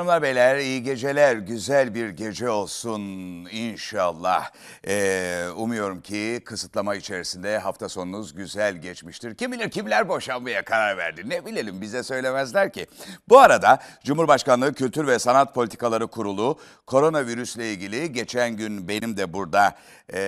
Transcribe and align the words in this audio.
Hanımlar 0.00 0.22
beyler 0.22 0.58
iyi 0.58 0.82
geceler, 0.82 1.36
güzel 1.36 1.94
bir 1.94 2.08
gece 2.08 2.50
olsun 2.50 3.00
inşallah. 3.44 4.50
Ee, 4.86 5.44
umuyorum 5.56 6.00
ki 6.00 6.42
kısıtlama 6.44 6.94
içerisinde 6.94 7.58
hafta 7.58 7.88
sonunuz 7.88 8.34
güzel 8.34 8.76
geçmiştir. 8.76 9.34
Kim 9.34 9.52
bilir 9.52 9.70
kimler 9.70 10.08
boşanmaya 10.08 10.64
karar 10.64 10.96
verdi 10.96 11.22
ne 11.28 11.46
bilelim 11.46 11.80
bize 11.80 12.02
söylemezler 12.02 12.72
ki. 12.72 12.86
Bu 13.28 13.38
arada 13.38 13.78
Cumhurbaşkanlığı 14.04 14.74
Kültür 14.74 15.06
ve 15.06 15.18
Sanat 15.18 15.54
Politikaları 15.54 16.06
Kurulu 16.06 16.58
koronavirüsle 16.86 17.72
ilgili 17.72 18.12
geçen 18.12 18.56
gün 18.56 18.88
benim 18.88 19.16
de 19.16 19.32
burada 19.32 19.74
e, 20.12 20.20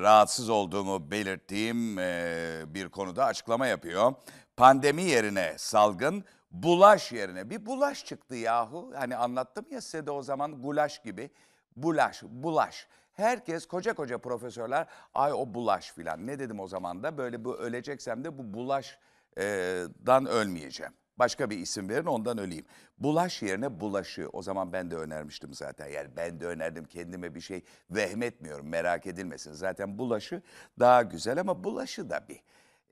rahatsız 0.00 0.48
olduğumu 0.48 1.10
belirttiğim 1.10 1.98
e, 1.98 2.62
bir 2.66 2.88
konuda 2.88 3.24
açıklama 3.24 3.66
yapıyor. 3.66 4.12
Pandemi 4.56 5.02
yerine 5.02 5.54
salgın, 5.56 6.24
bulaş 6.62 7.12
yerine 7.12 7.50
bir 7.50 7.66
bulaş 7.66 8.04
çıktı 8.04 8.34
yahu. 8.34 8.92
Hani 8.96 9.16
anlattım 9.16 9.66
ya 9.70 9.80
size 9.80 10.06
de 10.06 10.10
o 10.10 10.22
zaman 10.22 10.62
gulaş 10.62 11.02
gibi. 11.02 11.30
Bulaş, 11.76 12.22
bulaş. 12.22 12.86
Herkes 13.12 13.66
koca 13.66 13.94
koca 13.94 14.18
profesörler 14.18 14.86
ay 15.14 15.32
o 15.32 15.54
bulaş 15.54 15.92
filan. 15.92 16.26
Ne 16.26 16.38
dedim 16.38 16.60
o 16.60 16.66
zaman 16.66 17.02
da 17.02 17.18
böyle 17.18 17.44
bu 17.44 17.56
öleceksem 17.56 18.24
de 18.24 18.38
bu 18.38 18.54
bulaşdan 18.54 20.26
ölmeyeceğim. 20.26 20.92
Başka 21.16 21.50
bir 21.50 21.58
isim 21.58 21.88
verin 21.88 22.06
ondan 22.06 22.38
öleyim. 22.38 22.66
Bulaş 22.98 23.42
yerine 23.42 23.80
bulaşı. 23.80 24.28
O 24.32 24.42
zaman 24.42 24.72
ben 24.72 24.90
de 24.90 24.96
önermiştim 24.96 25.54
zaten. 25.54 25.86
Yani 25.86 26.08
ben 26.16 26.40
de 26.40 26.46
önerdim 26.46 26.84
kendime 26.84 27.34
bir 27.34 27.40
şey 27.40 27.64
vehmetmiyorum 27.90 28.68
merak 28.68 29.06
edilmesin. 29.06 29.52
Zaten 29.52 29.98
bulaşı 29.98 30.42
daha 30.78 31.02
güzel 31.02 31.40
ama 31.40 31.64
bulaşı 31.64 32.10
da 32.10 32.28
bir. 32.28 32.42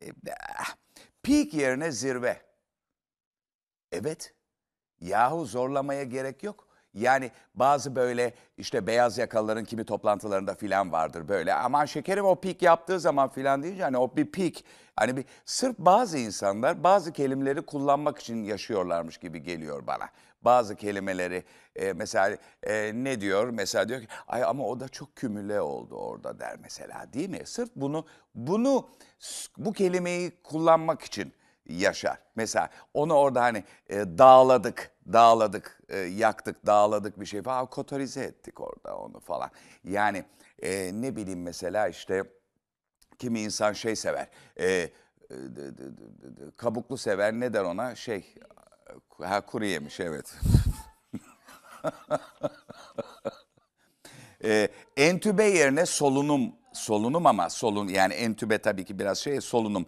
E, 0.03 0.13
ah. 0.59 0.75
Peak 1.23 1.55
yerine 1.55 1.93
zirve. 1.93 2.52
Evet. 3.93 4.35
Yahu 5.01 5.45
zorlamaya 5.47 6.03
gerek 6.03 6.43
yok. 6.43 6.69
Yani 6.95 7.31
bazı 7.55 7.97
böyle 7.97 8.35
işte 8.57 8.87
beyaz 8.87 9.19
yakalıların 9.19 9.65
kimi 9.65 9.85
toplantılarında 9.85 10.55
filan 10.55 10.93
vardır 10.93 11.29
böyle. 11.29 11.55
Aman 11.55 11.85
şekerim 11.85 12.25
o 12.25 12.41
pik 12.41 12.63
yaptığı 12.63 13.01
zaman 13.01 13.29
filan 13.29 13.63
deyince 13.63 13.83
hani 13.83 13.99
o 13.99 14.17
bir 14.17 14.31
pik. 14.31 14.65
Hani 14.97 15.17
bir 15.17 15.25
sırf 15.45 15.79
bazı 15.79 16.19
insanlar 16.19 16.85
bazı 16.85 17.13
kelimeleri 17.13 17.63
kullanmak 17.63 18.19
için 18.19 18.45
yaşıyorlarmış 18.45 19.19
gibi 19.19 19.43
geliyor 19.43 19.87
bana. 19.87 20.09
Bazı 20.43 20.77
kelimeleri 20.77 21.45
e, 21.77 21.93
mesela 21.93 22.37
e, 22.63 22.93
ne 22.95 23.21
diyor? 23.21 23.49
Mesela 23.49 23.89
diyor 23.89 24.01
ki 24.01 24.09
ay 24.29 24.45
ama 24.45 24.67
o 24.67 24.81
da 24.81 24.89
çok 24.89 25.17
kümüle 25.17 25.61
oldu 25.61 25.95
orada 25.95 26.41
der 26.41 26.57
mesela 26.63 27.13
değil 27.13 27.29
mi? 27.29 27.41
Sırf 27.45 27.71
bunu 27.77 28.07
bunu 28.35 28.89
bu 29.57 29.73
kelimeyi 29.73 30.43
kullanmak 30.43 31.03
için 31.03 31.33
yaşar. 31.69 32.19
Mesela 32.37 32.69
onu 32.95 33.15
orada 33.15 33.43
hani 33.43 33.65
e, 33.89 33.97
dağladık, 33.97 34.91
dağladık, 35.13 35.81
e, 35.89 35.99
yaktık, 35.99 36.67
dağladık 36.67 37.21
bir 37.21 37.27
şey 37.27 37.43
falan 37.43 37.67
kotorize 37.67 38.23
ettik 38.23 38.61
orada 38.61 38.97
onu 38.97 39.21
falan. 39.21 39.51
Yani 39.85 40.25
e, 40.63 40.91
ne 40.95 41.17
bileyim 41.17 41.43
mesela 41.43 41.89
işte 41.89 42.25
kimi 43.19 43.41
insan 43.41 43.73
şey 43.73 43.97
sever, 43.97 44.29
e, 44.57 44.67
e, 44.67 44.91
kabuklu 46.57 46.99
sever 46.99 47.33
ne 47.33 47.53
der 47.53 47.63
ona 47.65 47.95
şey, 47.95 48.35
ha 49.19 49.41
kuru 49.41 49.65
yemiş 49.65 50.01
evet. 50.01 50.35
e, 54.45 54.69
entübe 54.97 55.45
yerine 55.45 55.87
solunum, 55.87 56.53
solunum 56.73 57.27
ama 57.27 57.51
solun 57.51 57.89
yani 57.89 58.15
entübe 58.15 58.59
tabii 58.59 58.85
ki 58.85 58.99
biraz 58.99 59.19
şey 59.19 59.41
solunum 59.41 59.87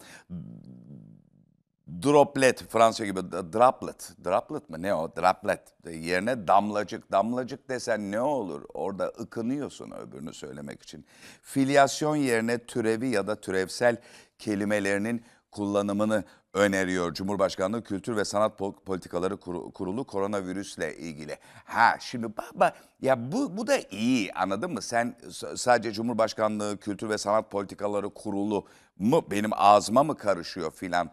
droplet 2.02 2.62
Fransa 2.68 3.04
gibi 3.04 3.20
droplet. 3.32 4.12
Droplet 4.24 4.70
mı 4.70 4.82
ne 4.82 4.94
o? 4.94 5.16
Droplet. 5.16 5.60
Yerine 5.86 6.48
damlacık. 6.48 7.12
Damlacık 7.12 7.68
desen 7.68 8.12
ne 8.12 8.20
olur? 8.20 8.62
Orada 8.74 9.06
ıkınıyorsun 9.06 9.90
öbürünü 9.90 10.34
söylemek 10.34 10.82
için. 10.82 11.06
Filyasyon 11.42 12.16
yerine 12.16 12.58
türevi 12.58 13.08
ya 13.08 13.26
da 13.26 13.40
türevsel 13.40 13.96
kelimelerinin 14.38 15.24
kullanımını 15.50 16.24
öneriyor 16.54 17.14
Cumhurbaşkanlığı 17.14 17.84
Kültür 17.84 18.16
ve 18.16 18.24
Sanat 18.24 18.58
Politikaları 18.86 19.36
Kurulu 19.74 20.04
koronavirüsle 20.04 20.96
ilgili. 20.96 21.38
Ha 21.64 21.96
şimdi 22.00 22.26
baba 22.36 22.72
ya 23.00 23.32
bu 23.32 23.56
bu 23.56 23.66
da 23.66 23.78
iyi 23.78 24.32
anladın 24.32 24.72
mı? 24.72 24.82
Sen 24.82 25.16
sadece 25.56 25.92
Cumhurbaşkanlığı 25.92 26.76
Kültür 26.80 27.08
ve 27.08 27.18
Sanat 27.18 27.50
Politikaları 27.50 28.10
Kurulu 28.10 28.66
mu? 28.98 29.24
Benim 29.30 29.50
ağzıma 29.52 30.02
mı 30.02 30.16
karışıyor 30.16 30.70
filan? 30.70 31.10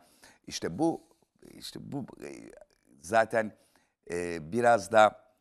İşte 0.48 0.80
bu 0.80 1.02
işte 1.54 1.80
bu 1.92 2.06
e, 2.24 2.30
zaten 3.02 3.52
e, 4.12 4.52
biraz 4.52 4.92
da 4.92 5.32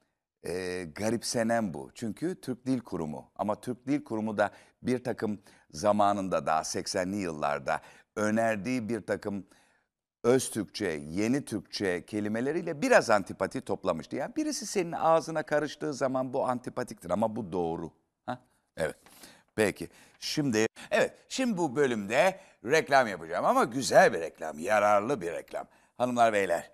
e, 0.47 0.85
garipsenen 0.95 1.75
bu. 1.75 1.91
Çünkü 1.95 2.41
Türk 2.41 2.67
Dil 2.67 2.81
Kurumu 2.81 3.31
ama 3.37 3.61
Türk 3.61 3.87
Dil 3.87 4.05
Kurumu 4.05 4.39
da 4.39 4.51
bir 4.83 5.05
takım 5.05 5.41
zamanında 5.71 6.47
daha 6.47 6.61
80'li 6.61 7.17
yıllarda 7.17 7.81
önerdiği 8.17 8.89
bir 8.89 9.01
takım 9.01 9.47
öz 10.25 10.51
Türkçe, 10.51 10.87
yeni 10.87 11.45
Türkçe 11.45 12.07
kelimeleriyle 12.07 12.83
biraz 12.83 13.11
antipati 13.11 13.61
toplamıştı. 13.61 14.17
Yani 14.17 14.37
birisi 14.37 14.67
senin 14.67 14.93
ağzına 14.93 15.43
karıştığı 15.43 15.95
zaman 15.95 16.33
bu 16.33 16.45
antipatiktir 16.45 17.11
ama 17.11 17.37
bu 17.37 17.53
doğru. 17.53 17.91
Ha? 18.27 18.39
Evet. 18.77 18.97
Peki. 19.61 19.89
Şimdi 20.21 20.67
evet 20.91 21.15
şimdi 21.29 21.59
bu 21.59 21.77
bölümde 21.77 22.41
reklam 22.65 23.09
yapacağım 23.09 23.45
ama 23.45 23.65
güzel 23.65 24.13
bir 24.13 24.21
reklam, 24.21 24.59
yararlı 24.59 25.21
bir 25.21 25.33
reklam. 25.33 25.67
Hanımlar 25.97 26.33
beyler 26.33 26.71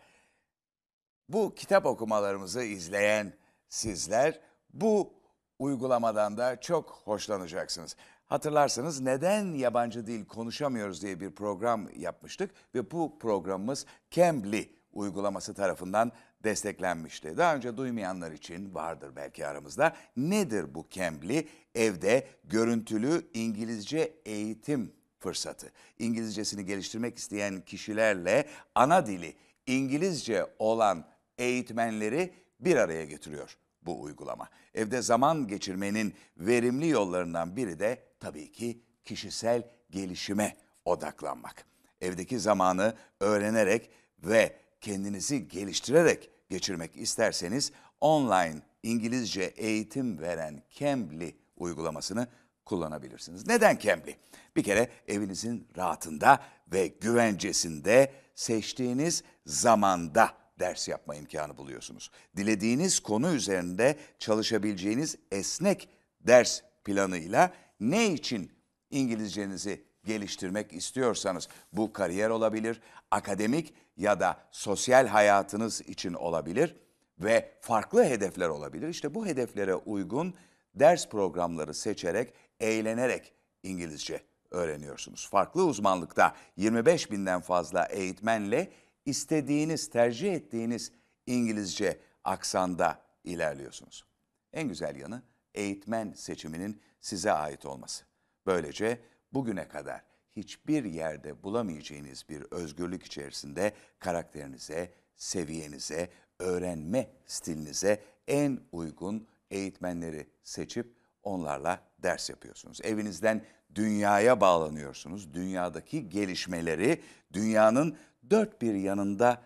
bu 1.29 1.55
kitap 1.55 1.87
okumalarımızı 1.87 2.63
izleyen 2.63 3.33
sizler 3.69 4.41
bu 4.73 5.15
uygulamadan 5.59 6.39
da 6.39 6.61
çok 6.61 6.91
hoşlanacaksınız. 6.91 7.97
Hatırlarsanız 8.27 9.01
neden 9.01 9.55
yabancı 9.55 10.07
dil 10.07 10.25
konuşamıyoruz 10.25 11.03
diye 11.03 11.21
bir 11.21 11.31
program 11.31 11.89
yapmıştık 11.97 12.51
ve 12.75 12.91
bu 12.91 13.19
programımız 13.19 13.87
Cambly 14.11 14.69
uygulaması 14.97 15.55
tarafından 15.55 16.12
desteklenmişti. 16.45 17.37
Daha 17.37 17.57
önce 17.57 17.77
duymayanlar 17.77 18.33
için 18.33 18.75
vardır 18.75 19.12
belki 19.17 19.47
aramızda. 19.47 19.97
Nedir 20.17 20.75
bu 20.75 20.87
Cambly? 20.91 21.49
Evde 21.75 22.27
görüntülü 22.45 23.31
İngilizce 23.34 24.15
eğitim 24.25 24.93
fırsatı. 25.19 25.73
İngilizcesini 25.99 26.65
geliştirmek 26.65 27.19
isteyen 27.19 27.61
kişilerle 27.61 28.47
ana 28.75 29.07
dili 29.07 29.34
İngilizce 29.67 30.47
olan 30.59 31.05
eğitmenleri 31.39 32.33
bir 32.61 32.77
araya 32.77 33.05
getiriyor 33.05 33.57
bu 33.83 34.03
uygulama. 34.03 34.49
Evde 34.75 35.03
zaman 35.03 35.49
geçirmenin 35.49 36.15
verimli 36.37 36.89
yollarından 36.89 37.57
biri 37.57 37.78
de 37.78 38.03
tabii 38.21 38.53
ki 38.53 38.81
kişisel 39.05 39.63
gelişime 39.91 40.57
odaklanmak. 40.84 41.67
Evdeki 42.01 42.39
zamanı 42.39 42.95
öğrenerek 43.21 43.91
ve 44.23 44.57
kendinizi 44.87 45.49
geliştirerek 45.49 46.31
geçirmek 46.51 46.97
isterseniz 46.97 47.73
online 48.01 48.63
İngilizce 48.83 49.43
eğitim 49.43 50.19
veren 50.19 50.63
Cambly 50.71 51.35
uygulamasını 51.57 52.27
kullanabilirsiniz. 52.65 53.47
Neden 53.47 53.79
Cambly? 53.79 54.17
Bir 54.57 54.63
kere 54.63 54.89
evinizin 55.09 55.69
rahatında 55.77 56.43
ve 56.73 56.87
güvencesinde 56.87 58.13
seçtiğiniz 58.35 59.23
zamanda 59.47 60.33
ders 60.61 60.89
yapma 60.89 61.15
imkanı 61.15 61.57
buluyorsunuz. 61.57 62.11
Dilediğiniz 62.37 63.01
konu 63.01 63.35
üzerinde 63.35 63.97
çalışabileceğiniz 64.19 65.17
esnek 65.31 65.89
ders 66.21 66.61
planıyla 66.85 67.53
ne 67.81 68.13
için 68.13 68.53
İngilizcenizi 68.91 69.85
geliştirmek 70.05 70.73
istiyorsanız 70.73 71.49
bu 71.72 71.93
kariyer 71.93 72.31
olabilir, 72.31 72.81
akademik 73.10 73.75
ya 73.97 74.21
da 74.21 74.37
sosyal 74.51 75.07
hayatınız 75.07 75.81
için 75.81 76.15
olabilir 76.15 76.77
ve 77.19 77.53
farklı 77.60 78.04
hedefler 78.04 78.48
olabilir. 78.48 78.89
İşte 78.89 79.15
bu 79.15 79.27
hedeflere 79.27 79.75
uygun 79.75 80.34
ders 80.75 81.09
programları 81.09 81.75
seçerek, 81.75 82.34
eğlenerek 82.60 83.33
İngilizce 83.63 84.22
öğreniyorsunuz. 84.51 85.28
Farklı 85.28 85.65
uzmanlıkta 85.65 86.34
25 86.57 87.10
binden 87.10 87.41
fazla 87.41 87.84
eğitmenle 87.84 88.72
istediğiniz, 89.04 89.91
tercih 89.91 90.34
ettiğiniz 90.34 90.93
İngilizce 91.27 92.01
aksanda 92.25 93.03
ilerliyorsunuz. 93.25 94.04
En 94.53 94.69
güzel 94.69 94.97
yanı 94.97 95.22
eğitmen 95.54 96.13
seçiminin 96.13 96.81
size 97.01 97.33
ait 97.33 97.66
olması. 97.66 98.04
Böylece 98.47 99.01
bugüne 99.33 99.69
kadar 99.69 100.03
hiçbir 100.36 100.84
yerde 100.84 101.42
bulamayacağınız 101.42 102.24
bir 102.28 102.42
özgürlük 102.50 103.03
içerisinde 103.03 103.72
karakterinize, 103.98 104.92
seviyenize, 105.16 106.10
öğrenme 106.38 107.10
stilinize 107.27 108.03
en 108.28 108.60
uygun 108.72 109.27
eğitmenleri 109.50 110.27
seçip 110.42 110.97
onlarla 111.22 111.80
ders 112.03 112.30
yapıyorsunuz. 112.30 112.80
Evinizden 112.84 113.44
dünyaya 113.74 114.41
bağlanıyorsunuz. 114.41 115.34
Dünyadaki 115.34 116.09
gelişmeleri 116.09 117.03
dünyanın 117.33 117.97
dört 118.30 118.62
bir 118.62 118.74
yanında 118.74 119.42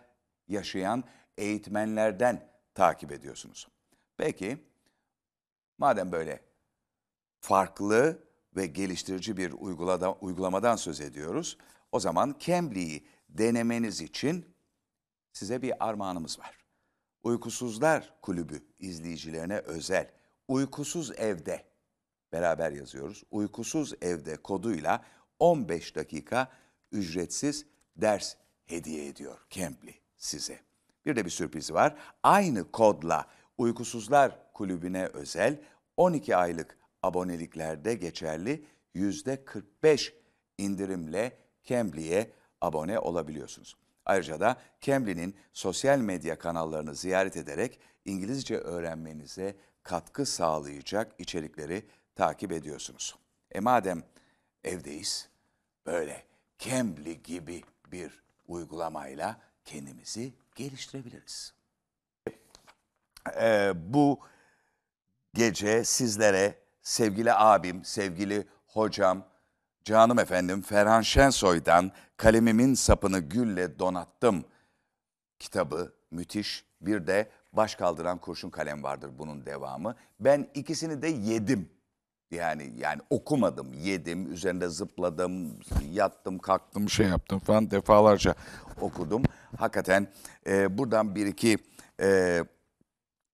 yaşayan 0.48 1.04
eğitmenlerden 1.38 2.48
takip 2.74 3.12
ediyorsunuz. 3.12 3.68
Peki 4.16 4.58
madem 5.78 6.12
böyle 6.12 6.40
farklı 7.40 8.18
ve 8.56 8.66
geliştirici 8.66 9.36
bir 9.36 9.52
uygulada, 9.52 10.12
uygulamadan 10.12 10.76
söz 10.76 11.00
ediyoruz. 11.00 11.58
O 11.92 12.00
zaman 12.00 12.36
Cambly'i 12.38 13.04
denemeniz 13.28 14.00
için 14.00 14.46
size 15.32 15.62
bir 15.62 15.88
armağanımız 15.88 16.38
var. 16.38 16.60
Uykusuzlar 17.22 18.14
Kulübü 18.22 18.62
izleyicilerine 18.78 19.58
özel 19.58 20.10
Uykusuz 20.48 21.10
Evde 21.10 21.64
beraber 22.32 22.72
yazıyoruz. 22.72 23.24
Uykusuz 23.30 23.94
Evde 24.00 24.36
koduyla 24.36 25.04
15 25.38 25.96
dakika 25.96 26.52
ücretsiz 26.92 27.66
ders 27.96 28.34
hediye 28.66 29.06
ediyor 29.06 29.38
Cambly 29.50 29.94
size. 30.16 30.60
Bir 31.06 31.16
de 31.16 31.24
bir 31.24 31.30
sürprizi 31.30 31.74
var. 31.74 31.96
Aynı 32.22 32.70
kodla 32.72 33.26
Uykusuzlar 33.58 34.52
Kulübü'ne 34.52 35.06
özel 35.06 35.60
12 35.96 36.36
aylık 36.36 36.78
aboneliklerde 37.02 37.94
geçerli 37.94 38.64
%45 38.94 40.12
indirimle 40.58 41.38
Cambly'e 41.64 42.32
abone 42.60 42.98
olabiliyorsunuz. 42.98 43.76
Ayrıca 44.04 44.40
da 44.40 44.56
Cambly'nin 44.80 45.34
sosyal 45.52 45.98
medya 45.98 46.38
kanallarını 46.38 46.94
ziyaret 46.94 47.36
ederek 47.36 47.78
İngilizce 48.04 48.56
öğrenmenize 48.56 49.56
katkı 49.82 50.26
sağlayacak 50.26 51.14
içerikleri 51.18 51.86
takip 52.16 52.52
ediyorsunuz. 52.52 53.16
E 53.52 53.60
madem 53.60 54.02
evdeyiz, 54.64 55.28
böyle 55.86 56.24
Cambly 56.58 57.22
gibi 57.22 57.62
bir 57.92 58.22
uygulamayla 58.48 59.40
kendimizi 59.64 60.32
geliştirebiliriz. 60.54 61.54
Ee, 63.40 63.72
bu 63.76 64.20
gece 65.34 65.84
sizlere 65.84 66.54
sevgili 66.90 67.32
abim, 67.32 67.84
sevgili 67.84 68.46
hocam, 68.66 69.24
canım 69.84 70.18
efendim 70.18 70.62
Ferhan 70.62 71.02
Şensoy'dan 71.02 71.92
Kalemimin 72.16 72.74
Sapını 72.74 73.18
Gülle 73.18 73.78
Donattım 73.78 74.44
kitabı 75.38 75.92
müthiş. 76.10 76.64
Bir 76.80 77.06
de 77.06 77.30
Baş 77.52 77.74
Kaldıran 77.74 78.18
Kurşun 78.18 78.50
Kalem 78.50 78.82
vardır 78.82 79.10
bunun 79.18 79.46
devamı. 79.46 79.96
Ben 80.20 80.48
ikisini 80.54 81.02
de 81.02 81.08
yedim. 81.08 81.68
Yani 82.30 82.72
yani 82.78 83.00
okumadım, 83.10 83.72
yedim, 83.72 84.32
üzerinde 84.32 84.68
zıpladım, 84.68 85.56
yattım, 85.92 86.38
kalktım, 86.38 86.90
şey 86.90 87.06
yaptım 87.06 87.38
falan 87.38 87.70
defalarca 87.70 88.34
okudum. 88.80 89.22
Hakikaten 89.58 90.08
e, 90.46 90.78
buradan 90.78 91.14
bir 91.14 91.26
iki 91.26 91.58
e, 92.00 92.44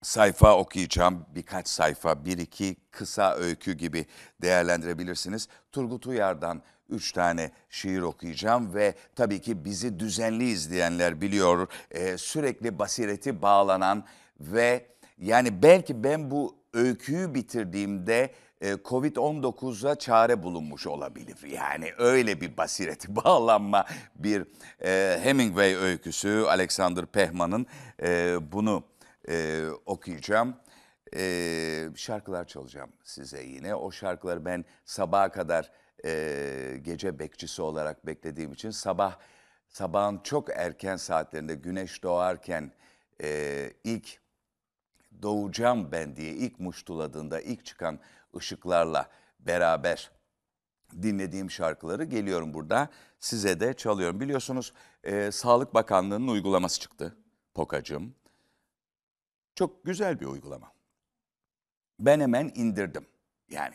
sayfa 0.07 0.59
okuyacağım. 0.59 1.27
Birkaç 1.35 1.69
sayfa, 1.69 2.25
bir 2.25 2.39
iki 2.39 2.77
kısa 2.91 3.35
öykü 3.35 3.73
gibi 3.73 4.07
değerlendirebilirsiniz. 4.43 5.49
Turgut 5.73 6.07
Uyar'dan 6.07 6.63
üç 6.89 7.13
tane 7.13 7.51
şiir 7.71 8.03
okuyacağım 8.03 8.75
ve 8.75 8.95
tabii 9.17 9.41
ki 9.41 9.65
bizi 9.65 9.99
düzenli 9.99 10.45
izleyenler 10.45 11.21
biliyor. 11.21 11.69
e, 11.91 12.19
sürekli 12.19 12.79
basireti 12.79 13.43
bağlanan 13.43 14.05
ve 14.41 14.87
yani 15.19 15.63
belki 15.63 16.05
ben 16.05 16.31
bu 16.31 16.57
öyküyü 16.75 17.35
bitirdiğimde 17.35 18.31
e, 18.61 18.73
Covid-19'a 18.73 19.95
çare 19.95 20.43
bulunmuş 20.43 20.87
olabilir. 20.87 21.37
Yani 21.53 21.93
öyle 21.99 22.41
bir 22.41 22.57
basireti 22.57 23.17
bağlanma 23.25 23.85
bir 24.15 24.47
e, 24.85 25.21
Hemingway 25.23 25.75
öyküsü 25.75 26.45
Alexander 26.49 27.07
Pehman'ın 27.07 27.67
e, 28.03 28.39
bunu 28.53 28.85
e, 29.29 29.67
okuyacağım. 29.87 30.57
E, 31.17 31.89
şarkılar 31.97 32.47
çalacağım 32.47 32.93
size 33.05 33.43
yine. 33.43 33.75
O 33.75 33.91
şarkıları 33.91 34.45
ben 34.45 34.65
sabaha 34.85 35.33
kadar 35.33 35.73
e, 36.05 36.79
gece 36.83 37.19
bekçisi 37.19 37.63
olarak 37.63 38.07
beklediğim 38.07 38.53
için 38.53 38.71
sabah 38.71 39.19
sabahın 39.69 40.21
çok 40.25 40.51
erken 40.51 40.97
saatlerinde 40.97 41.55
güneş 41.55 42.03
doğarken 42.03 42.73
e, 43.23 43.73
ilk 43.85 44.21
doğacağım 45.23 45.93
ben 45.93 46.17
diye 46.17 46.33
ilk 46.33 46.61
muştuladığında 46.61 47.41
ilk 47.41 47.65
çıkan 47.65 47.99
ışıklarla 48.37 49.09
beraber 49.41 50.11
dinlediğim 51.03 51.51
şarkıları 51.51 52.05
geliyorum 52.05 52.55
burada 52.55 52.89
size 53.21 53.61
de 53.61 53.75
çalıyorum. 53.75 54.21
Biliyorsunuz 54.21 54.73
e, 55.05 55.31
Sağlık 55.31 55.75
Bakanlığı'nın 55.75 56.29
uygulaması 56.29 56.81
çıktı 56.81 57.17
Pokacığım. 57.55 58.15
Çok 59.57 59.85
güzel 59.85 60.21
bir 60.21 60.27
uygulama. 60.27 60.73
Ben 62.01 62.21
hemen 62.21 62.53
indirdim. 62.55 63.07
Yani 63.51 63.75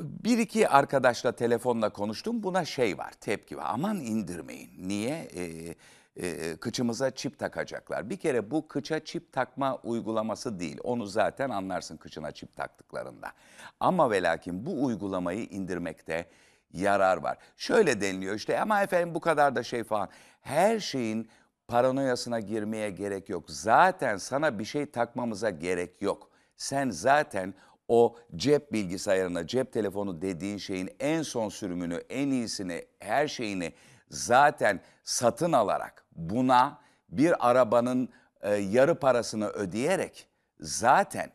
bir 0.00 0.38
iki 0.38 0.68
arkadaşla 0.68 1.32
telefonla 1.32 1.92
konuştum. 1.92 2.42
Buna 2.42 2.64
şey 2.64 2.98
var, 2.98 3.12
tepki 3.12 3.56
var. 3.56 3.64
Aman 3.68 3.96
indirmeyin. 3.96 4.88
Niye? 4.88 5.28
Ee, 5.34 5.74
e, 6.16 6.56
kıçımıza 6.56 7.10
çip 7.10 7.38
takacaklar. 7.38 8.10
Bir 8.10 8.16
kere 8.16 8.50
bu 8.50 8.68
kıça 8.68 9.04
çip 9.04 9.32
takma 9.32 9.76
uygulaması 9.76 10.60
değil. 10.60 10.78
Onu 10.84 11.06
zaten 11.06 11.50
anlarsın 11.50 11.96
kıçına 11.96 12.32
çip 12.32 12.56
taktıklarında. 12.56 13.32
Ama 13.80 14.10
ve 14.10 14.22
lakin 14.22 14.66
bu 14.66 14.84
uygulamayı 14.84 15.44
indirmekte 15.44 16.26
yarar 16.72 17.16
var. 17.16 17.38
Şöyle 17.56 18.00
deniliyor 18.00 18.34
işte 18.34 18.60
ama 18.60 18.82
efendim 18.82 19.14
bu 19.14 19.20
kadar 19.20 19.56
da 19.56 19.62
şey 19.62 19.84
falan. 19.84 20.08
Her 20.40 20.80
şeyin 20.80 21.30
paranoyasına 21.70 22.40
girmeye 22.40 22.90
gerek 22.90 23.28
yok. 23.28 23.44
Zaten 23.48 24.16
sana 24.16 24.58
bir 24.58 24.64
şey 24.64 24.86
takmamıza 24.86 25.50
gerek 25.50 26.02
yok. 26.02 26.30
Sen 26.56 26.90
zaten 26.90 27.54
o 27.88 28.16
cep 28.36 28.72
bilgisayarına, 28.72 29.46
cep 29.46 29.72
telefonu 29.72 30.22
dediğin 30.22 30.58
şeyin 30.58 30.90
en 31.00 31.22
son 31.22 31.48
sürümünü, 31.48 31.94
en 31.94 32.30
iyisini, 32.30 32.86
her 32.98 33.28
şeyini 33.28 33.72
zaten 34.10 34.80
satın 35.04 35.52
alarak 35.52 36.04
buna 36.12 36.80
bir 37.08 37.50
arabanın 37.50 38.08
e, 38.40 38.54
yarı 38.54 38.94
parasını 38.94 39.48
ödeyerek 39.48 40.28
zaten 40.60 41.30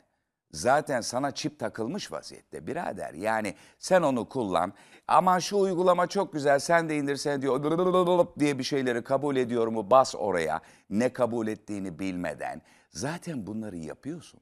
zaten 0.52 1.02
sana 1.02 1.32
çip 1.32 1.60
takılmış 1.60 2.12
vaziyette 2.12 2.68
birader. 2.68 3.14
Yani 3.14 3.56
sen 3.80 4.02
onu 4.02 4.30
kullan. 4.30 4.74
Ama 5.08 5.40
şu 5.40 5.58
uygulama 5.58 6.08
çok 6.08 6.34
güzel 6.34 6.60
sen 6.60 6.90
de 6.90 6.98
indirsen 6.98 7.42
diyor 7.42 8.30
diye 8.40 8.60
bir 8.60 8.64
şeyleri 8.64 9.04
kabul 9.04 9.36
ediyorumu 9.36 9.92
bas 9.92 10.16
oraya. 10.16 10.62
Ne 10.90 11.14
kabul 11.14 11.48
ettiğini 11.48 12.00
bilmeden. 12.00 12.62
Zaten 12.90 13.48
bunları 13.48 13.78
yapıyorsun. 13.78 14.40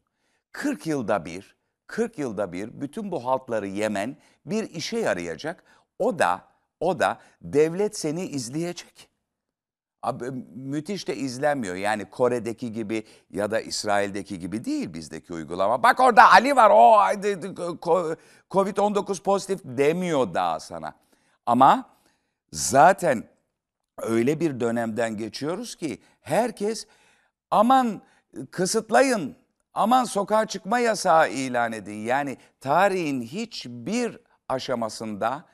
40 0.51 0.87
yılda 0.87 1.25
bir, 1.25 1.55
40 1.87 2.19
yılda 2.19 2.51
bir 2.51 2.81
bütün 2.81 3.11
bu 3.11 3.25
haltları 3.25 3.67
yemen 3.67 4.17
bir 4.45 4.69
işe 4.69 4.97
yarayacak. 4.97 5.63
O 5.99 6.19
da 6.19 6.41
o 6.79 6.99
da 6.99 7.19
devlet 7.41 7.97
seni 7.97 8.25
izleyecek. 8.25 9.12
Abi, 10.03 10.31
müthiş 10.55 11.07
de 11.07 11.15
izlenmiyor. 11.15 11.75
Yani 11.75 12.05
Kore'deki 12.05 12.71
gibi 12.71 13.03
ya 13.31 13.51
da 13.51 13.59
İsrail'deki 13.59 14.39
gibi 14.39 14.65
değil 14.65 14.93
bizdeki 14.93 15.33
uygulama. 15.33 15.83
Bak 15.83 15.99
orada 15.99 16.31
Ali 16.31 16.55
var 16.55 16.69
o 16.69 16.97
Covid-19 18.51 19.21
pozitif 19.23 19.59
demiyor 19.63 20.33
daha 20.33 20.59
sana. 20.59 20.93
Ama 21.45 21.89
zaten 22.51 23.23
öyle 23.97 24.39
bir 24.39 24.59
dönemden 24.59 25.17
geçiyoruz 25.17 25.75
ki 25.75 26.01
herkes 26.21 26.87
aman 27.51 28.01
kısıtlayın, 28.51 29.35
aman 29.73 30.03
sokağa 30.03 30.45
çıkma 30.45 30.79
yasağı 30.79 31.29
ilan 31.29 31.71
edin. 31.73 31.97
Yani 31.97 32.37
tarihin 32.59 33.21
hiçbir 33.21 34.19
aşamasında 34.49 35.45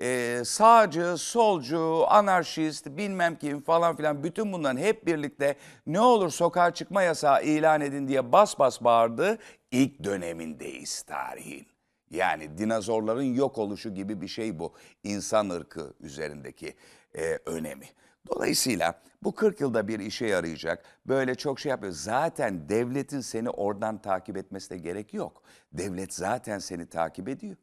e, 0.00 0.42
sağcı, 0.44 1.14
solcu, 1.18 2.04
anarşist, 2.08 2.86
bilmem 2.86 3.36
kim 3.38 3.60
falan 3.60 3.96
filan 3.96 4.24
bütün 4.24 4.52
bunların 4.52 4.80
hep 4.80 5.06
birlikte 5.06 5.56
ne 5.86 6.00
olur 6.00 6.30
sokağa 6.30 6.74
çıkma 6.74 7.02
yasağı 7.02 7.44
ilan 7.44 7.80
edin 7.80 8.08
diye 8.08 8.32
bas 8.32 8.58
bas 8.58 8.84
bağırdı. 8.84 9.38
İlk 9.70 10.04
dönemindeyiz 10.04 11.02
tarihin. 11.02 11.66
Yani 12.10 12.58
dinozorların 12.58 13.34
yok 13.34 13.58
oluşu 13.58 13.94
gibi 13.94 14.20
bir 14.20 14.28
şey 14.28 14.58
bu. 14.58 14.72
İnsan 15.04 15.50
ırkı 15.50 15.94
üzerindeki 16.00 16.74
e, 17.14 17.38
önemi. 17.46 17.86
Dolayısıyla 18.28 19.00
bu 19.22 19.34
40 19.34 19.60
yılda 19.60 19.88
bir 19.88 20.00
işe 20.00 20.26
yarayacak. 20.26 20.84
Böyle 21.06 21.34
çok 21.34 21.60
şey 21.60 21.70
yapıyor. 21.70 21.92
Zaten 21.92 22.68
devletin 22.68 23.20
seni 23.20 23.50
oradan 23.50 23.98
takip 23.98 24.36
etmesine 24.36 24.78
gerek 24.78 25.14
yok. 25.14 25.42
Devlet 25.72 26.14
zaten 26.14 26.58
seni 26.58 26.86
takip 26.86 27.28
ediyor. 27.28 27.56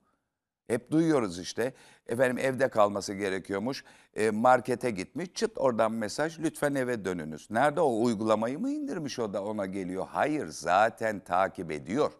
Hep 0.68 0.92
duyuyoruz 0.92 1.40
işte. 1.40 1.74
Efendim 2.08 2.38
evde 2.38 2.68
kalması 2.70 3.14
gerekiyormuş. 3.14 3.84
E, 4.16 4.30
markete 4.30 4.92
gitmiş. 4.92 5.30
Çıt 5.34 5.52
oradan 5.58 5.92
mesaj 5.92 6.40
lütfen 6.40 6.76
eve 6.76 7.06
dönünüz. 7.06 7.52
Nerede 7.52 7.82
o 7.82 8.04
uygulamayı 8.04 8.60
mı 8.60 8.70
indirmiş 8.70 9.20
o 9.20 9.34
da 9.34 9.44
ona 9.44 9.66
geliyor? 9.66 10.08
Hayır 10.10 10.48
zaten 10.48 11.20
takip 11.20 11.72
ediyor. 11.72 12.12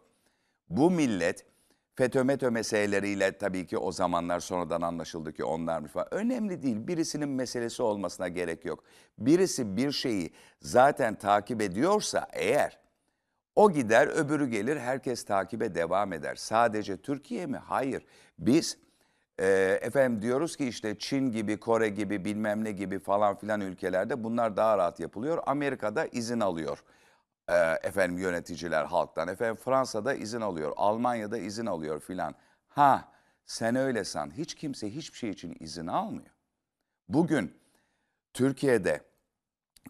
Bu 0.68 0.90
millet 0.90 1.46
FETÖ 1.94 2.24
METÖ 2.24 2.50
meseleleriyle 2.50 3.38
tabii 3.38 3.66
ki 3.66 3.78
o 3.78 3.92
zamanlar 3.92 4.40
sonradan 4.40 4.82
anlaşıldı 4.82 5.32
ki 5.32 5.44
onlarmış 5.44 5.92
falan. 5.92 6.14
Önemli 6.14 6.62
değil. 6.62 6.86
Birisinin 6.88 7.28
meselesi 7.28 7.82
olmasına 7.82 8.28
gerek 8.28 8.64
yok. 8.64 8.84
Birisi 9.18 9.76
bir 9.76 9.92
şeyi 9.92 10.30
zaten 10.60 11.14
takip 11.14 11.62
ediyorsa 11.62 12.28
eğer 12.32 12.78
O 13.56 13.72
gider, 13.72 14.06
öbürü 14.06 14.46
gelir, 14.46 14.76
herkes 14.76 15.24
takibe 15.24 15.74
devam 15.74 16.12
eder. 16.12 16.34
Sadece 16.34 16.96
Türkiye 16.96 17.46
mi? 17.46 17.56
Hayır. 17.56 18.06
Biz 18.38 18.78
e, 19.38 19.78
efendim 19.82 20.22
diyoruz 20.22 20.56
ki 20.56 20.68
işte 20.68 20.98
Çin 20.98 21.32
gibi, 21.32 21.60
Kore 21.60 21.88
gibi, 21.88 22.24
bilmem 22.24 22.64
ne 22.64 22.72
gibi 22.72 22.98
falan 22.98 23.36
filan 23.36 23.60
ülkelerde 23.60 24.24
bunlar 24.24 24.56
daha 24.56 24.78
rahat 24.78 25.00
yapılıyor. 25.00 25.42
Amerika'da 25.46 26.06
izin 26.06 26.40
alıyor 26.40 26.84
e, 27.48 27.54
efendim 27.82 28.18
yöneticiler 28.18 28.84
halktan. 28.84 29.28
Efendim 29.28 29.56
Fransa'da 29.64 30.14
izin 30.14 30.40
alıyor, 30.40 30.72
Almanya'da 30.76 31.38
izin 31.38 31.66
alıyor 31.66 32.00
filan. 32.00 32.34
Ha 32.68 33.08
sen 33.46 33.76
öyle 33.76 34.04
san. 34.04 34.30
Hiç 34.30 34.54
kimse 34.54 34.94
hiçbir 34.94 35.18
şey 35.18 35.30
için 35.30 35.56
izin 35.60 35.86
almıyor. 35.86 36.30
Bugün 37.08 37.58
Türkiye'de 38.34 39.00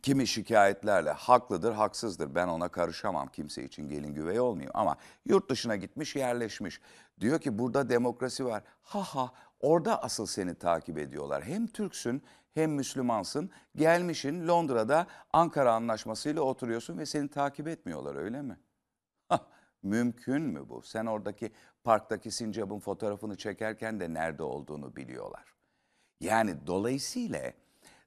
kimi 0.02 0.26
şikayetlerle 0.26 1.10
haklıdır, 1.10 1.72
haksızdır. 1.72 2.34
Ben 2.34 2.48
ona 2.48 2.68
karışamam. 2.68 3.28
Kimse 3.28 3.64
için 3.64 3.88
gelin 3.88 4.14
güvey 4.14 4.40
olmuyor. 4.40 4.70
Ama 4.74 4.96
yurt 5.24 5.50
dışına 5.50 5.76
gitmiş, 5.76 6.16
yerleşmiş. 6.16 6.80
Diyor 7.20 7.40
ki 7.40 7.58
burada 7.58 7.88
demokrasi 7.88 8.44
var. 8.44 8.62
Ha 8.82 9.02
ha 9.02 9.32
orada 9.60 10.02
asıl 10.02 10.26
seni 10.26 10.54
takip 10.54 10.98
ediyorlar. 10.98 11.44
Hem 11.44 11.66
Türksün 11.66 12.22
hem 12.54 12.72
Müslümansın. 12.72 13.50
Gelmişin 13.76 14.48
Londra'da 14.48 15.06
Ankara 15.32 15.74
Anlaşması'yla 15.74 16.42
oturuyorsun 16.42 16.98
ve 16.98 17.06
seni 17.06 17.28
takip 17.28 17.68
etmiyorlar 17.68 18.14
öyle 18.14 18.42
mi? 18.42 18.58
Hah, 19.28 19.40
Mümkün 19.82 20.42
mü 20.42 20.68
bu? 20.68 20.82
Sen 20.82 21.06
oradaki 21.06 21.52
parktaki 21.84 22.30
sincapın 22.30 22.78
fotoğrafını 22.78 23.36
çekerken 23.36 24.00
de 24.00 24.14
nerede 24.14 24.42
olduğunu 24.42 24.96
biliyorlar. 24.96 25.54
Yani 26.20 26.66
dolayısıyla 26.66 27.52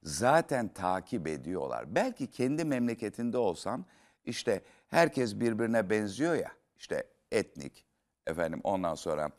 zaten 0.03 0.67
takip 0.67 1.27
ediyorlar. 1.27 1.95
Belki 1.95 2.31
kendi 2.31 2.65
memleketinde 2.65 3.37
olsan 3.37 3.85
işte 4.25 4.63
herkes 4.87 5.39
birbirine 5.39 5.89
benziyor 5.89 6.35
ya 6.35 6.51
işte 6.77 7.07
etnik 7.31 7.86
efendim 8.27 8.61
ondan 8.63 8.95
sonra 8.95 9.29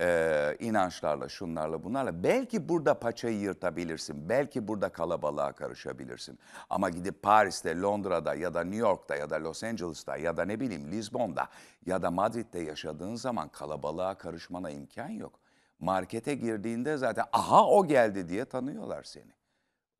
e, 0.00 0.56
inançlarla 0.60 1.28
şunlarla 1.28 1.84
bunlarla 1.84 2.22
belki 2.22 2.68
burada 2.68 2.98
paçayı 2.98 3.38
yırtabilirsin. 3.40 4.28
Belki 4.28 4.68
burada 4.68 4.88
kalabalığa 4.88 5.52
karışabilirsin. 5.52 6.38
Ama 6.70 6.90
gidip 6.90 7.22
Paris'te, 7.22 7.80
Londra'da 7.80 8.34
ya 8.34 8.54
da 8.54 8.64
New 8.64 8.78
York'ta 8.78 9.16
ya 9.16 9.30
da 9.30 9.44
Los 9.44 9.64
Angeles'ta 9.64 10.16
ya 10.16 10.36
da 10.36 10.44
ne 10.44 10.60
bileyim 10.60 10.90
Lisbon'da 10.90 11.48
ya 11.86 12.02
da 12.02 12.10
Madrid'de 12.10 12.58
yaşadığın 12.58 13.14
zaman 13.14 13.48
kalabalığa 13.48 14.14
karışmana 14.14 14.70
imkan 14.70 15.08
yok. 15.08 15.40
Markete 15.78 16.34
girdiğinde 16.34 16.96
zaten 16.96 17.24
aha 17.32 17.66
o 17.66 17.86
geldi 17.86 18.28
diye 18.28 18.44
tanıyorlar 18.44 19.02
seni. 19.02 19.32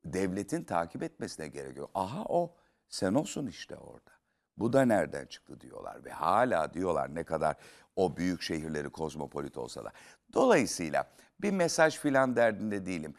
Devletin 0.05 0.63
takip 0.63 1.03
etmesine 1.03 1.47
gerek 1.47 1.77
yok. 1.77 1.91
Aha 1.93 2.23
o 2.29 2.55
sen 2.89 3.13
olsun 3.13 3.47
işte 3.47 3.77
orada. 3.77 4.11
Bu 4.57 4.73
da 4.73 4.85
nereden 4.85 5.25
çıktı 5.25 5.61
diyorlar 5.61 6.05
ve 6.05 6.11
hala 6.11 6.73
diyorlar 6.73 7.15
ne 7.15 7.23
kadar 7.23 7.55
o 7.99 8.17
büyük 8.17 8.41
şehirleri 8.41 8.89
kozmopolit 8.89 9.57
olsa 9.57 9.85
da. 9.85 9.91
Dolayısıyla 10.33 11.09
bir 11.41 11.51
mesaj 11.51 11.97
filan 11.97 12.35
derdinde 12.35 12.85
değilim. 12.85 13.13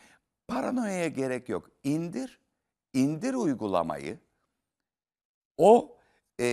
Paranoyaya 0.48 1.08
gerek 1.08 1.48
yok. 1.48 1.70
İndir, 1.84 2.40
indir 2.92 3.34
uygulamayı. 3.34 4.18
O 5.56 5.96
e, 6.40 6.46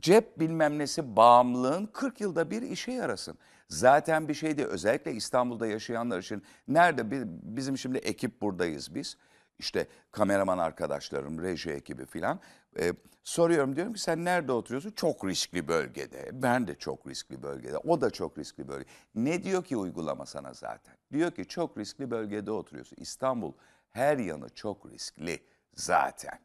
cep 0.00 0.40
bilmem 0.40 0.78
nesi 0.78 1.16
bağımlılığın 1.16 1.86
40 1.86 2.20
yılda 2.20 2.50
bir 2.50 2.62
işe 2.62 2.92
yarasın. 2.92 3.38
Zaten 3.68 4.28
bir 4.28 4.34
şey 4.34 4.58
değil. 4.58 4.68
Özellikle 4.68 5.12
İstanbul'da 5.12 5.66
yaşayanlar 5.66 6.18
için 6.18 6.42
nerede 6.68 7.10
bi- 7.10 7.26
bizim 7.56 7.78
şimdi 7.78 7.98
ekip 7.98 8.42
buradayız 8.42 8.94
biz. 8.94 9.16
İşte 9.58 9.86
kameraman 10.12 10.58
arkadaşlarım, 10.58 11.42
reji 11.42 11.70
ekibi 11.70 12.06
filan. 12.06 12.40
E, 12.78 12.92
soruyorum 13.24 13.76
diyorum 13.76 13.92
ki 13.92 14.00
sen 14.00 14.24
nerede 14.24 14.52
oturuyorsun? 14.52 14.90
Çok 14.90 15.24
riskli 15.24 15.68
bölgede. 15.68 16.30
Ben 16.32 16.66
de 16.66 16.74
çok 16.74 17.06
riskli 17.06 17.42
bölgede. 17.42 17.78
O 17.78 18.00
da 18.00 18.10
çok 18.10 18.38
riskli 18.38 18.68
bölge. 18.68 18.86
Ne 19.14 19.44
diyor 19.44 19.64
ki 19.64 19.76
uygulama 19.76 20.26
sana 20.26 20.54
zaten? 20.54 20.94
Diyor 21.12 21.30
ki 21.30 21.44
çok 21.48 21.78
riskli 21.78 22.10
bölgede 22.10 22.50
oturuyorsun. 22.50 22.96
İstanbul 23.00 23.52
her 23.90 24.18
yanı 24.18 24.48
çok 24.48 24.86
riskli 24.86 25.40
zaten. 25.74 26.38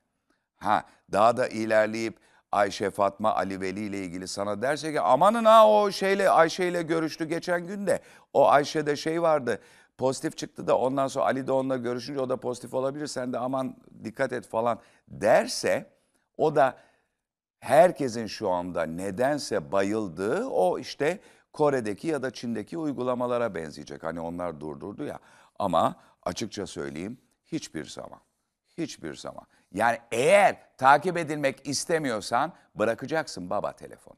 Ha 0.58 0.86
daha 1.12 1.38
da 1.38 1.48
ilerleyip 1.48 2.20
Ayşe 2.52 2.90
Fatma 2.90 3.36
Ali 3.36 3.62
Veli 3.62 3.80
ile 3.80 3.98
ilgili 3.98 4.28
sana 4.28 4.62
derse 4.62 4.92
ki 4.92 5.02
amanın 5.02 5.46
ha 5.46 5.70
o 5.70 5.92
şeyle 5.92 6.30
Ayşe 6.30 6.66
ile 6.66 6.82
görüştü 6.82 7.26
geçen 7.26 7.68
gün 7.68 7.88
de 7.88 8.02
o 8.34 8.50
Ayşe'de 8.50 8.96
şey 8.96 9.22
vardı 9.22 9.62
pozitif 10.02 10.38
çıktı 10.38 10.68
da 10.68 10.78
ondan 10.78 11.08
sonra 11.08 11.26
Ali 11.26 11.48
de 11.48 11.52
onunla 11.52 11.78
görüşünce 11.78 12.20
o 12.20 12.30
da 12.30 12.38
pozitif 12.38 12.74
olabilir 12.74 13.08
sen 13.08 13.34
de 13.34 13.38
aman 13.38 13.78
dikkat 14.04 14.34
et 14.34 14.48
falan 14.48 14.80
derse 15.08 15.90
o 16.38 16.56
da 16.56 16.78
herkesin 17.60 18.28
şu 18.28 18.50
anda 18.50 18.84
nedense 18.84 19.72
bayıldığı 19.72 20.46
o 20.46 20.80
işte 20.80 21.20
Kore'deki 21.54 22.08
ya 22.08 22.22
da 22.24 22.32
Çin'deki 22.32 22.78
uygulamalara 22.78 23.56
benzeyecek. 23.56 24.04
Hani 24.04 24.20
onlar 24.20 24.60
durdurdu 24.60 25.06
ya 25.06 25.20
ama 25.60 25.96
açıkça 26.24 26.68
söyleyeyim 26.68 27.18
hiçbir 27.46 27.86
zaman 27.86 28.20
hiçbir 28.78 29.16
zaman. 29.16 29.46
Yani 29.74 29.98
eğer 30.12 30.58
takip 30.78 31.18
edilmek 31.18 31.68
istemiyorsan 31.68 32.54
bırakacaksın 32.76 33.50
baba 33.50 33.72
telefonu. 33.72 34.18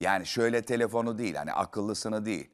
Yani 0.00 0.26
şöyle 0.26 0.62
telefonu 0.62 1.18
değil 1.18 1.34
hani 1.34 1.52
akıllısını 1.52 2.24
değil. 2.24 2.50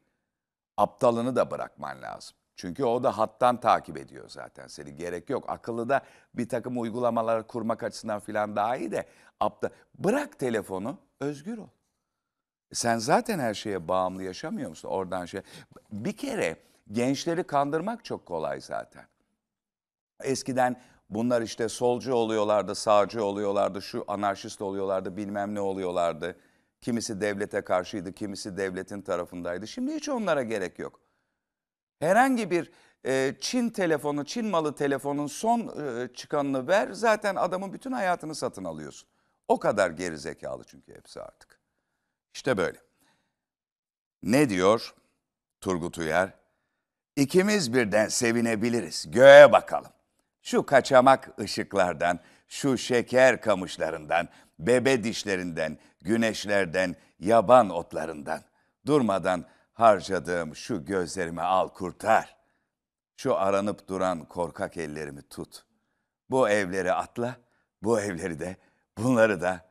Aptalını 0.76 1.36
da 1.36 1.50
bırakman 1.50 2.02
lazım. 2.02 2.36
Çünkü 2.56 2.84
o 2.84 3.02
da 3.02 3.18
hattan 3.18 3.60
takip 3.60 3.96
ediyor 3.96 4.28
zaten 4.28 4.66
seni. 4.66 4.96
Gerek 4.96 5.30
yok. 5.30 5.44
Akıllı 5.48 5.88
da 5.88 6.02
bir 6.34 6.48
takım 6.48 6.80
uygulamalar 6.80 7.46
kurmak 7.46 7.82
açısından 7.82 8.20
falan 8.20 8.56
daha 8.56 8.76
iyi 8.76 8.92
de 8.92 9.06
aptal. 9.40 9.68
Bırak 9.98 10.38
telefonu, 10.38 10.98
özgür 11.20 11.58
ol. 11.58 11.68
Sen 12.72 12.98
zaten 12.98 13.38
her 13.38 13.54
şeye 13.54 13.88
bağımlı 13.88 14.22
yaşamıyor 14.22 14.70
musun? 14.70 14.88
Oradan 14.88 15.24
şey. 15.24 15.40
Bir 15.92 16.16
kere 16.16 16.56
gençleri 16.92 17.44
kandırmak 17.44 18.04
çok 18.04 18.26
kolay 18.26 18.60
zaten. 18.60 19.04
Eskiden 20.22 20.80
bunlar 21.10 21.42
işte 21.42 21.68
solcu 21.68 22.14
oluyorlardı, 22.14 22.74
sağcı 22.74 23.24
oluyorlardı, 23.24 23.82
şu 23.82 24.04
anarşist 24.08 24.62
oluyorlardı, 24.62 25.16
bilmem 25.16 25.54
ne 25.54 25.60
oluyorlardı. 25.60 26.36
Kimisi 26.84 27.20
devlete 27.20 27.60
karşıydı, 27.60 28.12
kimisi 28.12 28.56
devletin 28.56 29.02
tarafındaydı. 29.02 29.66
Şimdi 29.66 29.94
hiç 29.94 30.08
onlara 30.08 30.42
gerek 30.42 30.78
yok. 30.78 31.00
Herhangi 31.98 32.50
bir 32.50 32.70
e, 33.06 33.34
Çin 33.40 33.70
telefonu, 33.70 34.24
Çin 34.24 34.46
malı 34.46 34.74
telefonun 34.74 35.26
son 35.26 35.60
e, 35.60 36.08
çıkanını 36.14 36.68
ver. 36.68 36.92
Zaten 36.92 37.36
adamın 37.36 37.72
bütün 37.72 37.92
hayatını 37.92 38.34
satın 38.34 38.64
alıyorsun. 38.64 39.08
O 39.48 39.58
kadar 39.58 39.90
geri 39.90 40.18
zekalı 40.18 40.64
çünkü 40.64 40.94
hepsi 40.94 41.20
artık. 41.20 41.60
İşte 42.34 42.56
böyle. 42.56 42.78
Ne 44.22 44.48
diyor 44.48 44.94
Turgut 45.60 45.98
Uyar? 45.98 46.34
İkimiz 47.16 47.74
birden 47.74 48.08
sevinebiliriz. 48.08 49.10
Göğe 49.10 49.52
bakalım. 49.52 49.90
Şu 50.42 50.66
kaçamak 50.66 51.38
ışıklardan, 51.40 52.20
şu 52.48 52.78
şeker 52.78 53.40
kamışlarından, 53.40 54.28
bebe 54.58 55.04
dişlerinden, 55.04 55.78
güneşlerden, 56.00 56.96
yaban 57.18 57.70
otlarından 57.70 58.40
durmadan 58.86 59.44
harcadığım 59.72 60.56
şu 60.56 60.84
gözlerimi 60.84 61.42
al 61.42 61.68
kurtar. 61.68 62.36
Şu 63.16 63.36
aranıp 63.36 63.88
duran 63.88 64.24
korkak 64.24 64.76
ellerimi 64.76 65.22
tut. 65.22 65.64
Bu 66.30 66.48
evleri 66.48 66.92
atla, 66.92 67.36
bu 67.82 68.00
evleri 68.00 68.38
de, 68.38 68.56
bunları 68.98 69.40
da 69.40 69.70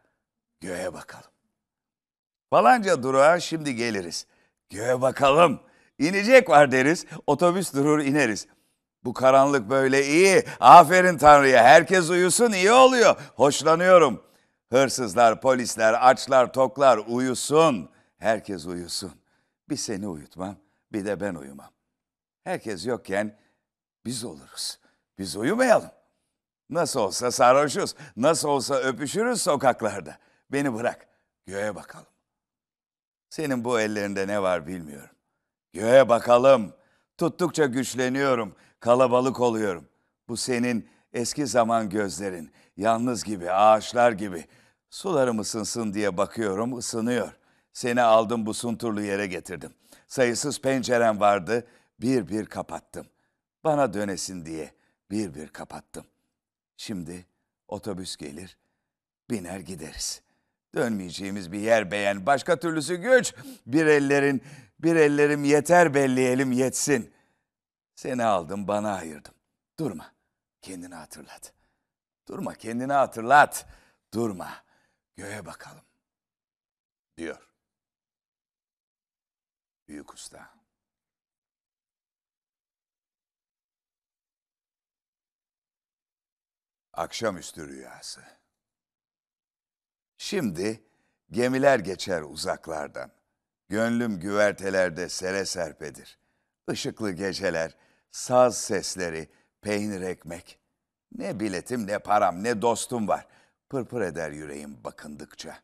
göğe 0.61 0.93
bakalım. 0.93 1.31
Falanca 2.49 3.03
durağa 3.03 3.39
şimdi 3.39 3.75
geliriz. 3.75 4.27
Göğe 4.69 5.01
bakalım. 5.01 5.59
İnecek 5.99 6.49
var 6.49 6.71
deriz. 6.71 7.05
Otobüs 7.27 7.73
durur 7.73 7.99
ineriz. 7.99 8.47
Bu 9.03 9.13
karanlık 9.13 9.69
böyle 9.69 10.05
iyi. 10.05 10.43
Aferin 10.59 11.17
Tanrı'ya. 11.17 11.63
Herkes 11.63 12.09
uyusun 12.09 12.51
iyi 12.51 12.71
oluyor. 12.71 13.15
Hoşlanıyorum. 13.35 14.23
Hırsızlar, 14.73 15.41
polisler, 15.41 16.09
açlar, 16.09 16.53
toklar 16.53 16.97
uyusun. 17.07 17.89
Herkes 18.17 18.65
uyusun. 18.65 19.11
Bir 19.69 19.75
seni 19.75 20.07
uyutmam, 20.07 20.55
bir 20.91 21.05
de 21.05 21.19
ben 21.19 21.35
uyumam. 21.35 21.69
Herkes 22.43 22.85
yokken 22.85 23.37
biz 24.05 24.23
oluruz. 24.23 24.79
Biz 25.19 25.35
uyumayalım. 25.35 25.89
Nasıl 26.69 26.99
olsa 26.99 27.31
sarhoşuz. 27.31 27.95
Nasıl 28.17 28.49
olsa 28.49 28.75
öpüşürüz 28.75 29.41
sokaklarda. 29.41 30.17
Beni 30.51 30.73
bırak. 30.73 31.07
Göğe 31.45 31.75
bakalım. 31.75 32.07
Senin 33.29 33.65
bu 33.65 33.79
ellerinde 33.79 34.27
ne 34.27 34.41
var 34.41 34.67
bilmiyorum. 34.67 35.15
Göğe 35.73 36.09
bakalım. 36.09 36.73
Tuttukça 37.17 37.65
güçleniyorum. 37.65 38.55
Kalabalık 38.79 39.39
oluyorum. 39.39 39.87
Bu 40.27 40.37
senin 40.37 40.89
eski 41.13 41.47
zaman 41.47 41.89
gözlerin. 41.89 42.51
Yalnız 42.77 43.23
gibi, 43.23 43.51
ağaçlar 43.51 44.11
gibi. 44.11 44.47
Sularım 44.93 45.39
ısınsın 45.39 45.93
diye 45.93 46.17
bakıyorum, 46.17 46.77
ısınıyor. 46.77 47.33
Seni 47.73 48.01
aldım 48.01 48.45
bu 48.45 48.53
sunturlu 48.53 49.01
yere 49.01 49.27
getirdim. 49.27 49.73
Sayısız 50.07 50.61
pencerem 50.61 51.19
vardı, 51.19 51.67
bir 52.01 52.27
bir 52.27 52.45
kapattım. 52.45 53.07
Bana 53.63 53.93
dönesin 53.93 54.45
diye 54.45 54.73
bir 55.11 55.33
bir 55.33 55.47
kapattım. 55.47 56.05
Şimdi 56.77 57.25
otobüs 57.67 58.15
gelir, 58.17 58.57
biner 59.29 59.59
gideriz. 59.59 60.21
Dönmeyeceğimiz 60.75 61.51
bir 61.51 61.59
yer 61.59 61.91
beğen. 61.91 62.25
Başka 62.25 62.59
türlüsü 62.59 62.95
güç. 62.95 63.33
Bir 63.67 63.85
ellerin, 63.85 64.41
bir 64.79 64.95
ellerim 64.95 65.43
yeter 65.43 65.93
belli 65.93 66.21
elim 66.25 66.51
yetsin. 66.51 67.13
Seni 67.95 68.23
aldım 68.23 68.67
bana 68.67 68.93
ayırdım. 68.93 69.33
Durma. 69.79 70.11
Kendini 70.61 70.95
hatırlat. 70.95 71.53
Durma 72.27 72.53
kendini 72.53 72.93
hatırlat. 72.93 73.65
Durma. 74.13 74.63
Göğe 75.15 75.45
bakalım. 75.45 75.85
Diyor. 77.17 77.49
Büyük 79.87 80.13
usta. 80.13 80.53
Akşamüstü 86.93 87.67
rüyası. 87.67 88.21
Şimdi 90.17 90.83
gemiler 91.31 91.79
geçer 91.79 92.21
uzaklardan. 92.21 93.11
Gönlüm 93.69 94.19
güvertelerde 94.19 95.09
sere 95.09 95.45
serpedir. 95.45 96.19
Işıklı 96.71 97.11
geceler, 97.11 97.77
saz 98.11 98.57
sesleri, 98.57 99.29
peynir 99.61 100.01
ekmek. 100.01 100.59
Ne 101.11 101.39
biletim 101.39 101.87
ne 101.87 101.99
param 101.99 102.43
ne 102.43 102.61
dostum 102.61 103.07
var. 103.07 103.27
Pırpır 103.69 104.01
eder 104.01 104.31
yüreğim 104.31 104.83
bakındıkça. 104.83 105.59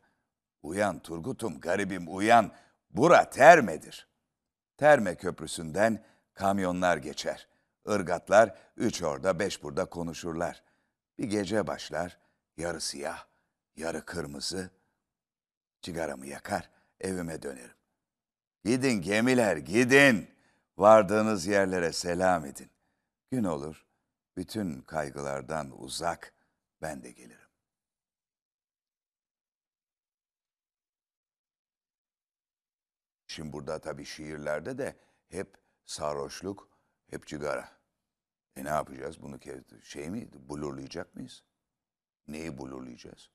Uyan 0.62 0.98
Turgut'um 0.98 1.60
garibim 1.60 2.16
uyan. 2.16 2.52
Bura 2.90 3.30
Terme'dir. 3.30 4.08
Terme 4.76 5.14
köprüsünden 5.14 6.04
kamyonlar 6.34 6.96
geçer. 6.96 7.48
Irgatlar 7.86 8.58
üç 8.76 9.02
orada 9.02 9.38
beş 9.38 9.62
burada 9.62 9.84
konuşurlar. 9.84 10.62
Bir 11.18 11.24
gece 11.24 11.66
başlar, 11.66 12.18
yarı 12.56 12.80
siyah, 12.80 13.26
yarı 13.76 14.04
kırmızı. 14.04 14.70
Cigaramı 15.82 16.26
yakar, 16.26 16.70
evime 17.00 17.42
dönerim. 17.42 17.76
Gidin 18.64 19.02
gemiler, 19.02 19.56
gidin. 19.56 20.30
Vardığınız 20.78 21.46
yerlere 21.46 21.92
selam 21.92 22.46
edin. 22.46 22.70
Gün 23.30 23.44
olur, 23.44 23.86
bütün 24.36 24.82
kaygılardan 24.82 25.82
uzak 25.82 26.32
ben 26.82 27.02
de 27.02 27.10
gelirim. 27.10 27.49
Şimdi 33.30 33.52
burada 33.52 33.78
tabii 33.78 34.04
şiirlerde 34.04 34.78
de 34.78 34.96
hep 35.28 35.58
sarhoşluk, 35.84 36.68
hep 37.10 37.26
cigara. 37.26 37.68
E 38.56 38.64
ne 38.64 38.68
yapacağız? 38.68 39.22
Bunu 39.22 39.38
şey 39.82 40.10
mi, 40.10 40.28
blurlayacak 40.32 41.14
mıyız? 41.14 41.44
Neyi 42.28 42.58
blurlayacağız? 42.58 43.30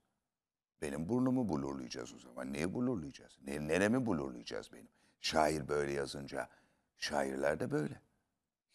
Benim 0.81 1.09
burnumu 1.09 1.49
blurlayacağız 1.49 2.13
o 2.13 2.19
zaman. 2.19 2.53
Neyi 2.53 2.73
blurlayacağız? 2.73 3.39
Ne, 3.41 3.67
neremi 3.67 4.05
blurlayacağız 4.05 4.73
benim? 4.73 4.87
Şair 5.21 5.67
böyle 5.67 5.91
yazınca. 5.91 6.49
Şairler 6.97 7.59
de 7.59 7.71
böyle. 7.71 8.01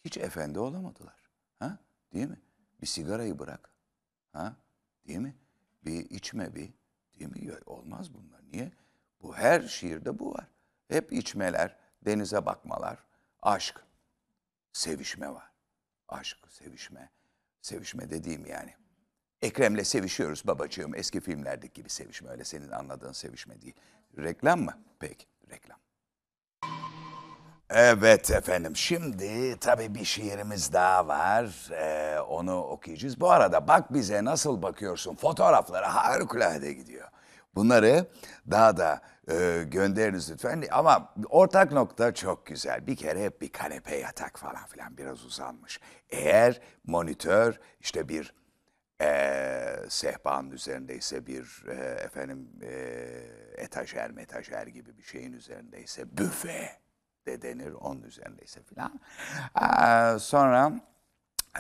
Hiç 0.05 0.19
efendi 0.19 0.59
olamadılar. 0.59 1.31
Ha? 1.59 1.79
Değil 2.13 2.27
mi? 2.27 2.41
Bir 2.83 2.87
sigarayı 2.87 3.39
bırak. 3.39 3.73
Ha? 4.33 4.57
Değil 5.09 5.19
mi? 5.19 5.37
Bir 5.85 6.11
içme 6.11 6.55
bir. 6.55 6.73
Değil 7.19 7.31
mi? 7.31 7.55
Olmaz 7.67 8.15
bunlar. 8.15 8.41
Niye? 8.53 8.73
Bu 9.23 9.37
her 9.37 9.63
şiirde 9.63 10.19
bu 10.19 10.35
var. 10.35 10.49
Hep 10.91 11.13
içmeler, 11.13 11.77
denize 12.05 12.47
bakmalar, 12.47 12.99
aşk, 13.43 13.81
sevişme 14.73 15.35
var. 15.35 15.51
Aşk, 16.09 16.39
sevişme. 16.49 17.11
Sevişme 17.63 18.11
dediğim 18.11 18.47
yani. 18.47 18.75
Ekrem'le 19.43 19.85
sevişiyoruz 19.85 20.47
babacığım. 20.47 20.95
Eski 20.95 21.21
filmlerdeki 21.21 21.73
gibi 21.73 21.89
sevişme. 21.89 22.31
Öyle 22.31 22.45
senin 22.45 22.71
anladığın 22.71 23.13
sevişme 23.13 23.63
değil. 23.63 23.75
Reklam 24.19 24.61
mı? 24.61 24.79
Peki, 24.99 25.27
reklam. 25.51 25.79
Evet 27.71 28.31
efendim. 28.31 28.77
Şimdi 28.77 29.57
tabii 29.61 29.95
bir 29.95 30.05
şiirimiz 30.05 30.73
daha 30.73 31.09
var. 31.09 31.71
Ee, 31.73 32.21
onu 32.21 32.63
okuyacağız. 32.63 33.21
Bu 33.21 33.31
arada 33.31 33.69
bak 33.69 33.95
bize 33.95 34.25
nasıl 34.25 34.63
bakıyorsun. 34.63 35.15
Fotoğraflara 35.15 35.95
harikulade 35.95 36.73
gidiyor. 36.73 37.09
Bunları 37.55 38.07
daha 38.51 38.77
da 38.77 39.01
e, 39.31 39.65
gönderiniz 39.65 40.31
lütfen. 40.31 40.65
Ama 40.71 41.15
ortak 41.29 41.73
nokta 41.73 42.15
çok 42.15 42.47
güzel. 42.47 42.87
Bir 42.87 42.97
kere 42.97 43.41
bir 43.41 43.53
kanepe 43.53 43.97
yatak 43.97 44.39
falan 44.39 44.67
filan 44.67 44.97
biraz 44.97 45.25
uzanmış. 45.25 45.81
Eğer 46.11 46.61
monitör 46.85 47.61
işte 47.81 48.09
bir 48.09 48.35
e, 49.03 49.77
sehpanın 49.89 50.51
üzerindeyse 50.51 51.27
bir 51.27 51.65
e, 51.69 51.75
efendim 52.05 52.49
e, 52.63 52.73
etajer 53.57 54.11
metajer 54.11 54.67
gibi 54.67 54.99
bir 54.99 55.03
şeyin 55.03 55.33
üzerindeyse 55.33 56.17
büfe 56.19 56.71
de 57.27 57.43
denir 57.43 57.73
onun 57.73 58.03
üzerindeyse 58.03 58.61
filan. 58.63 59.01
Sonra 60.19 60.73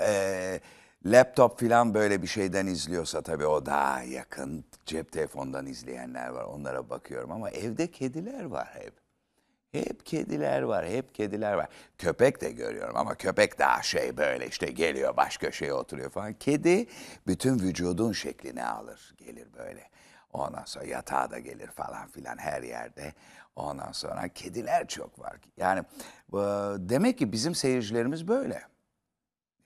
e, 0.01 0.61
laptop 1.05 1.61
filan 1.61 1.95
böyle 1.95 2.23
bir 2.23 2.27
şeyden 2.27 2.67
izliyorsa 2.67 3.23
tabii 3.23 3.47
o 3.47 3.67
daha 3.67 4.03
yakın. 4.03 4.65
Cep 4.87 5.13
telefondan 5.13 5.67
izleyenler 5.67 6.29
var 6.29 6.45
onlara 6.45 6.91
bakıyorum 6.91 7.33
ama 7.33 7.51
evde 7.51 7.91
kediler 7.91 8.45
var 8.45 8.69
hep. 8.75 8.93
Hep 9.73 10.07
kediler 10.07 10.63
var, 10.63 10.87
hep 10.87 11.15
kediler 11.15 11.53
var. 11.53 11.69
Köpek 11.99 12.41
de 12.41 12.51
görüyorum 12.51 12.97
ama 12.97 13.15
köpek 13.15 13.59
daha 13.59 13.83
şey 13.83 14.17
böyle 14.17 14.47
işte 14.47 14.67
geliyor 14.67 15.17
baş 15.17 15.37
köşeye 15.37 15.75
oturuyor 15.75 16.11
falan. 16.11 16.35
Kedi 16.35 16.87
bütün 17.27 17.59
vücudun 17.59 18.13
şeklini 18.13 18.65
alır, 18.65 19.15
gelir 19.19 19.49
böyle. 19.59 19.91
Ondan 20.33 20.65
sonra 20.65 20.85
yatağa 20.85 21.31
da 21.31 21.39
gelir 21.39 21.67
falan 21.67 22.09
filan 22.09 22.39
her 22.39 22.63
yerde. 22.63 23.15
Ondan 23.57 23.93
sonra 23.93 24.29
kediler 24.29 24.89
çok 24.89 25.19
var. 25.19 25.37
Yani 25.57 25.83
demek 26.89 27.19
ki 27.19 27.33
bizim 27.33 27.55
seyircilerimiz 27.55 28.29
böyle. 28.29 28.63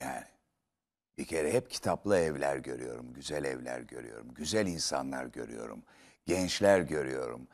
Yani 0.01 0.23
bir 1.17 1.25
kere 1.25 1.53
hep 1.53 1.69
kitaplı 1.71 2.17
evler 2.19 2.57
görüyorum, 2.57 3.13
güzel 3.13 3.43
evler 3.43 3.79
görüyorum, 3.79 4.33
güzel 4.33 4.67
insanlar 4.67 5.25
görüyorum, 5.25 5.83
gençler 6.25 6.79
görüyorum, 6.79 7.47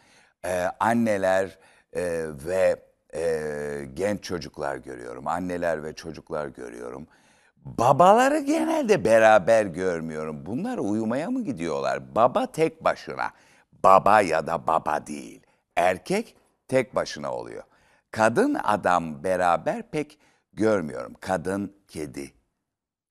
Ee, 0.45 0.65
anneler 0.79 1.59
e, 1.93 2.25
ve 2.47 2.75
e, 3.13 3.85
genç 3.93 4.23
çocuklar 4.23 4.77
görüyorum, 4.77 5.27
anneler 5.27 5.83
ve 5.83 5.93
çocuklar 5.93 6.47
görüyorum. 6.47 7.07
Babaları 7.65 8.39
genelde 8.39 9.05
beraber 9.05 9.65
görmüyorum. 9.65 10.45
Bunlar 10.45 10.77
uyumaya 10.77 11.29
mı 11.31 11.43
gidiyorlar? 11.43 12.15
Baba 12.15 12.51
tek 12.51 12.83
başına. 12.83 13.31
Baba 13.83 14.21
ya 14.21 14.47
da 14.47 14.67
baba 14.67 15.07
değil. 15.07 15.41
Erkek 15.75 16.35
tek 16.67 16.95
başına 16.95 17.33
oluyor. 17.33 17.63
Kadın 18.11 18.53
adam 18.63 19.23
beraber 19.23 19.91
pek 19.91 20.19
görmüyorum. 20.53 21.13
Kadın 21.19 21.75
kedi 21.87 22.40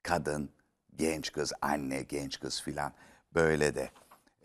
kadın, 0.02 0.50
genç 0.96 1.32
kız, 1.32 1.52
anne, 1.62 2.02
genç 2.02 2.40
kız 2.40 2.62
filan 2.62 2.92
böyle 3.34 3.74
de 3.74 3.90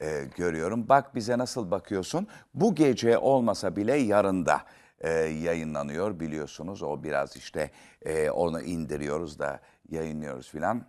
e, 0.02 0.24
görüyorum. 0.36 0.90
Bak 0.90 1.16
bize 1.16 1.38
nasıl 1.38 1.72
bakıyorsun. 1.72 2.28
Bu 2.54 2.76
gece 2.76 3.18
olmasa 3.18 3.76
bile 3.76 3.96
yarında 3.96 4.62
e, 5.00 5.10
yayınlanıyor 5.20 6.20
biliyorsunuz. 6.20 6.84
O 6.84 7.04
biraz 7.04 7.36
işte 7.36 7.72
e, 8.06 8.30
onu 8.30 8.62
indiriyoruz 8.62 9.40
da 9.40 9.60
yayınlıyoruz 9.90 10.50
filan. 10.50 10.86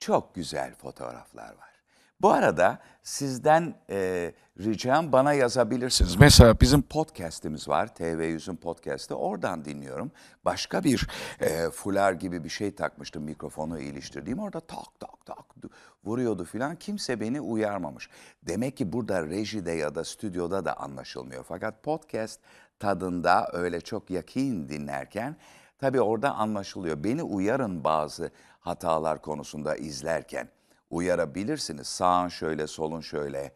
Çok 0.00 0.34
güzel 0.34 0.74
fotoğraflar 0.74 1.48
var. 1.48 1.75
Bu 2.20 2.30
arada 2.30 2.78
sizden 3.02 3.74
e, 3.90 4.32
ricam 4.60 5.12
bana 5.12 5.32
yazabilirsiniz. 5.32 6.16
Mesela 6.16 6.60
bizim 6.60 6.82
podcast'imiz 6.82 7.68
var. 7.68 7.86
TV100'ün 7.86 8.56
podcast'ı. 8.56 9.14
Oradan 9.14 9.64
dinliyorum. 9.64 10.10
Başka 10.44 10.84
bir 10.84 11.08
e, 11.40 11.70
fular 11.70 12.12
gibi 12.12 12.44
bir 12.44 12.48
şey 12.48 12.74
takmıştım 12.74 13.22
mikrofonu 13.22 13.80
iliştirdiğim. 13.80 14.38
Orada 14.38 14.60
tak 14.60 15.00
tak 15.00 15.26
tak 15.26 15.44
vuruyordu 16.04 16.44
filan. 16.44 16.76
Kimse 16.76 17.20
beni 17.20 17.40
uyarmamış. 17.40 18.10
Demek 18.42 18.76
ki 18.76 18.92
burada 18.92 19.26
rejide 19.26 19.72
ya 19.72 19.94
da 19.94 20.04
stüdyoda 20.04 20.64
da 20.64 20.76
anlaşılmıyor. 20.76 21.44
Fakat 21.48 21.82
podcast 21.82 22.40
tadında 22.78 23.48
öyle 23.52 23.80
çok 23.80 24.10
yakin 24.10 24.68
dinlerken 24.68 25.36
tabii 25.78 26.00
orada 26.00 26.34
anlaşılıyor. 26.34 27.04
Beni 27.04 27.22
uyarın 27.22 27.84
bazı 27.84 28.30
hatalar 28.60 29.22
konusunda 29.22 29.76
izlerken 29.76 30.48
uyarabilirsiniz. 30.90 31.86
Sağın 31.86 32.28
şöyle, 32.28 32.66
solun 32.66 33.00
şöyle, 33.00 33.52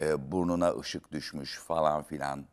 e, 0.00 0.32
burnuna 0.32 0.78
ışık 0.78 1.12
düşmüş 1.12 1.58
falan 1.58 2.02
filan. 2.02 2.46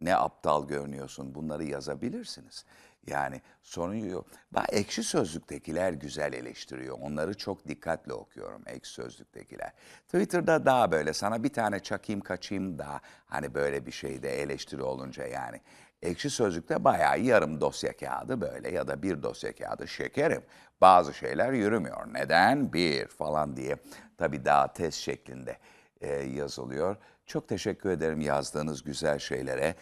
Ne 0.00 0.16
aptal 0.16 0.68
görünüyorsun 0.68 1.34
bunları 1.34 1.64
yazabilirsiniz. 1.64 2.64
Yani 3.06 3.40
sorun 3.62 3.94
yok. 3.94 4.26
Ben 4.54 4.64
ekşi 4.72 5.02
sözlüktekiler 5.02 5.92
güzel 5.92 6.32
eleştiriyor. 6.32 6.98
Onları 7.00 7.34
çok 7.36 7.68
dikkatle 7.68 8.12
okuyorum 8.12 8.62
ekşi 8.66 8.92
sözlüktekiler. 8.92 9.72
Twitter'da 10.04 10.66
daha 10.66 10.90
böyle 10.90 11.12
sana 11.12 11.44
bir 11.44 11.52
tane 11.52 11.80
çakayım 11.80 12.20
kaçayım 12.20 12.78
da 12.78 13.00
hani 13.26 13.54
böyle 13.54 13.86
bir 13.86 13.92
şeyde 13.92 14.42
eleştiri 14.42 14.82
olunca 14.82 15.26
yani. 15.26 15.60
Ekşi 16.02 16.30
Sözlük'te 16.30 16.84
bayağı 16.84 17.20
yarım 17.20 17.60
dosya 17.60 17.96
kağıdı 17.96 18.40
böyle 18.40 18.70
ya 18.70 18.88
da 18.88 19.02
bir 19.02 19.22
dosya 19.22 19.52
kağıdı 19.54 19.88
şekerim. 19.88 20.42
Bazı 20.80 21.14
şeyler 21.14 21.52
yürümüyor. 21.52 22.14
Neden? 22.14 22.72
Bir 22.72 23.06
falan 23.06 23.56
diye. 23.56 23.76
Tabii 24.18 24.44
daha 24.44 24.72
test 24.72 24.98
şeklinde 24.98 25.58
e, 26.00 26.08
yazılıyor. 26.12 26.96
Çok 27.26 27.48
teşekkür 27.48 27.90
ederim 27.90 28.20
yazdığınız 28.20 28.82
güzel 28.82 29.18
şeylere. 29.18 29.74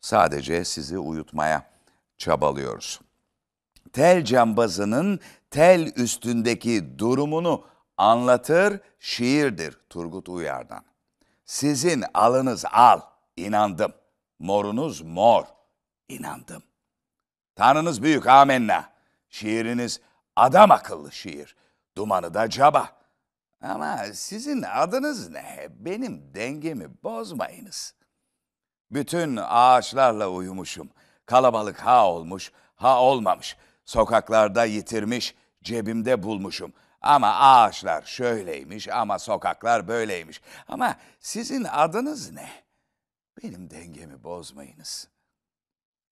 Sadece 0.00 0.64
sizi 0.64 0.98
uyutmaya 0.98 1.62
çabalıyoruz. 2.18 3.00
Tel 3.92 4.24
cambazının 4.24 5.20
tel 5.50 5.92
üstündeki 5.96 6.98
durumunu 6.98 7.64
anlatır 7.96 8.80
şiirdir 8.98 9.78
Turgut 9.90 10.28
Uyar'dan. 10.28 10.84
Sizin 11.44 12.04
alınız 12.14 12.64
al, 12.72 13.00
inandım. 13.36 13.92
Morunuz 14.40 15.00
mor, 15.00 15.44
inandım. 16.08 16.62
Tanrınız 17.56 18.02
büyük, 18.02 18.26
amenna. 18.26 18.92
Şiiriniz 19.28 20.00
adam 20.36 20.70
akıllı 20.70 21.12
şiir. 21.12 21.56
Dumanı 21.96 22.34
da 22.34 22.50
caba. 22.50 22.88
Ama 23.62 23.98
sizin 24.12 24.62
adınız 24.62 25.30
ne? 25.30 25.68
Benim 25.70 26.34
dengemi 26.34 27.02
bozmayınız. 27.02 27.94
Bütün 28.90 29.38
ağaçlarla 29.42 30.28
uyumuşum. 30.28 30.90
Kalabalık 31.26 31.78
ha 31.78 32.10
olmuş, 32.10 32.52
ha 32.76 33.02
olmamış. 33.02 33.56
Sokaklarda 33.84 34.64
yitirmiş, 34.64 35.34
cebimde 35.62 36.22
bulmuşum. 36.22 36.72
Ama 37.00 37.34
ağaçlar 37.34 38.02
şöyleymiş 38.02 38.88
ama 38.88 39.18
sokaklar 39.18 39.88
böyleymiş. 39.88 40.40
Ama 40.68 40.96
sizin 41.18 41.64
adınız 41.64 42.32
ne? 42.32 42.69
Benim 43.42 43.70
dengemi 43.70 44.24
bozmayınız. 44.24 45.08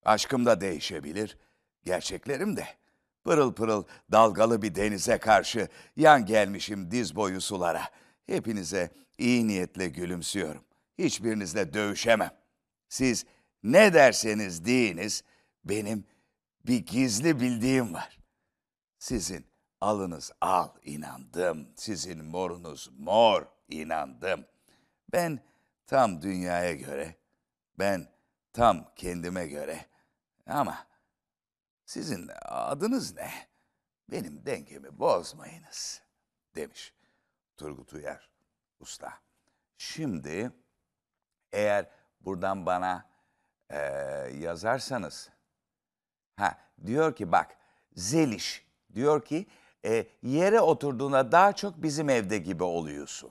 Aşkım 0.04 0.46
da 0.46 0.60
değişebilir, 0.60 1.38
gerçeklerim 1.84 2.56
de. 2.56 2.66
Pırıl 3.24 3.54
pırıl 3.54 3.84
dalgalı 4.12 4.62
bir 4.62 4.74
denize 4.74 5.18
karşı 5.18 5.68
yan 5.96 6.26
gelmişim 6.26 6.90
diz 6.90 7.16
boyu 7.16 7.40
sulara. 7.40 7.82
Hepinize 8.26 8.90
iyi 9.18 9.46
niyetle 9.46 9.88
gülümsüyorum. 9.88 10.64
Hiçbirinizle 10.98 11.74
dövüşemem. 11.74 12.30
Siz 12.88 13.26
ne 13.62 13.94
derseniz 13.94 14.64
deyiniz, 14.64 15.24
benim 15.64 16.04
bir 16.66 16.86
gizli 16.86 17.40
bildiğim 17.40 17.94
var. 17.94 18.18
Sizin 18.98 19.46
alınız 19.80 20.32
al 20.40 20.68
inandım, 20.84 21.68
sizin 21.76 22.24
morunuz 22.24 22.90
mor 22.98 23.46
inandım. 23.68 24.44
Ben 25.12 25.40
tam 25.86 26.22
dünyaya 26.22 26.74
göre, 26.74 27.14
ben 27.78 28.08
tam 28.52 28.94
kendime 28.96 29.46
göre 29.46 29.86
ama 30.46 30.86
sizin 31.84 32.30
adınız 32.44 33.16
ne? 33.16 33.30
Benim 34.10 34.46
dengemi 34.46 34.98
bozmayınız 34.98 36.02
demiş 36.54 36.94
Turgut 37.56 37.92
Uyar 37.92 38.30
Usta. 38.80 39.12
Şimdi 39.78 40.50
eğer 41.52 41.86
buradan 42.20 42.66
bana 42.66 43.06
e, 43.70 43.78
yazarsanız 44.38 45.30
ha 46.36 46.58
diyor 46.86 47.16
ki 47.16 47.32
bak 47.32 47.56
Zeliş 47.96 48.66
diyor 48.94 49.24
ki 49.24 49.46
e, 49.84 50.06
yere 50.22 50.60
oturduğunda 50.60 51.32
daha 51.32 51.52
çok 51.52 51.82
bizim 51.82 52.10
evde 52.10 52.38
gibi 52.38 52.64
oluyorsun. 52.64 53.30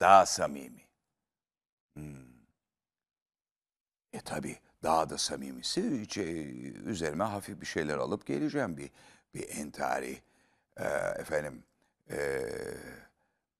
Daha 0.00 0.26
samimi. 0.26 0.82
Hmm. 1.94 2.31
E 4.12 4.20
tabi 4.20 4.58
daha 4.82 5.10
da 5.10 5.18
samimisi 5.18 5.80
e, 6.16 6.22
üzerime 6.90 7.24
hafif 7.24 7.60
bir 7.60 7.66
şeyler 7.66 7.98
alıp 7.98 8.26
geleceğim. 8.26 8.76
Bir, 8.76 8.90
bir 9.34 9.48
entari, 9.58 10.22
e, 10.76 10.84
efendim 11.18 11.64
e, 12.10 12.42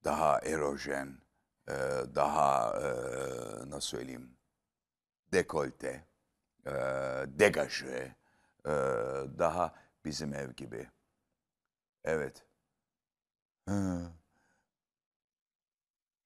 daha 0.05 0.41
erojen, 0.41 1.19
e, 1.69 1.73
daha 2.15 2.81
e, 2.81 2.91
nasıl 3.71 3.89
söyleyeyim 3.89 4.37
dekolte, 5.33 6.05
e, 6.67 6.73
degaje, 7.27 8.17
e, 8.67 8.71
daha 9.39 9.75
bizim 10.05 10.35
ev 10.35 10.53
gibi. 10.53 10.91
Evet. 12.05 12.47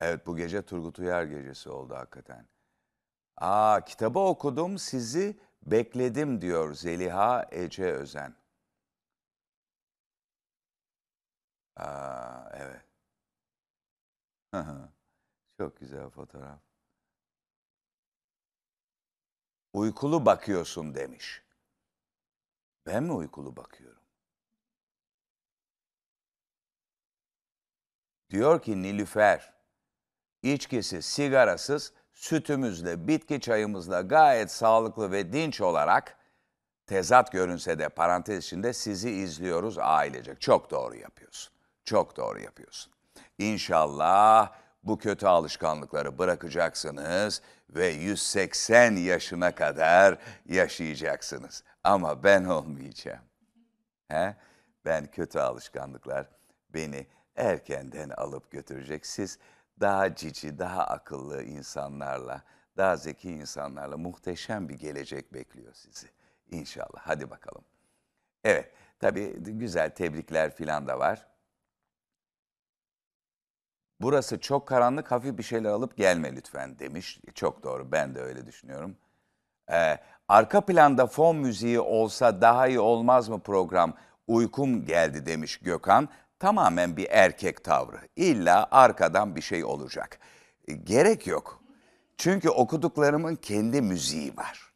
Evet 0.01 0.27
bu 0.27 0.37
gece 0.37 0.63
Turgut 0.63 0.99
Uyar 0.99 1.25
gecesi 1.25 1.71
oldu 1.71 1.95
hakikaten. 1.95 2.47
Aa 3.37 3.81
kitabı 3.85 4.19
okudum 4.19 4.79
sizi 4.79 5.37
bekledim 5.63 6.41
diyor 6.41 6.75
Zeliha 6.75 7.47
Ece 7.51 7.93
Özen. 7.93 8.35
Aa 11.77 12.51
evet. 12.55 12.83
Çok 15.59 15.77
güzel 15.81 16.11
fotoğraf. 16.11 16.61
Uykulu 19.73 20.27
bakıyorsun 20.27 20.95
demiş. 20.95 21.43
Ben 22.87 23.03
mi 23.03 23.13
uykulu 23.13 23.57
bakıyorum? 23.57 24.03
Diyor 28.31 28.63
ki 28.63 28.83
Nilüfer, 28.83 29.55
içkisi, 30.43 31.03
sigarasız, 31.03 31.93
sütümüzle, 32.17 33.09
bitki 33.09 33.41
çayımızla 33.41 34.01
gayet 34.01 34.51
sağlıklı 34.51 35.13
ve 35.13 35.33
dinç 35.33 35.61
olarak 35.61 36.17
tezat 36.87 37.33
görünse 37.33 37.79
de 37.79 37.89
parantez 37.89 38.45
içinde 38.45 38.73
sizi 38.73 39.11
izliyoruz 39.11 39.79
ailecek. 39.79 40.41
Çok 40.41 40.71
doğru 40.71 40.97
yapıyorsun. 40.97 41.53
Çok 41.85 42.17
doğru 42.17 42.41
yapıyorsun. 42.41 42.93
İnşallah 43.39 44.53
bu 44.83 44.99
kötü 44.99 45.27
alışkanlıkları 45.27 46.19
bırakacaksınız 46.19 47.43
ve 47.71 47.87
180 47.87 48.97
yaşına 48.97 49.55
kadar 49.55 50.19
yaşayacaksınız. 50.47 51.65
Ama 51.85 52.25
ben 52.25 52.45
olmayacağım. 52.45 53.25
He? 54.09 54.37
Ben 54.85 55.07
kötü 55.07 55.39
alışkanlıklar 55.39 56.27
beni 56.75 57.07
erkenden 57.37 58.11
alıp 58.11 58.51
götürecek. 58.51 59.07
Siz 59.07 59.39
daha 59.81 60.15
cici, 60.15 60.59
daha 60.59 60.85
akıllı 60.85 61.43
insanlarla, 61.43 62.43
daha 62.77 62.97
zeki 62.97 63.31
insanlarla 63.31 63.97
muhteşem 63.97 64.69
bir 64.69 64.75
gelecek 64.75 65.35
bekliyor 65.35 65.75
sizi. 65.75 66.07
İnşallah. 66.51 66.99
Hadi 67.01 67.31
bakalım. 67.31 67.65
Evet, 68.45 68.73
tabii 68.99 69.33
güzel 69.39 69.91
tebrikler 69.91 70.55
filan 70.55 70.87
da 70.87 70.99
var. 70.99 71.27
Burası 74.01 74.41
çok 74.41 74.69
karanlık, 74.69 75.11
hafif 75.11 75.39
bir 75.39 75.43
şeyler 75.43 75.71
alıp 75.71 75.97
gelme 75.97 76.37
lütfen 76.37 76.79
demiş. 76.79 77.21
Çok 77.35 77.63
doğru, 77.63 77.93
ben 77.93 78.15
de 78.15 78.21
öyle 78.21 78.47
düşünüyorum. 78.47 78.97
Ee, 79.73 79.99
arka 80.29 80.61
planda 80.61 81.07
fon 81.07 81.37
müziği 81.37 81.81
olsa 81.81 82.41
daha 82.41 82.69
iyi 82.69 82.81
olmaz 82.81 83.29
mı 83.29 83.41
program? 83.41 83.95
Uykum 84.27 84.85
geldi 84.85 85.27
demiş 85.27 85.57
Gökhan 85.59 86.09
tamamen 86.39 86.97
bir 86.97 87.07
erkek 87.11 87.65
tavrı. 87.65 88.01
İlla 88.17 88.69
arkadan 88.71 89.37
bir 89.37 89.43
şey 89.43 89.65
olacak. 89.65 90.19
E, 90.69 90.73
gerek 90.73 91.27
yok. 91.27 91.63
Çünkü 92.19 92.51
okuduklarımın 92.51 93.37
kendi 93.37 93.83
müziği 93.83 94.37
var. 94.37 94.73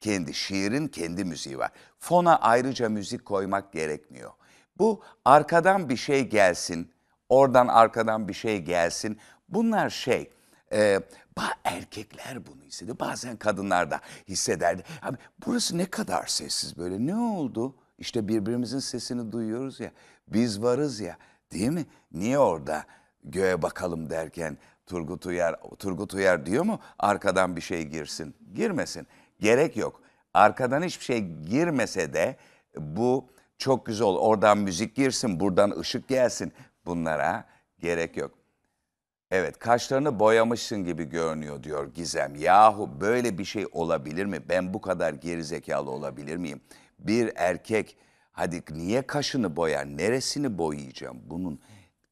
Kendi 0.00 0.34
şiirin 0.34 0.88
kendi 0.88 1.24
müziği 1.24 1.58
var. 1.58 1.70
Fona 1.98 2.36
ayrıca 2.36 2.88
müzik 2.88 3.24
koymak 3.24 3.72
gerekmiyor. 3.72 4.30
Bu 4.78 5.02
arkadan 5.24 5.88
bir 5.88 5.96
şey 5.96 6.28
gelsin, 6.28 6.92
oradan 7.28 7.68
arkadan 7.68 8.28
bir 8.28 8.34
şey 8.34 8.62
gelsin. 8.62 9.18
Bunlar 9.48 9.90
şey, 9.90 10.30
e, 10.72 11.00
erkekler 11.64 12.46
bunu 12.46 12.62
hissediyor. 12.62 12.98
Bazen 12.98 13.36
kadınlar 13.36 13.90
da 13.90 14.00
hissederdi. 14.28 14.84
Abi, 15.02 15.16
burası 15.46 15.78
ne 15.78 15.86
kadar 15.86 16.26
sessiz 16.26 16.78
böyle. 16.78 17.06
Ne 17.06 17.16
oldu? 17.16 17.74
İşte 17.98 18.28
birbirimizin 18.28 18.78
sesini 18.78 19.32
duyuyoruz 19.32 19.80
ya. 19.80 19.90
Biz 20.28 20.62
varız 20.62 21.00
ya 21.00 21.16
değil 21.52 21.68
mi? 21.68 21.86
Niye 22.12 22.38
orada 22.38 22.84
göğe 23.24 23.62
bakalım 23.62 24.10
derken 24.10 24.58
Turgut 24.86 25.26
Uyar, 25.26 25.56
Turgut 25.78 26.14
Uyar 26.14 26.46
diyor 26.46 26.64
mu 26.64 26.80
arkadan 26.98 27.56
bir 27.56 27.60
şey 27.60 27.82
girsin? 27.82 28.34
Girmesin. 28.54 29.06
Gerek 29.40 29.76
yok. 29.76 30.00
Arkadan 30.34 30.82
hiçbir 30.82 31.04
şey 31.04 31.20
girmese 31.20 32.12
de 32.12 32.36
bu 32.78 33.28
çok 33.58 33.86
güzel 33.86 34.06
olur. 34.06 34.18
Oradan 34.22 34.58
müzik 34.58 34.96
girsin, 34.96 35.40
buradan 35.40 35.78
ışık 35.78 36.08
gelsin. 36.08 36.52
Bunlara 36.86 37.44
gerek 37.78 38.16
yok. 38.16 38.30
Evet, 39.30 39.58
kaşlarını 39.58 40.18
boyamışsın 40.18 40.84
gibi 40.84 41.04
görünüyor 41.04 41.62
diyor 41.62 41.94
Gizem. 41.94 42.34
Yahu 42.36 43.00
böyle 43.00 43.38
bir 43.38 43.44
şey 43.44 43.66
olabilir 43.72 44.24
mi? 44.24 44.38
Ben 44.48 44.74
bu 44.74 44.80
kadar 44.80 45.12
gerizekalı 45.14 45.90
olabilir 45.90 46.36
miyim? 46.36 46.60
Bir 46.98 47.32
erkek 47.36 47.96
Hadi 48.34 48.62
niye 48.70 49.06
kaşını 49.06 49.56
boyar? 49.56 49.86
Neresini 49.86 50.58
boyayacağım? 50.58 51.22
Bunun 51.24 51.60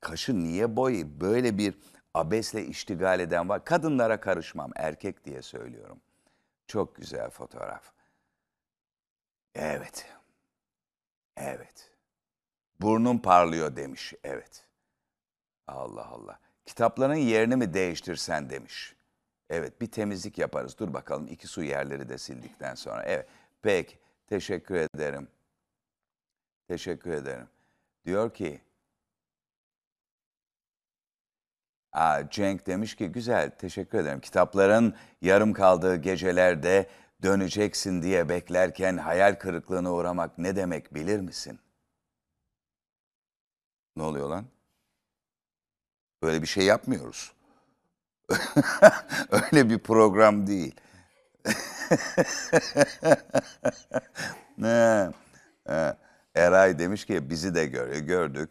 kaşı 0.01 0.45
niye 0.45 0.77
boy? 0.77 1.05
Böyle 1.21 1.59
bir 1.59 1.75
abesle 2.15 2.67
iştigal 2.67 3.21
eden 3.21 3.49
var. 3.49 3.65
Kadınlara 3.65 4.21
karışmam. 4.21 4.71
Erkek 4.77 5.25
diye 5.25 5.43
söylüyorum. 5.43 6.01
Çok 6.67 6.97
güzel 6.97 7.31
fotoğraf. 7.31 7.93
Evet. 9.55 10.07
Evet. 11.37 11.91
Burnum 12.81 13.19
parlıyor 13.19 13.77
demiş. 13.77 14.15
Evet. 14.25 14.65
Allah 15.67 16.07
Allah. 16.07 16.39
kitapların 16.67 17.15
yerini 17.15 17.57
mi 17.57 17.75
değiştirsen 17.75 18.51
demiş. 18.51 18.97
Evet 19.51 19.81
bir 19.81 19.87
temizlik 19.87 20.39
yaparız. 20.39 20.79
Dur 20.79 20.95
bakalım 20.95 21.27
iki 21.29 21.47
su 21.47 21.63
yerleri 21.63 22.09
de 22.09 22.19
sildikten 22.19 22.75
sonra. 22.75 23.03
Evet 23.03 23.27
peki 23.63 23.99
teşekkür 24.27 24.75
ederim. 24.75 25.29
Teşekkür 26.69 27.11
ederim. 27.11 27.49
Diyor 28.05 28.35
ki 28.35 28.61
Aa, 31.93 32.31
Cenk 32.31 32.67
demiş 32.67 32.95
ki 32.97 33.09
güzel 33.09 33.51
teşekkür 33.51 33.99
ederim. 33.99 34.21
Kitapların 34.21 34.95
yarım 35.23 35.53
kaldığı 35.53 35.97
gecelerde 35.97 36.87
döneceksin 37.23 38.03
diye 38.03 38.29
beklerken 38.29 38.97
hayal 38.97 39.35
kırıklığına 39.35 39.93
uğramak 39.93 40.39
ne 40.39 40.57
demek 40.57 40.95
bilir 40.95 41.21
misin? 41.21 41.61
Ne 43.97 44.03
oluyor 44.03 44.29
lan? 44.29 44.47
Böyle 46.23 46.43
bir 46.43 46.47
şey 46.47 46.65
yapmıyoruz. 46.65 47.33
Öyle 49.31 49.71
bir 49.71 49.79
program 49.79 50.47
değil. 50.47 50.75
ne? 54.59 55.11
Eray 56.35 56.79
demiş 56.79 57.05
ki 57.05 57.31
bizi 57.31 57.55
de 57.55 57.67
gör, 57.67 57.97
gördük. 57.97 58.51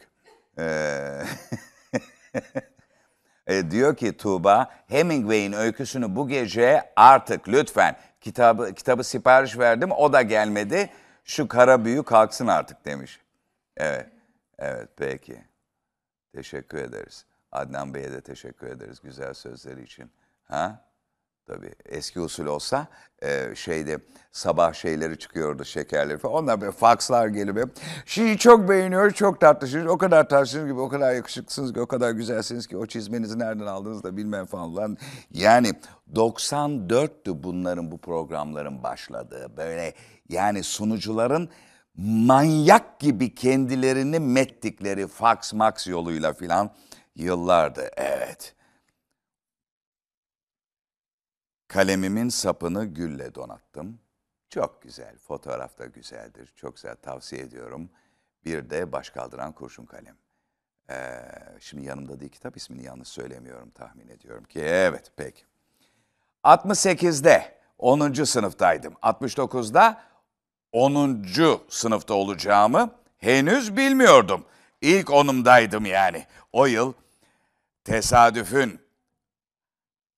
Ee, 0.59 1.23
e, 3.47 3.71
diyor 3.71 3.95
ki 3.95 4.17
Tuğba, 4.17 4.71
Hemingway'in 4.87 5.53
öyküsünü 5.53 6.15
bu 6.15 6.27
gece 6.27 6.93
artık 6.95 7.47
lütfen 7.47 7.95
kitabı 8.21 8.73
kitabı 8.73 9.03
sipariş 9.03 9.57
verdim 9.57 9.91
o 9.91 10.13
da 10.13 10.21
gelmedi. 10.21 10.89
Şu 11.23 11.47
kara 11.47 11.85
büyü 11.85 12.03
kalksın 12.03 12.47
artık 12.47 12.85
demiş. 12.85 13.19
Evet. 13.77 14.09
Evet 14.59 14.89
peki. 14.97 15.43
Teşekkür 16.35 16.77
ederiz. 16.77 17.25
Adnan 17.51 17.93
Bey'e 17.93 18.11
de 18.11 18.21
teşekkür 18.21 18.67
ederiz 18.67 18.99
güzel 19.03 19.33
sözleri 19.33 19.83
için. 19.83 20.11
Ha? 20.43 20.90
Tabii 21.51 21.71
eski 21.85 22.19
usul 22.19 22.45
olsa 22.45 22.87
e, 23.21 23.55
şeyde 23.55 23.99
sabah 24.31 24.73
şeyleri 24.73 25.19
çıkıyordu 25.19 25.65
şekerleri 25.65 26.17
falan. 26.17 26.43
Onlar 26.43 26.61
böyle 26.61 26.71
fakslar 26.71 27.27
gelip 27.27 27.57
hep 27.57 27.69
şeyi 28.05 28.37
çok 28.37 28.69
beğeniyor, 28.69 29.11
çok 29.11 29.41
tatlısınız, 29.41 29.87
o 29.87 29.97
kadar 29.97 30.29
tatlısınız 30.29 30.67
gibi, 30.67 30.79
o 30.79 30.89
kadar 30.89 31.13
yakışıklısınız 31.13 31.73
ki, 31.73 31.81
o 31.81 31.87
kadar 31.87 32.11
güzelsiniz 32.11 32.67
ki 32.67 32.77
o 32.77 32.85
çizmenizi 32.85 33.39
nereden 33.39 33.65
aldınız 33.65 34.03
da 34.03 34.17
bilmem 34.17 34.45
falan. 34.45 34.97
Yani 35.31 35.73
94'tü 36.15 37.43
bunların 37.43 37.91
bu 37.91 37.97
programların 37.97 38.83
başladığı. 38.83 39.57
Böyle 39.57 39.93
yani 40.29 40.63
sunucuların 40.63 41.49
manyak 41.97 42.99
gibi 42.99 43.35
kendilerini 43.35 44.19
mettikleri 44.19 45.07
fax 45.07 45.53
max 45.53 45.87
yoluyla 45.87 46.33
filan 46.33 46.71
yıllardı. 47.15 47.89
Evet. 47.97 48.55
Kalemimin 51.71 52.29
sapını 52.29 52.85
gülle 52.85 53.35
donattım. 53.35 53.99
Çok 54.49 54.81
güzel, 54.81 55.17
fotoğraf 55.17 55.77
da 55.79 55.85
güzeldir. 55.85 56.53
Çok 56.55 56.75
güzel, 56.75 56.95
tavsiye 56.95 57.41
ediyorum. 57.41 57.89
Bir 58.45 58.69
de 58.69 58.91
baş 58.91 59.09
kaldıran 59.09 59.51
kurşun 59.51 59.85
kalem. 59.85 60.15
Ee, 60.89 61.21
şimdi 61.59 61.85
yanımda 61.85 62.19
değil 62.19 62.31
kitap 62.31 62.57
ismini 62.57 62.83
yanlış 62.83 63.07
söylemiyorum 63.07 63.69
tahmin 63.69 64.07
ediyorum 64.07 64.43
ki. 64.43 64.59
Evet, 64.59 65.11
peki. 65.15 65.43
68'de 66.43 67.57
10. 67.77 68.13
sınıftaydım. 68.13 68.93
69'da 68.93 70.03
10. 70.71 71.25
sınıfta 71.69 72.13
olacağımı 72.13 72.91
henüz 73.17 73.77
bilmiyordum. 73.77 74.45
İlk 74.81 75.09
onumdaydım 75.09 75.85
yani. 75.85 76.25
O 76.51 76.65
yıl 76.65 76.93
tesadüfün 77.83 78.79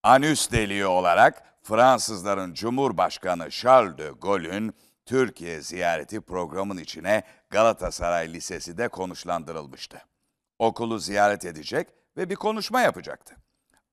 anüs 0.04 0.52
deliği 0.52 0.86
olarak 0.86 1.44
Fransızların 1.64 2.54
Cumhurbaşkanı 2.54 3.50
Charles 3.50 3.98
de 3.98 4.12
Gaulle'ün 4.22 4.74
Türkiye 5.06 5.62
ziyareti 5.62 6.22
programın 6.22 6.78
içine 6.78 7.24
Galatasaray 7.50 8.34
Lisesi 8.34 8.78
de 8.78 8.88
konuşlandırılmıştı. 8.88 10.02
Okulu 10.60 11.00
ziyaret 11.00 11.46
edecek 11.46 11.88
ve 12.18 12.30
bir 12.30 12.36
konuşma 12.36 12.82
yapacaktı. 12.82 13.36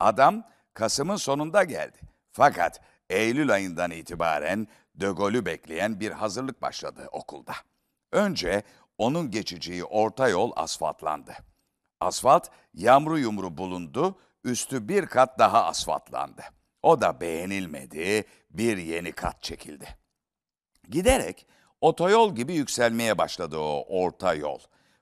Adam 0.01 0.45
Kasım'ın 0.75 1.17
sonunda 1.17 1.65
geldi. 1.65 1.99
Fakat 2.33 2.81
Eylül 3.11 3.53
ayından 3.53 3.91
itibaren 3.91 4.69
De 4.95 5.07
Gaulle'ü 5.07 5.47
bekleyen 5.47 6.01
bir 6.01 6.11
hazırlık 6.11 6.63
başladı 6.63 7.09
okulda. 7.13 7.53
Önce 8.13 8.63
onun 8.99 9.31
geçeceği 9.31 9.85
orta 9.85 10.29
yol 10.29 10.53
asfaltlandı. 10.57 11.33
Asfalt 12.01 12.49
yamru 12.75 13.19
yumru 13.19 13.59
bulundu, 13.59 14.19
üstü 14.45 14.89
bir 14.89 15.07
kat 15.07 15.39
daha 15.39 15.65
asfaltlandı. 15.65 16.43
O 16.83 17.01
da 17.01 17.21
beğenilmedi, 17.21 18.25
bir 18.51 18.77
yeni 18.77 19.13
kat 19.13 19.43
çekildi. 19.43 19.89
Giderek 20.91 21.47
otoyol 21.81 22.35
gibi 22.35 22.55
yükselmeye 22.55 23.19
başladı 23.19 23.59
o 23.59 23.85
orta 23.89 24.35
yol. 24.35 24.59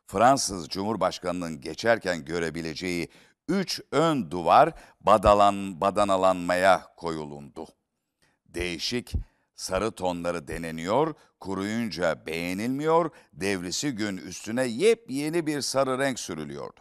Fransız 0.06 0.68
Cumhurbaşkanı'nın 0.68 1.60
geçerken 1.60 2.24
görebileceği 2.24 3.08
üç 3.48 3.80
ön 3.92 4.30
duvar 4.30 4.72
badalan, 5.00 5.80
badanalanmaya 5.80 6.94
koyulundu. 6.96 7.66
Değişik 8.46 9.12
sarı 9.54 9.90
tonları 9.90 10.48
deneniyor, 10.48 11.14
kuruyunca 11.40 12.26
beğenilmiyor, 12.26 13.10
devrisi 13.32 13.90
gün 13.90 14.16
üstüne 14.16 14.64
yepyeni 14.64 15.46
bir 15.46 15.60
sarı 15.60 15.98
renk 15.98 16.20
sürülüyordu. 16.20 16.80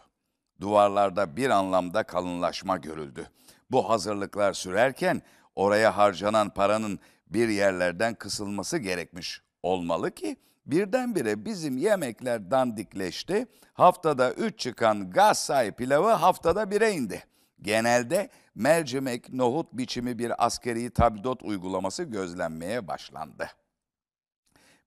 Duvarlarda 0.60 1.36
bir 1.36 1.50
anlamda 1.50 2.02
kalınlaşma 2.02 2.76
görüldü. 2.76 3.30
Bu 3.70 3.90
hazırlıklar 3.90 4.52
sürerken 4.52 5.22
oraya 5.56 5.96
harcanan 5.96 6.50
paranın 6.50 6.98
bir 7.26 7.48
yerlerden 7.48 8.14
kısılması 8.14 8.78
gerekmiş 8.78 9.42
olmalı 9.62 10.10
ki 10.10 10.36
birdenbire 10.66 11.44
bizim 11.44 11.76
yemekler 11.76 12.50
dandikleşti. 12.50 13.46
Haftada 13.72 14.32
üç 14.32 14.58
çıkan 14.58 15.10
Gassay 15.10 15.72
pilavı 15.72 16.10
haftada 16.10 16.70
bire 16.70 16.92
indi. 16.92 17.24
Genelde 17.62 18.28
mercimek, 18.54 19.32
nohut 19.32 19.72
biçimi 19.72 20.18
bir 20.18 20.46
askeri 20.46 20.90
tabidot 20.90 21.42
uygulaması 21.42 22.02
gözlenmeye 22.02 22.88
başlandı. 22.88 23.48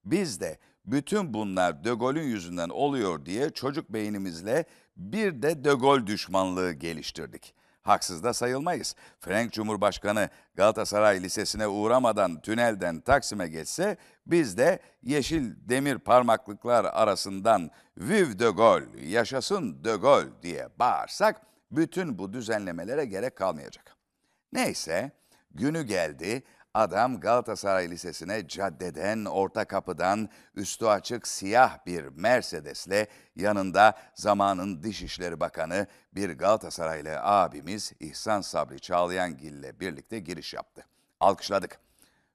Biz 0.06 0.42
de 0.42 0.60
bütün 0.86 1.34
bunlar 1.34 1.84
De 1.84 1.94
Gaulle'ün 1.94 2.28
yüzünden 2.28 2.70
oluyor 2.70 3.26
diye 3.26 3.50
çocuk 3.50 3.94
beynimizle 3.94 4.66
bir 4.98 5.42
de 5.42 5.64
De 5.64 5.74
Gaulle 5.74 6.08
düşmanlığı 6.08 6.74
geliştirdik. 6.74 7.54
Haksız 7.82 8.24
da 8.24 8.34
sayılmayız. 8.34 8.96
Frank 9.20 9.54
Cumhurbaşkanı 9.54 10.30
Galatasaray 10.56 11.24
Lisesi'ne 11.24 11.68
uğramadan 11.68 12.42
tünelden 12.42 13.02
Taksim'e 13.02 13.48
geçse 13.48 13.98
biz 14.26 14.58
de 14.58 14.80
yeşil 15.04 15.54
demir 15.70 15.98
parmaklıklar 15.98 16.86
arasından 16.86 17.72
Vive 17.98 18.40
de 18.40 18.50
Gaulle, 18.50 19.06
yaşasın 19.06 19.84
de 19.84 19.96
Gaulle 19.96 20.42
diye 20.44 20.70
bağırsak 20.80 21.42
bütün 21.72 22.18
bu 22.18 22.34
düzenlemelere 22.34 23.06
gerek 23.06 23.36
kalmayacak. 23.36 23.96
Neyse 24.54 25.12
günü 25.52 25.84
geldi 25.84 26.44
Adam 26.74 27.20
Galatasaray 27.20 27.90
Lisesi'ne 27.90 28.48
caddeden, 28.48 29.26
orta 29.26 29.66
kapıdan, 29.66 30.30
üstü 30.56 30.86
açık 30.86 31.28
siyah 31.28 31.86
bir 31.86 32.06
Mercedes'le 32.06 33.08
yanında 33.36 33.98
zamanın 34.16 34.84
Dışişleri 34.84 35.40
Bakanı 35.40 35.88
bir 36.16 36.30
Galatasaraylı 36.30 37.22
abimiz 37.22 37.94
İhsan 38.00 38.42
Sabri 38.42 38.80
Çağlayangil 38.80 39.54
ile 39.54 39.80
birlikte 39.80 40.20
giriş 40.20 40.54
yaptı. 40.54 40.86
Alkışladık. 41.20 41.80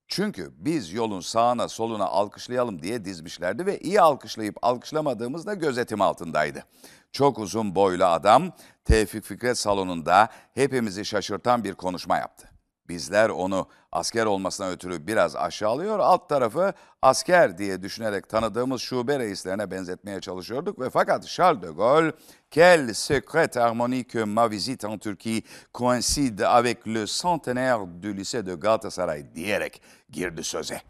Çünkü 0.09 0.53
biz 0.57 0.93
yolun 0.93 1.21
sağına 1.21 1.69
soluna 1.69 2.07
alkışlayalım 2.07 2.83
diye 2.83 3.05
dizmişlerdi 3.05 3.67
ve 3.67 3.79
iyi 3.79 4.01
alkışlayıp 4.01 4.57
alkışlamadığımız 4.63 5.47
da 5.47 5.55
gözetim 5.55 6.01
altındaydı. 6.01 6.65
Çok 7.13 7.39
uzun 7.39 7.75
boylu 7.75 8.05
adam 8.05 8.53
Tevfik 8.85 9.25
Fikret 9.25 9.59
salonunda 9.59 10.29
hepimizi 10.55 11.05
şaşırtan 11.05 11.65
bir 11.65 11.75
konuşma 11.75 12.17
yaptı. 12.17 12.56
Bizler 12.89 13.29
onu 13.29 13.69
asker 13.93 14.27
olmasına 14.27 14.71
ötürü 14.71 15.07
biraz 15.07 15.37
aşağılıyor, 15.37 15.99
alt 15.99 16.29
tarafı 16.29 16.73
asker 17.03 17.59
diye 17.59 17.83
düşünerek 17.83 18.29
tanıdığımız 18.29 18.83
şube 18.83 19.19
reislerine 19.19 19.71
benzetmeye 19.71 20.21
çalışıyorduk 20.21 20.81
ve 20.81 20.91
fakat 20.91 21.27
Charles 21.29 21.63
de 21.63 21.67
Gaulle, 21.67 22.13
quelle 22.55 22.95
secrète 22.95 23.61
harmonie 23.61 24.05
que 24.05 24.25
ma 24.25 24.51
visite 24.51 24.89
en 24.89 24.99
Turquie 24.99 25.43
coïncide 25.75 26.47
avec 26.47 26.87
le 26.87 27.07
centenaire 27.07 28.03
du 28.03 28.17
lycée 28.17 28.47
de 28.47 28.55
Galatasaray 28.55 29.35
diyerek 29.35 29.83
girdi 30.11 30.45
söze. 30.45 30.81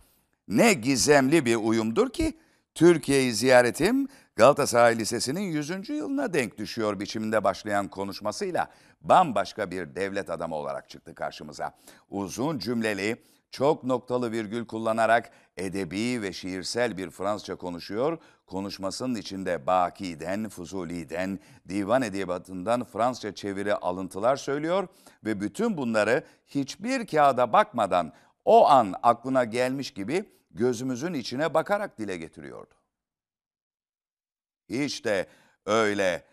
Ne 0.48 0.72
gizemli 0.72 1.44
bir 1.44 1.56
uyumdur 1.56 2.10
ki 2.10 2.38
Türkiye'yi 2.74 3.32
ziyaretim 3.32 4.08
Galatasaray 4.36 4.98
Lisesi'nin 4.98 5.40
100. 5.40 5.88
yılına 5.88 6.32
denk 6.32 6.58
düşüyor 6.58 7.00
biçiminde 7.00 7.44
başlayan 7.44 7.88
konuşmasıyla 7.88 8.68
bambaşka 9.08 9.70
bir 9.70 9.94
devlet 9.94 10.30
adamı 10.30 10.54
olarak 10.54 10.90
çıktı 10.90 11.14
karşımıza. 11.14 11.72
Uzun 12.10 12.58
cümleli, 12.58 13.16
çok 13.50 13.84
noktalı 13.84 14.32
virgül 14.32 14.66
kullanarak 14.66 15.30
edebi 15.56 16.22
ve 16.22 16.32
şiirsel 16.32 16.96
bir 16.96 17.10
Fransızca 17.10 17.56
konuşuyor. 17.56 18.18
Konuşmasının 18.46 19.14
içinde 19.14 19.66
Baki'den, 19.66 20.48
Fuzuli'den, 20.48 21.38
divan 21.68 22.02
edebiyatından 22.02 22.84
Fransızca 22.84 23.34
çeviri 23.34 23.74
alıntılar 23.74 24.36
söylüyor 24.36 24.88
ve 25.24 25.40
bütün 25.40 25.76
bunları 25.76 26.24
hiçbir 26.46 27.06
kağıda 27.06 27.52
bakmadan 27.52 28.12
o 28.44 28.68
an 28.68 28.94
aklına 29.02 29.44
gelmiş 29.44 29.90
gibi 29.90 30.24
gözümüzün 30.50 31.14
içine 31.14 31.54
bakarak 31.54 31.98
dile 31.98 32.16
getiriyordu. 32.16 32.74
Hiç 34.68 35.04
de 35.04 35.26
öyle 35.66 36.24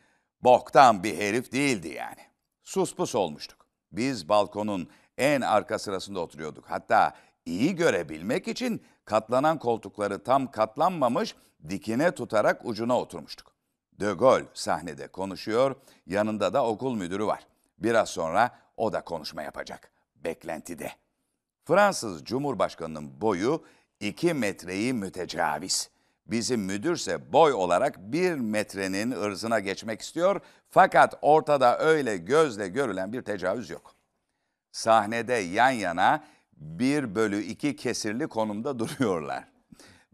boktan 0.42 1.04
bir 1.04 1.18
herif 1.18 1.52
değildi 1.52 1.88
yani. 1.88 2.33
Sus 2.64 2.96
pus 2.96 3.16
olmuştuk. 3.16 3.66
Biz 3.92 4.30
balkonun 4.30 4.88
en 5.18 5.42
arka 5.42 5.80
sırasında 5.80 6.20
oturuyorduk. 6.20 6.66
Hatta 6.66 7.14
iyi 7.46 7.76
görebilmek 7.76 8.48
için 8.48 8.84
katlanan 9.06 9.60
koltukları 9.60 10.24
tam 10.24 10.52
katlanmamış 10.52 11.36
dikine 11.70 12.12
tutarak 12.12 12.66
ucuna 12.66 13.00
oturmuştuk. 13.00 13.54
De 14.00 14.12
Gaulle 14.12 14.46
sahnede 14.54 15.08
konuşuyor, 15.08 15.76
yanında 16.08 16.54
da 16.54 16.66
okul 16.66 16.96
müdürü 16.96 17.26
var. 17.26 17.48
Biraz 17.78 18.10
sonra 18.10 18.60
o 18.78 18.94
da 18.94 19.02
konuşma 19.02 19.44
yapacak. 19.44 19.92
Beklentide. 20.16 20.92
Fransız 21.66 22.24
Cumhurbaşkanı'nın 22.26 23.22
boyu 23.22 23.64
2 24.00 24.34
metreyi 24.34 24.94
mütecaviz. 24.94 25.90
Bizim 26.26 26.62
müdürse 26.62 27.34
boy 27.34 27.54
olarak 27.54 28.00
1 28.00 28.36
metrenin 28.36 29.12
ırzına 29.12 29.60
geçmek 29.60 30.02
istiyor 30.02 30.42
fakat 30.70 31.16
ortada 31.22 31.80
öyle 31.80 32.18
gözle 32.18 32.68
görülen 32.68 33.14
bir 33.14 33.22
tecavüz 33.22 33.70
yok. 33.70 33.96
Sahnede 34.72 35.34
yan 35.34 35.70
yana 35.70 36.24
1 36.58 37.16
bölü 37.16 37.42
2 37.42 37.76
kesirli 37.76 38.28
konumda 38.28 38.80
duruyorlar. 38.80 39.44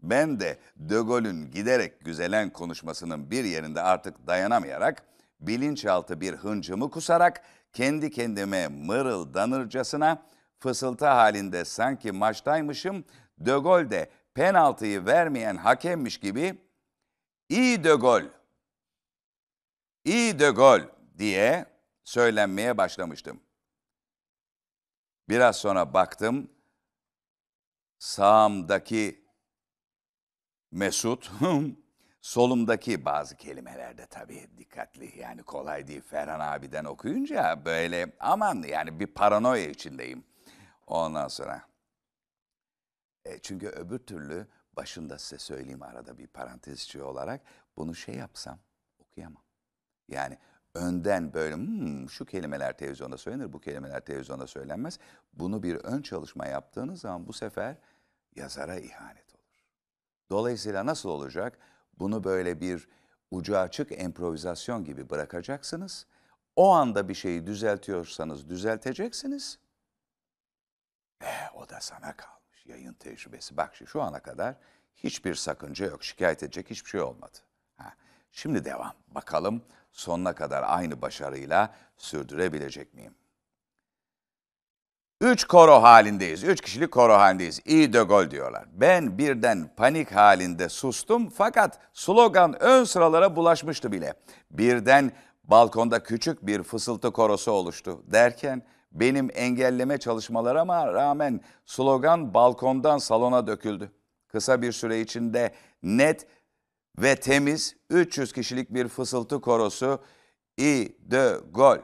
Ben 0.02 0.40
de 0.40 0.58
De 0.76 0.94
Gaulle'ün 0.94 1.50
giderek 1.50 2.04
güzelen 2.04 2.50
konuşmasının 2.50 3.30
bir 3.30 3.44
yerinde 3.44 3.82
artık 3.82 4.26
dayanamayarak 4.26 5.02
bilinçaltı 5.40 6.20
bir 6.20 6.34
hıncımı 6.34 6.90
kusarak 6.90 7.42
kendi 7.72 8.10
kendime 8.10 8.68
mırıldanırcasına 8.68 10.22
fısıltı 10.58 11.06
halinde 11.06 11.64
sanki 11.64 12.12
maçtaymışım 12.12 13.04
De 13.38 13.52
Gaulle 13.52 13.90
de 13.90 14.10
penaltıyı 14.34 15.06
vermeyen 15.06 15.56
hakemmiş 15.56 16.20
gibi 16.20 16.58
iyi 17.48 17.84
De 17.84 17.94
Gaulle, 17.94 18.30
iyi 20.04 20.38
De 20.38 20.50
Gaulle 20.50 20.88
diye 21.18 21.66
söylenmeye 22.04 22.78
başlamıştım. 22.78 23.40
Biraz 25.28 25.56
sonra 25.56 25.94
baktım 25.94 26.50
sağımdaki 27.98 29.24
Mesut, 30.72 31.32
solumdaki 32.20 33.04
bazı 33.04 33.36
kelimelerde 33.36 34.06
tabii 34.06 34.46
dikkatli 34.58 35.18
yani 35.18 35.42
kolay 35.42 35.86
değil 35.86 36.02
Ferhan 36.02 36.40
abiden 36.40 36.84
okuyunca 36.84 37.64
böyle 37.64 38.12
aman 38.20 38.62
yani 38.62 39.00
bir 39.00 39.06
paranoya 39.06 39.68
içindeyim. 39.68 40.24
Ondan 40.86 41.28
sonra 41.28 41.69
e, 43.24 43.38
çünkü 43.38 43.68
öbür 43.68 43.98
türlü 43.98 44.46
başında 44.76 45.18
size 45.18 45.38
söyleyeyim 45.38 45.82
arada 45.82 46.18
bir 46.18 46.26
parantezçi 46.26 47.02
olarak 47.02 47.40
bunu 47.76 47.94
şey 47.94 48.14
yapsam 48.14 48.58
okuyamam. 48.98 49.42
Yani 50.08 50.38
önden 50.74 51.32
böyle 51.32 51.54
hmm, 51.54 52.10
şu 52.10 52.24
kelimeler 52.24 52.78
televizyonda 52.78 53.18
söylenir, 53.18 53.52
bu 53.52 53.60
kelimeler 53.60 54.00
televizyonda 54.00 54.46
söylenmez. 54.46 54.98
Bunu 55.32 55.62
bir 55.62 55.76
ön 55.76 56.02
çalışma 56.02 56.46
yaptığınız 56.46 57.00
zaman 57.00 57.26
bu 57.26 57.32
sefer 57.32 57.76
yazara 58.36 58.78
ihanet 58.78 59.34
olur. 59.34 59.64
Dolayısıyla 60.30 60.86
nasıl 60.86 61.08
olacak? 61.08 61.58
Bunu 61.98 62.24
böyle 62.24 62.60
bir 62.60 62.88
ucu 63.30 63.58
açık 63.58 63.92
improvizasyon 63.92 64.84
gibi 64.84 65.10
bırakacaksınız. 65.10 66.06
O 66.56 66.70
anda 66.70 67.08
bir 67.08 67.14
şeyi 67.14 67.46
düzeltiyorsanız 67.46 68.48
düzelteceksiniz. 68.48 69.58
Eh, 71.20 71.56
o 71.56 71.68
da 71.68 71.80
sana 71.80 72.16
kalmış 72.16 72.39
yayın 72.70 72.92
tecrübesi. 72.92 73.56
Bak 73.56 73.74
şu- 73.86 74.02
ana 74.02 74.20
kadar 74.20 74.54
hiçbir 74.96 75.34
sakınca 75.34 75.86
yok. 75.86 76.04
Şikayet 76.04 76.42
edecek 76.42 76.70
hiçbir 76.70 76.90
şey 76.90 77.00
olmadı. 77.00 77.38
Ha, 77.76 77.92
şimdi 78.32 78.64
devam. 78.64 78.92
Bakalım 79.08 79.62
sonuna 79.92 80.34
kadar 80.34 80.62
aynı 80.66 81.02
başarıyla 81.02 81.74
sürdürebilecek 81.96 82.94
miyim? 82.94 83.14
Üç 85.20 85.44
koro 85.44 85.82
halindeyiz. 85.82 86.44
Üç 86.44 86.60
kişilik 86.60 86.90
koro 86.92 87.14
halindeyiz. 87.14 87.60
İyi 87.64 87.92
de 87.92 88.02
gol 88.02 88.30
diyorlar. 88.30 88.64
Ben 88.72 89.18
birden 89.18 89.70
panik 89.76 90.12
halinde 90.12 90.68
sustum 90.68 91.30
fakat 91.30 91.78
slogan 91.92 92.62
ön 92.62 92.84
sıralara 92.84 93.36
bulaşmıştı 93.36 93.92
bile. 93.92 94.14
Birden 94.50 95.12
balkonda 95.44 96.02
küçük 96.02 96.46
bir 96.46 96.62
fısıltı 96.62 97.12
korosu 97.12 97.50
oluştu. 97.52 98.02
Derken 98.06 98.62
benim 98.92 99.28
engelleme 99.34 99.98
çalışmalarıma 99.98 100.92
rağmen 100.92 101.40
slogan 101.66 102.34
balkondan 102.34 102.98
salona 102.98 103.46
döküldü. 103.46 103.92
Kısa 104.28 104.62
bir 104.62 104.72
süre 104.72 105.00
içinde 105.00 105.54
net 105.82 106.26
ve 106.98 107.16
temiz 107.16 107.76
300 107.90 108.32
kişilik 108.32 108.74
bir 108.74 108.88
fısıltı 108.88 109.40
korosu 109.40 110.00
İ 110.58 110.96
de 111.00 111.36
gol 111.50 111.78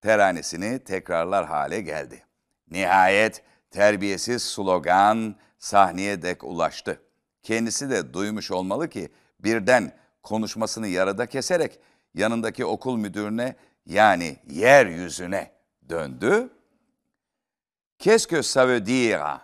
teranesini 0.00 0.78
tekrarlar 0.84 1.46
hale 1.46 1.80
geldi. 1.80 2.22
Nihayet 2.70 3.42
terbiyesiz 3.70 4.42
slogan 4.42 5.36
sahneye 5.58 6.22
dek 6.22 6.44
ulaştı. 6.44 7.02
Kendisi 7.42 7.90
de 7.90 8.14
duymuş 8.14 8.50
olmalı 8.50 8.88
ki 8.88 9.08
birden 9.40 9.92
konuşmasını 10.22 10.88
yarıda 10.88 11.26
keserek 11.26 11.80
yanındaki 12.14 12.64
okul 12.64 12.96
müdürüne 12.96 13.56
yani 13.86 14.36
yeryüzüne 14.50 15.57
döndü. 15.88 16.50
Qu'est-ce 17.98 18.28
que 18.28 18.42
ça? 18.42 19.40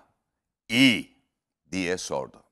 İyi 0.69 1.17
diye 1.73 1.99
sordu. 1.99 2.43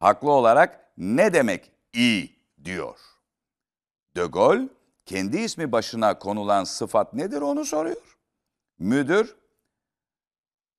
Haklı 0.00 0.30
olarak 0.30 0.92
ne 0.98 1.32
demek 1.32 1.70
iyi 1.92 2.36
diyor. 2.64 2.98
De 4.16 4.24
Gaulle 4.24 4.68
kendi 5.06 5.38
ismi 5.38 5.72
başına 5.72 6.18
konulan 6.18 6.64
sıfat 6.64 7.14
nedir 7.14 7.40
onu 7.40 7.64
soruyor. 7.64 8.18
Müdür 8.78 9.36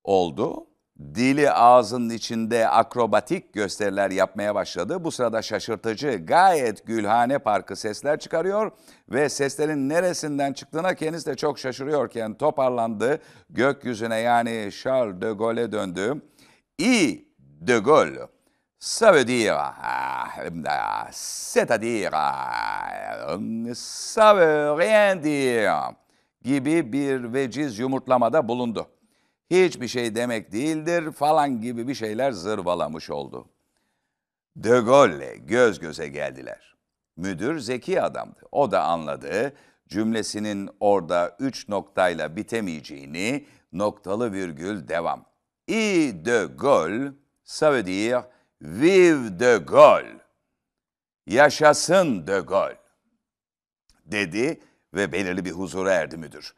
oldu. 0.04 0.67
Dili 0.98 1.50
ağzının 1.50 2.10
içinde 2.10 2.68
akrobatik 2.68 3.52
gösteriler 3.52 4.10
yapmaya 4.10 4.54
başladı. 4.54 5.04
Bu 5.04 5.10
sırada 5.10 5.42
şaşırtıcı, 5.42 6.26
gayet 6.26 6.86
gülhane 6.86 7.38
parkı 7.38 7.76
sesler 7.76 8.18
çıkarıyor 8.18 8.70
ve 9.08 9.28
seslerin 9.28 9.88
neresinden 9.88 10.52
çıktığına 10.52 10.94
kendisi 10.94 11.26
de 11.26 11.36
çok 11.36 11.58
şaşırıyorken 11.58 12.34
toparlandı. 12.34 13.20
Gökyüzüne 13.50 14.18
yani 14.18 14.70
Charles 14.82 15.20
de 15.20 15.32
Gaulle'e 15.32 15.72
döndü. 15.72 16.22
İyi 16.78 17.28
de 17.38 17.78
Gaulle. 17.78 18.28
Ça 18.80 19.12
veut 19.12 19.26
dire, 19.26 19.56
ah, 19.58 21.10
c'est-à-dire, 21.10 22.10
ça 23.74 24.36
veut 24.36 24.78
rien 24.78 25.22
dire 25.22 25.96
gibi 26.42 26.92
bir 26.92 27.32
veciz 27.32 27.78
yumurtlamada 27.78 28.48
bulundu. 28.48 28.86
Hiçbir 29.50 29.88
şey 29.88 30.14
demek 30.14 30.52
değildir 30.52 31.12
falan 31.12 31.60
gibi 31.60 31.88
bir 31.88 31.94
şeyler 31.94 32.32
zırvalamış 32.32 33.10
oldu. 33.10 33.48
De 34.56 34.80
Gaulle'le 34.80 35.36
göz 35.36 35.78
göze 35.78 36.08
geldiler. 36.08 36.76
Müdür 37.16 37.58
zeki 37.58 38.02
adamdı. 38.02 38.40
O 38.52 38.70
da 38.70 38.84
anladı 38.84 39.52
cümlesinin 39.88 40.70
orada 40.80 41.36
üç 41.38 41.68
noktayla 41.68 42.36
bitemeyeceğini 42.36 43.46
noktalı 43.72 44.32
virgül 44.32 44.88
devam. 44.88 45.24
I 45.68 46.12
de 46.24 46.48
Gaulle, 46.58 47.12
ça 47.44 47.72
veut 47.72 47.86
dire 47.86 48.22
vive 48.62 49.40
de 49.40 49.56
Gaulle. 49.56 50.18
Yaşasın 51.26 52.26
de 52.26 52.40
Gaulle 52.40 52.78
dedi 54.04 54.60
ve 54.94 55.12
belirli 55.12 55.44
bir 55.44 55.50
huzura 55.52 55.92
erdi 55.92 56.16
müdür. 56.16 56.54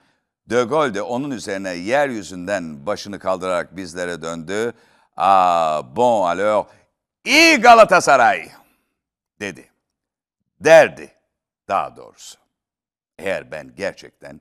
De 0.51 0.63
Gaulle 0.65 0.95
de 0.95 1.03
onun 1.03 1.31
üzerine 1.31 1.71
yeryüzünden 1.71 2.87
başını 2.87 3.19
kaldırarak 3.19 3.77
bizlere 3.77 4.23
döndü. 4.23 4.73
Ah 5.17 5.83
bon 5.97 6.29
alors, 6.29 6.67
iyi 7.25 7.57
Galatasaray 7.57 8.49
dedi. 9.41 9.71
Derdi 10.61 11.13
daha 11.69 11.97
doğrusu. 11.97 12.39
Eğer 13.19 13.51
ben 13.51 13.75
gerçekten 13.77 14.41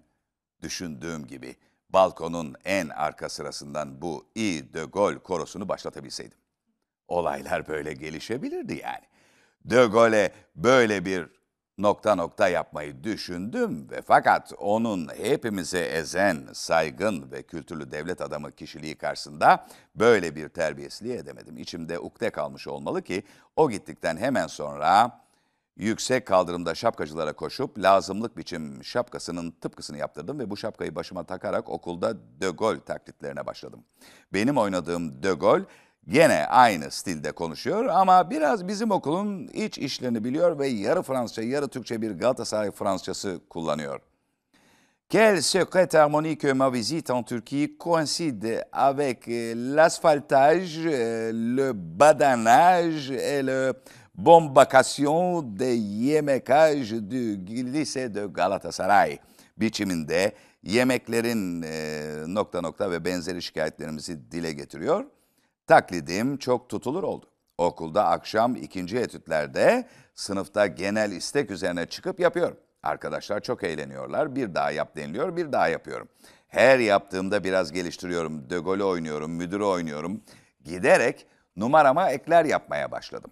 düşündüğüm 0.61 1.27
gibi 1.27 1.55
balkonun 1.89 2.55
en 2.65 2.89
arka 2.89 3.29
sırasından 3.29 4.01
bu 4.01 4.25
iyi 4.35 4.73
de 4.73 4.83
Gaulle 4.83 5.19
korosunu 5.19 5.69
başlatabilseydim. 5.69 6.37
Olaylar 7.07 7.67
böyle 7.67 7.93
gelişebilirdi 7.93 8.81
yani. 8.83 9.05
De 9.65 9.85
Gaulle'e 9.85 10.31
böyle 10.55 11.05
bir 11.05 11.38
nokta 11.79 12.15
nokta 12.15 12.47
yapmayı 12.47 13.03
düşündüm 13.03 13.89
ve 13.91 14.01
fakat 14.01 14.53
onun 14.57 15.09
hepimizi 15.17 15.77
ezen, 15.77 16.47
saygın 16.53 17.31
ve 17.31 17.43
kültürlü 17.43 17.91
devlet 17.91 18.21
adamı 18.21 18.51
kişiliği 18.51 18.95
karşısında 18.95 19.67
böyle 19.95 20.35
bir 20.35 20.49
terbiyesizliği 20.49 21.15
edemedim. 21.15 21.57
İçimde 21.57 21.99
ukde 21.99 22.29
kalmış 22.29 22.67
olmalı 22.67 23.01
ki 23.01 23.23
o 23.55 23.69
gittikten 23.69 24.17
hemen 24.17 24.47
sonra 24.47 25.21
yüksek 25.77 26.25
kaldırımda 26.25 26.75
şapkacılara 26.75 27.33
koşup 27.33 27.79
lazımlık 27.79 28.37
biçim 28.37 28.83
şapkasının 28.83 29.51
tıpkısını 29.51 29.97
yaptırdım 29.97 30.39
ve 30.39 30.49
bu 30.49 30.57
şapkayı 30.57 30.95
başıma 30.95 31.23
takarak 31.23 31.69
okulda 31.69 32.17
De 32.41 32.49
Gaulle 32.49 32.83
taklitlerine 32.83 33.45
başladım. 33.45 33.83
Benim 34.33 34.57
oynadığım 34.57 35.23
De 35.23 35.31
Gaulle 35.31 35.65
gene 36.09 36.45
aynı 36.45 36.91
stilde 36.91 37.31
konuşuyor 37.31 37.85
ama 37.85 38.29
biraz 38.29 38.67
bizim 38.67 38.91
okulun 38.91 39.47
iç 39.47 39.77
işlerini 39.77 40.23
biliyor 40.23 40.59
ve 40.59 40.67
yarı 40.67 41.01
Fransızca 41.01 41.43
yarı 41.43 41.67
Türkçe 41.67 42.01
bir 42.01 42.11
Galatasaray 42.11 42.71
Fransızcası 42.71 43.39
kullanıyor. 43.49 43.99
Quelle 45.11 45.41
secrète 45.41 45.97
harmonie 45.97 46.37
que 46.37 46.53
ma 46.53 46.73
visite 46.73 47.13
en 47.13 47.23
Turquie 47.23 47.77
coïncide 47.79 48.63
avec 48.71 49.27
euh, 49.27 49.55
l'asphaltage, 49.75 50.85
euh, 50.85 51.31
le 51.33 51.73
badinage 51.73 53.09
et 53.11 53.41
le 53.41 53.73
bombakasyon 54.15 55.41
de 55.59 55.65
yemekaj 55.65 56.91
du 56.91 57.37
lise 57.47 58.13
de 58.13 58.27
Galatasaray 58.27 59.19
biçiminde 59.57 60.33
yemeklerin 60.63 61.61
e, 61.61 62.03
nokta 62.27 62.61
nokta 62.61 62.91
ve 62.91 63.05
benzeri 63.05 63.41
şikayetlerimizi 63.41 64.31
dile 64.31 64.53
getiriyor. 64.53 65.05
Taklidim 65.69 66.37
çok 66.37 66.69
tutulur 66.69 67.03
oldu. 67.03 67.25
Okulda 67.57 68.05
akşam 68.05 68.55
ikinci 68.55 68.97
etütlerde 68.97 69.87
sınıfta 70.15 70.67
genel 70.67 71.11
istek 71.11 71.51
üzerine 71.51 71.85
çıkıp 71.85 72.19
yapıyorum. 72.19 72.57
Arkadaşlar 72.83 73.39
çok 73.39 73.63
eğleniyorlar. 73.63 74.35
Bir 74.35 74.55
daha 74.55 74.71
yap 74.71 74.95
deniliyor, 74.95 75.35
bir 75.35 75.51
daha 75.51 75.67
yapıyorum. 75.67 76.09
Her 76.47 76.79
yaptığımda 76.79 77.43
biraz 77.43 77.71
geliştiriyorum. 77.71 78.47
Gaulle'ü 78.47 78.83
oynuyorum, 78.83 79.31
müdürü 79.31 79.63
oynuyorum. 79.63 80.21
Giderek 80.63 81.27
numarama 81.55 82.09
ekler 82.09 82.45
yapmaya 82.45 82.91
başladım. 82.91 83.31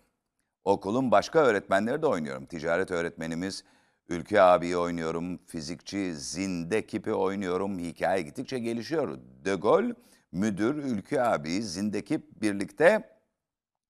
Okulun 0.64 1.12
başka 1.12 1.40
öğretmenleri 1.40 2.02
de 2.02 2.08
oynuyorum. 2.08 2.46
Ticaret 2.46 2.92
öğretmenimiz 2.92 3.64
Ülke 4.10 4.42
abiyi 4.42 4.78
oynuyorum, 4.78 5.38
fizikçi 5.48 6.16
Zinde 6.16 6.86
Kip'i 6.86 7.14
oynuyorum. 7.14 7.80
Hikaye 7.80 8.22
gittikçe 8.22 8.60
gelişiyor. 8.60 9.18
Gaulle, 9.62 9.94
müdür, 10.38 10.76
Ülke 10.76 11.22
abi, 11.22 11.64
Zinde 11.64 12.04
Kip 12.04 12.42
birlikte 12.42 13.18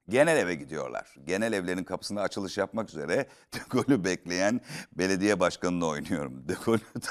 genel 0.10 0.38
eve 0.38 0.56
gidiyorlar. 0.56 1.16
Genel 1.26 1.54
evlerin 1.54 1.84
kapısında 1.84 2.22
açılış 2.22 2.58
yapmak 2.58 2.89
üzere 2.89 3.28
De 3.89 4.04
bekleyen 4.04 4.62
belediye 4.98 5.39
başkanını 5.39 5.86
oynuyorum. 5.88 6.50
De 6.50 6.54
Gaulle'ü 6.66 7.02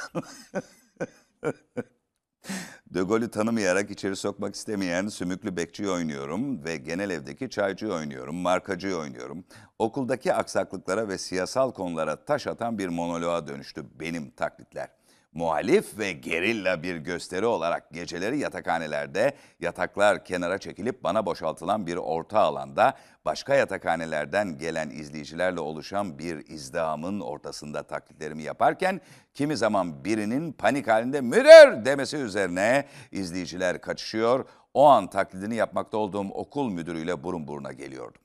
De 2.95 3.03
Gaulle'ü 3.03 3.30
tanımayarak 3.30 3.91
içeri 3.91 4.16
sokmak 4.16 4.55
istemeyen 4.55 5.09
sümüklü 5.09 5.57
bekçiyi 5.57 5.91
oynuyorum 5.91 6.64
ve 6.64 6.76
genel 6.76 7.11
evdeki 7.11 7.51
çaycıyı 7.51 7.93
oynuyorum, 7.93 8.37
markacıyı 8.37 8.97
oynuyorum. 8.97 9.45
Okuldaki 9.78 10.34
aksaklıklara 10.34 11.09
ve 11.09 11.18
siyasal 11.18 11.72
konulara 11.72 12.24
taş 12.24 12.47
atan 12.47 12.78
bir 12.78 12.89
monoloğa 12.89 13.47
dönüştü 13.47 13.87
benim 14.01 14.30
taklitler. 14.30 14.95
Muhalif 15.37 15.99
ve 15.99 16.12
gerilla 16.12 16.82
bir 16.82 16.97
gösteri 16.97 17.47
olarak 17.47 17.91
geceleri 17.91 18.39
yatakhanelerde 18.39 19.37
yataklar 19.61 20.24
kenara 20.24 20.59
çekilip 20.59 21.05
bana 21.05 21.26
boşaltılan 21.26 21.87
bir 21.87 21.97
orta 21.97 22.41
alanda 22.41 22.95
başka 23.24 23.55
yatakhanelerden 23.55 24.59
gelen 24.59 24.91
izleyicilerle 24.91 25.61
oluşan 25.61 26.18
bir 26.18 26.47
izdihamın 26.47 27.20
ortasında 27.20 27.82
taklitlerimi 27.82 28.43
yaparken 28.43 29.01
kimi 29.34 29.57
zaman 29.57 30.05
birinin 30.05 30.53
panik 30.53 30.89
halinde 30.89 31.20
müdür 31.20 31.84
demesi 31.84 32.16
üzerine 32.16 32.87
izleyiciler 33.12 33.80
kaçışıyor. 33.80 34.49
O 34.74 34.87
an 34.87 35.11
taklidini 35.11 35.55
yapmakta 35.55 35.99
olduğum 35.99 36.30
okul 36.30 36.70
müdürüyle 36.70 37.24
burun 37.24 37.49
buruna 37.49 37.72
geliyordum. 37.72 38.22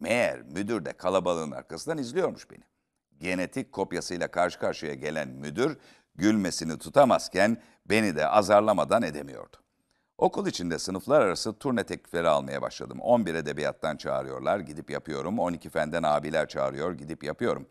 Meğer 0.00 0.42
müdür 0.42 0.84
de 0.84 0.92
kalabalığın 0.92 1.50
arkasından 1.50 1.98
izliyormuş 1.98 2.50
beni. 2.50 2.62
Genetik 3.20 3.72
kopyasıyla 3.72 4.28
karşı 4.28 4.58
karşıya 4.58 4.94
gelen 4.94 5.28
müdür 5.28 5.78
gülmesini 6.18 6.78
tutamazken 6.78 7.56
beni 7.86 8.16
de 8.16 8.28
azarlamadan 8.28 9.02
edemiyordu. 9.02 9.56
Okul 10.18 10.46
içinde 10.46 10.78
sınıflar 10.78 11.20
arası 11.20 11.58
turne 11.58 11.84
teklifleri 11.84 12.28
almaya 12.28 12.62
başladım. 12.62 13.00
11 13.00 13.34
edebiyattan 13.34 13.96
çağırıyorlar, 13.96 14.58
gidip 14.58 14.90
yapıyorum. 14.90 15.38
12 15.38 15.70
fenden 15.70 16.02
abiler 16.02 16.48
çağırıyor, 16.48 16.92
gidip 16.92 17.24
yapıyorum. 17.24 17.66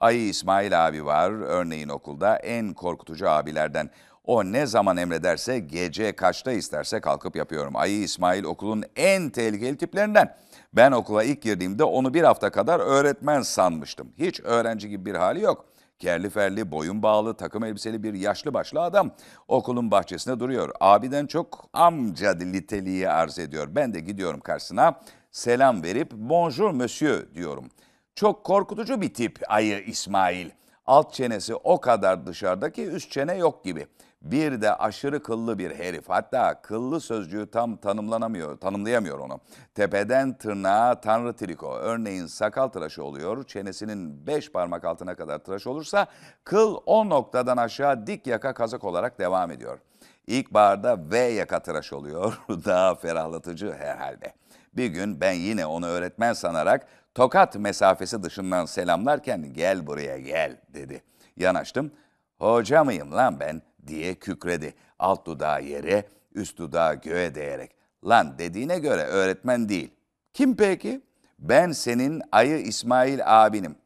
Ayı 0.00 0.28
İsmail 0.28 0.86
abi 0.86 1.04
var, 1.04 1.30
örneğin 1.30 1.88
okulda 1.88 2.36
en 2.36 2.74
korkutucu 2.74 3.30
abilerden. 3.30 3.90
O 4.24 4.44
ne 4.44 4.66
zaman 4.66 4.96
emrederse, 4.96 5.58
gece 5.58 6.16
kaçta 6.16 6.52
isterse 6.52 7.00
kalkıp 7.00 7.36
yapıyorum. 7.36 7.76
Ayı 7.76 8.02
İsmail 8.02 8.44
okulun 8.44 8.84
en 8.96 9.30
tehlikeli 9.30 9.76
tiplerinden. 9.78 10.36
Ben 10.72 10.92
okula 10.92 11.24
ilk 11.24 11.42
girdiğimde 11.42 11.84
onu 11.84 12.14
bir 12.14 12.22
hafta 12.22 12.50
kadar 12.50 12.80
öğretmen 12.80 13.42
sanmıştım. 13.42 14.12
Hiç 14.18 14.40
öğrenci 14.40 14.88
gibi 14.88 15.06
bir 15.06 15.14
hali 15.14 15.40
yok. 15.40 15.71
Kerli 16.02 16.30
ferli, 16.30 16.70
boyun 16.72 17.02
bağlı, 17.02 17.34
takım 17.34 17.64
elbiseli 17.64 18.02
bir 18.02 18.14
yaşlı 18.14 18.54
başlı 18.54 18.80
adam. 18.80 19.10
Okulun 19.48 19.90
bahçesinde 19.90 20.40
duruyor. 20.40 20.70
Abiden 20.80 21.26
çok 21.26 21.64
amca 21.72 22.34
niteliği 22.34 23.08
arz 23.08 23.38
ediyor. 23.38 23.68
Ben 23.70 23.94
de 23.94 24.00
gidiyorum 24.00 24.40
karşısına 24.40 25.00
selam 25.30 25.82
verip 25.82 26.12
bonjour 26.12 26.70
monsieur 26.70 27.34
diyorum. 27.34 27.68
Çok 28.14 28.44
korkutucu 28.44 29.00
bir 29.00 29.14
tip 29.14 29.38
ayı 29.48 29.84
İsmail. 29.84 30.50
Alt 30.86 31.12
çenesi 31.12 31.54
o 31.54 31.80
kadar 31.80 32.26
dışarıda 32.26 32.72
ki 32.72 32.86
üst 32.86 33.10
çene 33.10 33.36
yok 33.36 33.64
gibi. 33.64 33.86
Bir 34.22 34.60
de 34.60 34.74
aşırı 34.74 35.22
kıllı 35.22 35.58
bir 35.58 35.74
herif. 35.74 36.08
Hatta 36.08 36.62
kıllı 36.62 37.00
sözcüğü 37.00 37.50
tam 37.50 37.76
tanımlanamıyor, 37.76 38.56
tanımlayamıyor 38.56 39.18
onu. 39.18 39.40
Tepeden 39.74 40.38
tırnağa 40.38 41.00
tanrı 41.00 41.36
triko. 41.36 41.76
Örneğin 41.76 42.26
sakal 42.26 42.68
tıraşı 42.68 43.04
oluyor. 43.04 43.44
Çenesinin 43.44 44.26
beş 44.26 44.52
parmak 44.52 44.84
altına 44.84 45.14
kadar 45.14 45.38
tıraş 45.38 45.66
olursa 45.66 46.06
kıl 46.44 46.76
o 46.86 47.08
noktadan 47.08 47.56
aşağı 47.56 48.06
dik 48.06 48.26
yaka 48.26 48.54
kazak 48.54 48.84
olarak 48.84 49.18
devam 49.18 49.50
ediyor. 49.50 49.78
İlkbaharda 50.26 51.10
V 51.10 51.18
yaka 51.18 51.60
tıraş 51.62 51.92
oluyor. 51.92 52.40
Daha 52.48 52.94
ferahlatıcı 52.94 53.72
herhalde. 53.72 54.32
Bir 54.76 54.86
gün 54.86 55.20
ben 55.20 55.32
yine 55.32 55.66
onu 55.66 55.86
öğretmen 55.86 56.32
sanarak 56.32 56.86
tokat 57.14 57.56
mesafesi 57.56 58.22
dışından 58.22 58.64
selamlarken 58.64 59.52
gel 59.52 59.86
buraya 59.86 60.18
gel 60.18 60.56
dedi. 60.68 61.02
Yanaştım. 61.36 61.92
Hoca 62.38 62.84
mıyım 62.84 63.12
lan 63.12 63.40
ben 63.40 63.62
diye 63.86 64.14
kükredi. 64.14 64.74
Alt 64.98 65.26
dudağı 65.26 65.62
yere, 65.62 66.04
üst 66.34 66.58
dudağı 66.58 66.94
göğe 66.94 67.34
değerek. 67.34 67.70
Lan 68.04 68.38
dediğine 68.38 68.78
göre 68.78 69.02
öğretmen 69.02 69.68
değil. 69.68 69.90
Kim 70.32 70.56
peki? 70.56 71.00
Ben 71.38 71.72
senin 71.72 72.22
ayı 72.32 72.58
İsmail 72.58 73.20
abinim. 73.44 73.76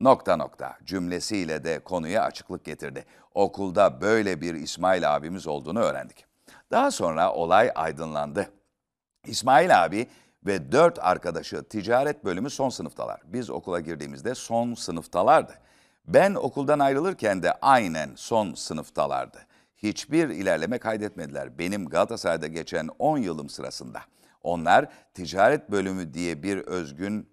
Nokta 0.00 0.36
nokta 0.36 0.78
cümlesiyle 0.84 1.64
de 1.64 1.78
konuya 1.78 2.22
açıklık 2.22 2.64
getirdi. 2.64 3.04
Okulda 3.34 4.00
böyle 4.00 4.40
bir 4.40 4.54
İsmail 4.54 5.16
abimiz 5.16 5.46
olduğunu 5.46 5.80
öğrendik. 5.80 6.24
Daha 6.70 6.90
sonra 6.90 7.32
olay 7.32 7.70
aydınlandı. 7.74 8.50
İsmail 9.24 9.84
abi 9.84 10.06
ve 10.46 10.72
dört 10.72 10.98
arkadaşı 10.98 11.62
ticaret 11.62 12.24
bölümü 12.24 12.50
son 12.50 12.68
sınıftalar. 12.68 13.20
Biz 13.24 13.50
okula 13.50 13.80
girdiğimizde 13.80 14.34
son 14.34 14.74
sınıftalardı. 14.74 15.52
Ben 16.06 16.34
okuldan 16.34 16.78
ayrılırken 16.78 17.42
de 17.42 17.52
aynen 17.52 18.10
son 18.16 18.54
sınıftalardı. 18.54 19.38
Hiçbir 19.76 20.28
ilerleme 20.28 20.78
kaydetmediler 20.78 21.58
benim 21.58 21.88
Galatasaray'da 21.88 22.46
geçen 22.46 22.88
10 22.98 23.18
yılım 23.18 23.48
sırasında. 23.48 24.00
Onlar 24.42 24.88
ticaret 25.14 25.70
bölümü 25.70 26.14
diye 26.14 26.42
bir 26.42 26.58
özgün 26.58 27.30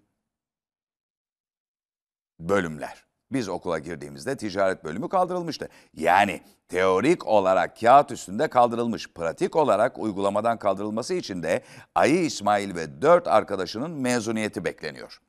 bölümler. 2.40 3.04
Biz 3.32 3.48
okula 3.48 3.78
girdiğimizde 3.78 4.36
ticaret 4.36 4.84
bölümü 4.84 5.08
kaldırılmıştı. 5.08 5.68
Yani 5.94 6.40
teorik 6.68 7.26
olarak 7.26 7.80
kağıt 7.80 8.10
üstünde 8.10 8.48
kaldırılmış, 8.48 9.12
pratik 9.12 9.56
olarak 9.56 9.98
uygulamadan 9.98 10.58
kaldırılması 10.58 11.14
için 11.14 11.42
de 11.42 11.62
Ayı 11.94 12.24
İsmail 12.24 12.74
ve 12.74 13.02
dört 13.02 13.28
arkadaşının 13.28 13.90
mezuniyeti 13.90 14.64
bekleniyor. 14.64 15.20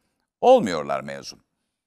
Olmuyorlar 0.41 1.01
mezun. 1.01 1.39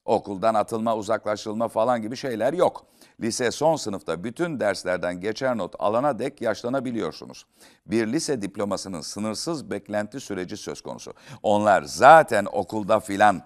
Okuldan 0.09 0.55
atılma, 0.55 0.97
uzaklaştırılma 0.97 1.69
falan 1.69 2.03
gibi 2.03 2.17
şeyler 2.17 2.53
yok. 2.53 2.87
Lise 3.21 3.51
son 3.51 3.77
sınıfta 3.77 4.25
bütün 4.25 4.61
derslerden 4.61 5.21
geçer 5.21 5.59
not 5.59 5.75
alana 5.79 6.19
dek 6.19 6.41
yaşlanabiliyorsunuz. 6.41 7.47
Bir 7.87 8.07
lise 8.07 8.43
diplomasının 8.43 9.01
sınırsız 9.01 9.71
beklenti 9.71 10.21
süreci 10.21 10.57
söz 10.57 10.81
konusu. 10.81 11.15
Onlar 11.43 11.83
zaten 11.83 12.47
okulda 12.53 13.01
filan 13.01 13.43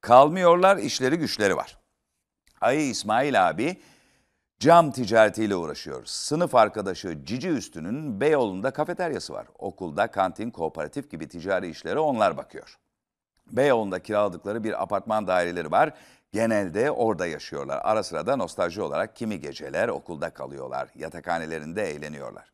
kalmıyorlar, 0.00 0.76
işleri 0.76 1.16
güçleri 1.16 1.56
var. 1.56 1.78
Ayı 2.60 2.80
İsmail 2.80 3.48
abi 3.48 3.80
cam 4.58 4.90
ticaretiyle 4.90 5.56
uğraşıyor. 5.56 6.02
Sınıf 6.04 6.54
arkadaşı 6.54 7.24
Cici 7.24 7.48
Üstü'nün 7.48 8.20
Beyoğlu'nda 8.20 8.70
kafeteryası 8.70 9.32
var. 9.32 9.46
Okulda 9.58 10.06
kantin, 10.06 10.50
kooperatif 10.50 11.10
gibi 11.10 11.28
ticari 11.28 11.68
işlere 11.68 11.98
onlar 11.98 12.36
bakıyor. 12.36 12.79
Beyoğlu'nda 13.52 13.98
kiraladıkları 14.02 14.64
bir 14.64 14.82
apartman 14.82 15.26
daireleri 15.26 15.70
var. 15.70 15.92
Genelde 16.32 16.90
orada 16.90 17.26
yaşıyorlar. 17.26 17.80
Ara 17.84 18.02
sıra 18.02 18.26
da 18.26 18.36
nostalji 18.36 18.82
olarak 18.82 19.16
kimi 19.16 19.40
geceler 19.40 19.88
okulda 19.88 20.30
kalıyorlar. 20.30 20.88
Yatakhanelerinde 20.94 21.90
eğleniyorlar. 21.90 22.52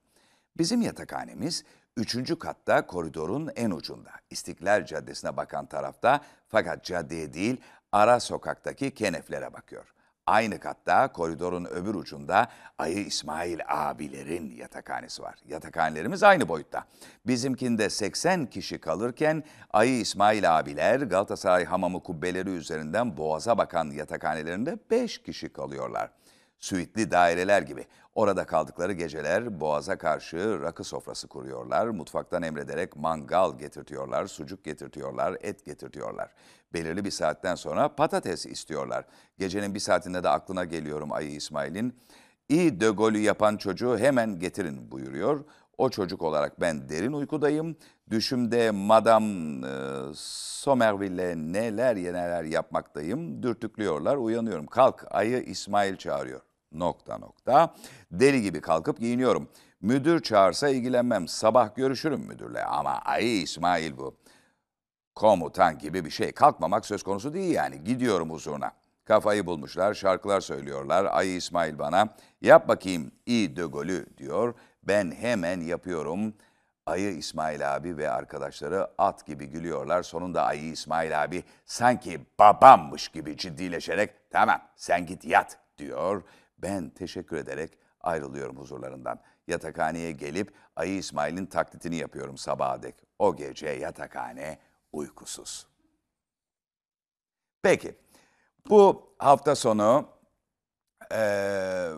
Bizim 0.58 0.82
yatakhanemiz 0.82 1.64
üçüncü 1.96 2.38
katta 2.38 2.86
koridorun 2.86 3.50
en 3.56 3.70
ucunda. 3.70 4.10
İstiklal 4.30 4.86
Caddesi'ne 4.86 5.36
bakan 5.36 5.66
tarafta 5.66 6.20
fakat 6.48 6.84
caddeye 6.84 7.34
değil 7.34 7.60
ara 7.92 8.20
sokaktaki 8.20 8.90
keneflere 8.90 9.52
bakıyor. 9.52 9.95
Aynı 10.26 10.60
katta 10.60 11.12
koridorun 11.12 11.64
öbür 11.64 11.94
ucunda 11.94 12.48
Ayı 12.78 13.06
İsmail 13.06 13.60
abilerin 13.68 14.56
yatakhanesi 14.56 15.22
var. 15.22 15.34
Yatakhanelerimiz 15.48 16.22
aynı 16.22 16.48
boyutta. 16.48 16.84
Bizimkinde 17.26 17.90
80 17.90 18.46
kişi 18.46 18.78
kalırken 18.78 19.44
Ayı 19.70 20.00
İsmail 20.00 20.58
abiler 20.58 21.00
Galatasaray 21.00 21.64
hamamı 21.64 22.02
kubbeleri 22.02 22.50
üzerinden 22.50 23.16
boğaza 23.16 23.58
bakan 23.58 23.90
yatakhanelerinde 23.90 24.78
5 24.90 25.22
kişi 25.22 25.48
kalıyorlar. 25.48 26.10
Süitli 26.58 27.10
daireler 27.10 27.62
gibi. 27.62 27.86
Orada 28.14 28.46
kaldıkları 28.46 28.92
geceler 28.92 29.60
boğaza 29.60 29.98
karşı 29.98 30.60
rakı 30.60 30.84
sofrası 30.84 31.28
kuruyorlar. 31.28 31.86
Mutfaktan 31.86 32.42
emrederek 32.42 32.96
mangal 32.96 33.58
getirtiyorlar, 33.58 34.26
sucuk 34.26 34.64
getirtiyorlar, 34.64 35.36
et 35.40 35.64
getirtiyorlar. 35.64 36.30
Belirli 36.76 37.04
bir 37.04 37.10
saatten 37.10 37.54
sonra 37.54 37.88
patates 37.88 38.46
istiyorlar. 38.46 39.04
Gecenin 39.38 39.74
bir 39.74 39.80
saatinde 39.80 40.24
de 40.24 40.28
aklına 40.28 40.64
geliyorum 40.64 41.12
Ayı 41.12 41.30
İsmail'in. 41.30 41.94
İyi 42.48 42.80
de 42.80 42.88
golü 42.88 43.18
yapan 43.18 43.56
çocuğu 43.56 43.98
hemen 43.98 44.38
getirin 44.38 44.90
buyuruyor. 44.90 45.44
O 45.78 45.90
çocuk 45.90 46.22
olarak 46.22 46.60
ben 46.60 46.88
derin 46.88 47.12
uykudayım. 47.12 47.76
Düşümde 48.10 48.70
Madame 48.70 49.66
e, 49.66 49.72
Somerville'le 50.14 51.36
neler 51.36 51.96
neler 51.96 52.44
yapmaktayım. 52.44 53.42
Dürtüklüyorlar, 53.42 54.16
uyanıyorum. 54.16 54.66
Kalk, 54.66 55.04
ayı 55.10 55.42
İsmail 55.42 55.96
çağırıyor. 55.96 56.40
Nokta 56.72 57.18
nokta. 57.18 57.74
Deli 58.10 58.42
gibi 58.42 58.60
kalkıp 58.60 59.00
giyiniyorum. 59.00 59.48
Müdür 59.80 60.22
çağırsa 60.22 60.68
ilgilenmem. 60.68 61.28
Sabah 61.28 61.74
görüşürüm 61.74 62.20
müdürle 62.20 62.64
ama 62.64 62.90
ayı 62.90 63.42
İsmail 63.42 63.96
bu. 63.96 64.16
Komutan 65.16 65.78
gibi 65.78 66.04
bir 66.04 66.10
şey. 66.10 66.32
Kalkmamak 66.32 66.86
söz 66.86 67.02
konusu 67.02 67.34
değil 67.34 67.54
yani. 67.54 67.84
Gidiyorum 67.84 68.30
huzuruna. 68.30 68.72
Kafayı 69.04 69.46
bulmuşlar, 69.46 69.94
şarkılar 69.94 70.40
söylüyorlar. 70.40 71.04
Ayı 71.10 71.36
İsmail 71.36 71.78
bana 71.78 72.08
yap 72.40 72.68
bakayım 72.68 73.12
iyi 73.26 73.56
de 73.56 73.64
golü 73.64 74.06
diyor. 74.18 74.54
Ben 74.82 75.10
hemen 75.10 75.60
yapıyorum. 75.60 76.34
Ayı 76.86 77.10
İsmail 77.10 77.76
abi 77.76 77.96
ve 77.96 78.10
arkadaşları 78.10 78.88
at 78.98 79.26
gibi 79.26 79.46
gülüyorlar. 79.46 80.02
Sonunda 80.02 80.44
Ayı 80.44 80.64
İsmail 80.64 81.22
abi 81.24 81.44
sanki 81.64 82.20
babammış 82.38 83.08
gibi 83.08 83.36
ciddileşerek 83.36 84.30
tamam 84.30 84.60
sen 84.76 85.06
git 85.06 85.24
yat 85.24 85.58
diyor. 85.78 86.22
Ben 86.58 86.90
teşekkür 86.90 87.36
ederek 87.36 87.78
ayrılıyorum 88.00 88.56
huzurlarından. 88.56 89.20
Yatakhaneye 89.48 90.12
gelip 90.12 90.52
Ayı 90.76 90.96
İsmail'in 90.96 91.46
taklitini 91.46 91.96
yapıyorum 91.96 92.38
sabaha 92.38 92.82
dek. 92.82 92.94
O 93.18 93.36
gece 93.36 93.68
yatakhane 93.68 94.58
uykusuz. 94.96 95.66
Peki, 97.62 97.96
bu 98.68 99.14
hafta 99.18 99.54
sonu 99.56 100.08
eee 101.12 101.92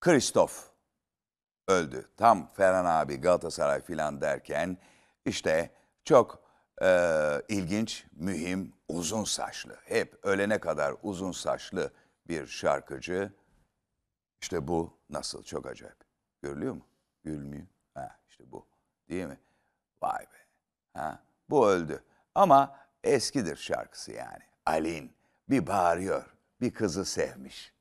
Kristof 0.00 0.70
öldü. 1.68 2.08
Tam 2.16 2.46
Ferhan 2.52 2.84
abi 2.84 3.16
Galatasaray 3.20 3.80
filan 3.80 4.20
derken 4.20 4.78
işte 5.24 5.70
çok 6.04 6.42
eee, 6.82 7.42
ilginç, 7.48 8.06
mühim, 8.12 8.72
uzun 8.88 9.24
saçlı, 9.24 9.76
hep 9.84 10.18
ölene 10.24 10.58
kadar 10.60 10.94
uzun 11.02 11.32
saçlı 11.32 11.92
bir 12.28 12.46
şarkıcı. 12.46 13.32
İşte 14.42 14.68
bu 14.68 14.98
nasıl 15.10 15.42
çok 15.42 15.66
acayip. 15.66 16.04
Görülüyor 16.42 16.74
mu? 16.74 16.86
Gülmüyor. 17.24 17.66
Ha 17.94 18.20
işte 18.28 18.50
bu. 18.52 18.66
Değil 19.08 19.26
mi? 19.26 19.40
Vay 20.02 20.20
be. 20.22 20.39
Ha, 20.94 21.22
bu 21.50 21.68
öldü. 21.68 22.04
Ama 22.34 22.76
eskidir 23.04 23.56
şarkısı 23.56 24.12
yani. 24.12 24.42
Alin 24.66 25.12
bir 25.50 25.66
bağırıyor. 25.66 26.24
Bir 26.60 26.70
kızı 26.74 27.04
sevmiş. 27.04 27.72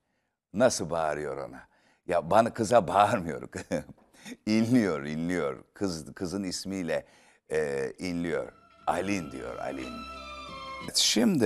Nasıl 0.53 0.89
bağırıyor 0.89 1.37
ona? 1.37 1.67
Ya 2.07 2.31
bana 2.31 2.53
kıza 2.53 2.87
bağırmıyor. 2.87 3.49
inliyor, 4.45 5.03
inliyor. 5.03 5.63
Kız, 5.73 6.13
kızın 6.13 6.43
ismiyle 6.43 7.05
e, 7.51 7.91
inliyor. 7.99 8.53
Alin 8.87 9.31
diyor, 9.31 9.57
Alin. 9.57 9.93
Şimdi 10.93 11.45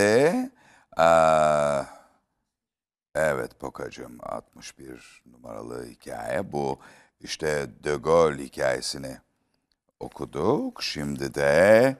eee, 0.98 1.86
evet 3.16 3.60
Pokacığım 3.60 4.18
61 4.22 5.24
numaralı 5.26 5.86
hikaye 5.86 6.52
bu. 6.52 6.80
işte 7.20 7.68
De 7.84 7.96
Gaulle 7.96 8.44
hikayesini 8.44 9.18
okuduk. 10.04 10.84
Şimdi 10.84 11.34
de 11.36 11.98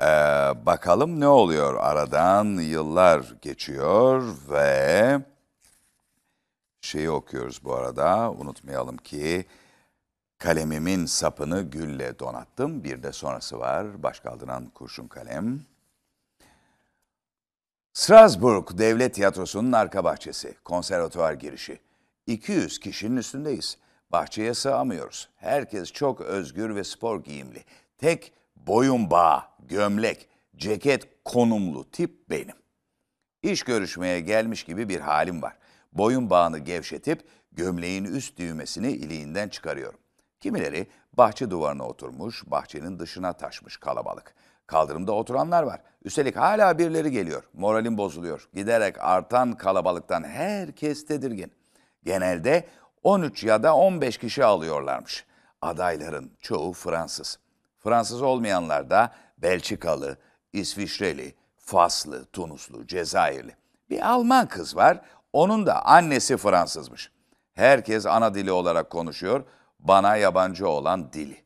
eee, 0.00 0.06
bakalım 0.66 1.20
ne 1.20 1.28
oluyor. 1.28 1.74
Aradan 1.80 2.44
yıllar 2.44 3.34
geçiyor 3.42 4.36
ve 4.50 5.20
şeyi 6.80 7.10
okuyoruz 7.10 7.64
bu 7.64 7.74
arada. 7.74 8.32
Unutmayalım 8.32 8.96
ki 8.96 9.46
kalemimin 10.38 11.06
sapını 11.06 11.62
gülle 11.62 12.18
donattım. 12.18 12.84
Bir 12.84 13.02
de 13.02 13.12
sonrası 13.12 13.58
var. 13.58 14.02
Baş 14.02 14.20
kaldıran 14.20 14.66
kurşun 14.66 15.08
kalem. 15.08 15.60
Strasbourg 17.92 18.78
Devlet 18.78 19.14
Tiyatrosu'nun 19.14 19.72
arka 19.72 20.04
bahçesi, 20.04 20.54
konservatuvar 20.64 21.32
girişi. 21.32 21.80
200 22.26 22.78
kişinin 22.80 23.16
üstündeyiz. 23.16 23.78
Bahçeye 24.14 24.54
sığamıyoruz. 24.54 25.28
Herkes 25.36 25.92
çok 25.92 26.20
özgür 26.20 26.74
ve 26.74 26.84
spor 26.84 27.24
giyimli. 27.24 27.64
Tek 27.98 28.32
boyun 28.56 29.10
bağı, 29.10 29.42
gömlek, 29.58 30.28
ceket 30.56 31.08
konumlu 31.24 31.90
tip 31.90 32.30
benim. 32.30 32.54
İş 33.42 33.62
görüşmeye 33.62 34.20
gelmiş 34.20 34.64
gibi 34.64 34.88
bir 34.88 35.00
halim 35.00 35.42
var. 35.42 35.56
Boyun 35.92 36.30
bağını 36.30 36.58
gevşetip 36.58 37.24
gömleğin 37.52 38.04
üst 38.04 38.38
düğmesini 38.38 38.92
iliğinden 38.92 39.48
çıkarıyorum. 39.48 40.00
Kimileri 40.40 40.86
bahçe 41.12 41.50
duvarına 41.50 41.84
oturmuş, 41.86 42.42
bahçenin 42.46 42.98
dışına 42.98 43.32
taşmış 43.32 43.76
kalabalık. 43.76 44.34
Kaldırımda 44.66 45.12
oturanlar 45.12 45.62
var. 45.62 45.80
Üstelik 46.04 46.36
hala 46.36 46.78
birileri 46.78 47.10
geliyor. 47.10 47.42
Moralim 47.52 47.98
bozuluyor. 47.98 48.48
Giderek 48.54 48.96
artan 48.98 49.52
kalabalıktan 49.52 50.24
herkes 50.24 51.06
tedirgin. 51.06 51.52
Genelde 52.04 52.68
13 53.04 53.44
ya 53.44 53.62
da 53.62 53.76
15 53.76 54.18
kişi 54.18 54.44
alıyorlarmış. 54.44 55.24
Adayların 55.62 56.32
çoğu 56.40 56.72
Fransız. 56.72 57.38
Fransız 57.78 58.22
olmayanlar 58.22 58.90
da 58.90 59.12
Belçikalı, 59.38 60.16
İsviçreli, 60.52 61.34
Faslı, 61.58 62.24
Tunuslu, 62.24 62.86
Cezayirli. 62.86 63.56
Bir 63.90 64.10
Alman 64.10 64.48
kız 64.48 64.76
var. 64.76 65.00
Onun 65.32 65.66
da 65.66 65.86
annesi 65.86 66.36
Fransızmış. 66.36 67.10
Herkes 67.52 68.06
ana 68.06 68.34
dili 68.34 68.52
olarak 68.52 68.90
konuşuyor. 68.90 69.44
Bana 69.80 70.16
yabancı 70.16 70.68
olan 70.68 71.12
dili. 71.12 71.44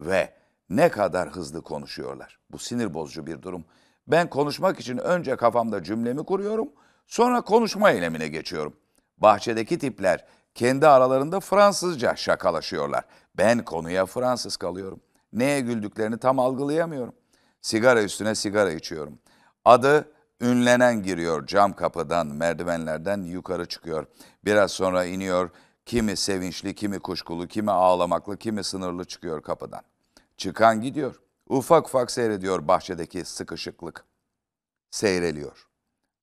Ve 0.00 0.34
ne 0.70 0.88
kadar 0.88 1.28
hızlı 1.28 1.62
konuşuyorlar. 1.62 2.38
Bu 2.50 2.58
sinir 2.58 2.94
bozucu 2.94 3.26
bir 3.26 3.42
durum. 3.42 3.64
Ben 4.06 4.30
konuşmak 4.30 4.80
için 4.80 4.98
önce 4.98 5.36
kafamda 5.36 5.82
cümlemi 5.82 6.24
kuruyorum, 6.24 6.68
sonra 7.06 7.40
konuşma 7.40 7.90
eylemine 7.90 8.28
geçiyorum. 8.28 8.76
Bahçedeki 9.18 9.78
tipler 9.78 10.24
kendi 10.58 10.86
aralarında 10.86 11.40
Fransızca 11.40 12.16
şakalaşıyorlar. 12.16 13.04
Ben 13.34 13.64
konuya 13.64 14.06
Fransız 14.06 14.56
kalıyorum. 14.56 15.00
Neye 15.32 15.60
güldüklerini 15.60 16.18
tam 16.18 16.38
algılayamıyorum. 16.38 17.14
Sigara 17.60 18.02
üstüne 18.02 18.34
sigara 18.34 18.72
içiyorum. 18.72 19.18
Adı 19.64 20.12
ünlenen 20.40 21.02
giriyor 21.02 21.46
cam 21.46 21.72
kapıdan, 21.72 22.26
merdivenlerden 22.26 23.22
yukarı 23.22 23.66
çıkıyor. 23.66 24.06
Biraz 24.44 24.70
sonra 24.70 25.04
iniyor. 25.04 25.50
Kimi 25.86 26.16
sevinçli, 26.16 26.74
kimi 26.74 26.98
kuşkulu, 26.98 27.46
kimi 27.46 27.70
ağlamaklı, 27.70 28.36
kimi 28.36 28.64
sınırlı 28.64 29.04
çıkıyor 29.04 29.42
kapıdan. 29.42 29.82
Çıkan 30.36 30.80
gidiyor. 30.80 31.20
Ufak 31.48 31.86
ufak 31.86 32.10
seyrediyor 32.10 32.68
bahçedeki 32.68 33.24
sıkışıklık. 33.24 34.04
Seyreliyor. 34.90 35.66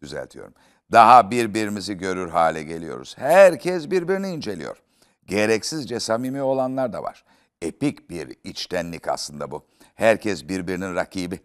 Düzeltiyorum. 0.01 0.53
Daha 0.91 1.31
birbirimizi 1.31 1.97
görür 1.97 2.29
hale 2.29 2.63
geliyoruz. 2.63 3.15
Herkes 3.17 3.91
birbirini 3.91 4.29
inceliyor. 4.29 4.77
Gereksizce 5.25 5.99
samimi 5.99 6.41
olanlar 6.41 6.93
da 6.93 7.03
var. 7.03 7.23
Epik 7.61 8.09
bir 8.09 8.35
içtenlik 8.43 9.07
aslında 9.07 9.51
bu. 9.51 9.65
Herkes 9.95 10.47
birbirinin 10.47 10.95
rakibi. 10.95 11.39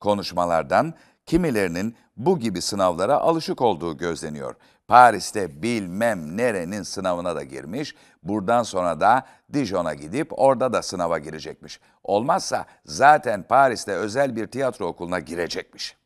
Konuşmalardan 0.00 0.94
kimilerinin 1.26 1.96
bu 2.16 2.38
gibi 2.38 2.62
sınavlara 2.62 3.16
alışık 3.16 3.60
olduğu 3.60 3.98
gözleniyor. 3.98 4.54
Paris'te 4.88 5.62
bilmem 5.62 6.36
nerenin 6.36 6.82
sınavına 6.82 7.36
da 7.36 7.42
girmiş. 7.42 7.94
Buradan 8.22 8.62
sonra 8.62 9.00
da 9.00 9.26
Dijon'a 9.52 9.94
gidip 9.94 10.38
orada 10.38 10.72
da 10.72 10.82
sınava 10.82 11.18
girecekmiş. 11.18 11.80
Olmazsa 12.04 12.66
zaten 12.84 13.42
Paris'te 13.42 13.92
özel 13.92 14.36
bir 14.36 14.46
tiyatro 14.46 14.86
okuluna 14.86 15.18
girecekmiş. 15.18 15.96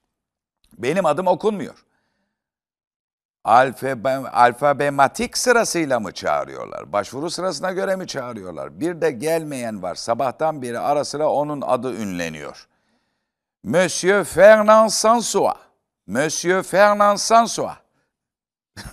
Benim 0.79 1.07
adım 1.07 1.27
okunmuyor. 1.27 1.85
Alfabe, 3.45 4.11
alfabematik 4.11 5.39
sırasıyla 5.39 6.01
mı 6.01 6.13
çağırıyorlar? 6.13 6.93
Başvuru 6.93 7.31
sırasına 7.31 7.73
göre 7.73 7.97
mi 7.97 8.07
çağırıyorlar? 8.07 8.81
Bir 8.81 9.01
de 9.01 9.11
gelmeyen 9.11 9.83
var. 9.83 9.95
Sabahtan 9.95 10.63
beri 10.63 10.79
ara 10.79 11.05
sıra 11.05 11.29
onun 11.29 11.61
adı 11.61 11.95
ünleniyor. 11.95 12.67
Monsieur 13.65 14.25
Fernand 14.25 14.91
Sansois. 14.91 15.55
Monsieur 16.07 16.63
Fernand 16.63 17.19
Sansois. 17.19 17.73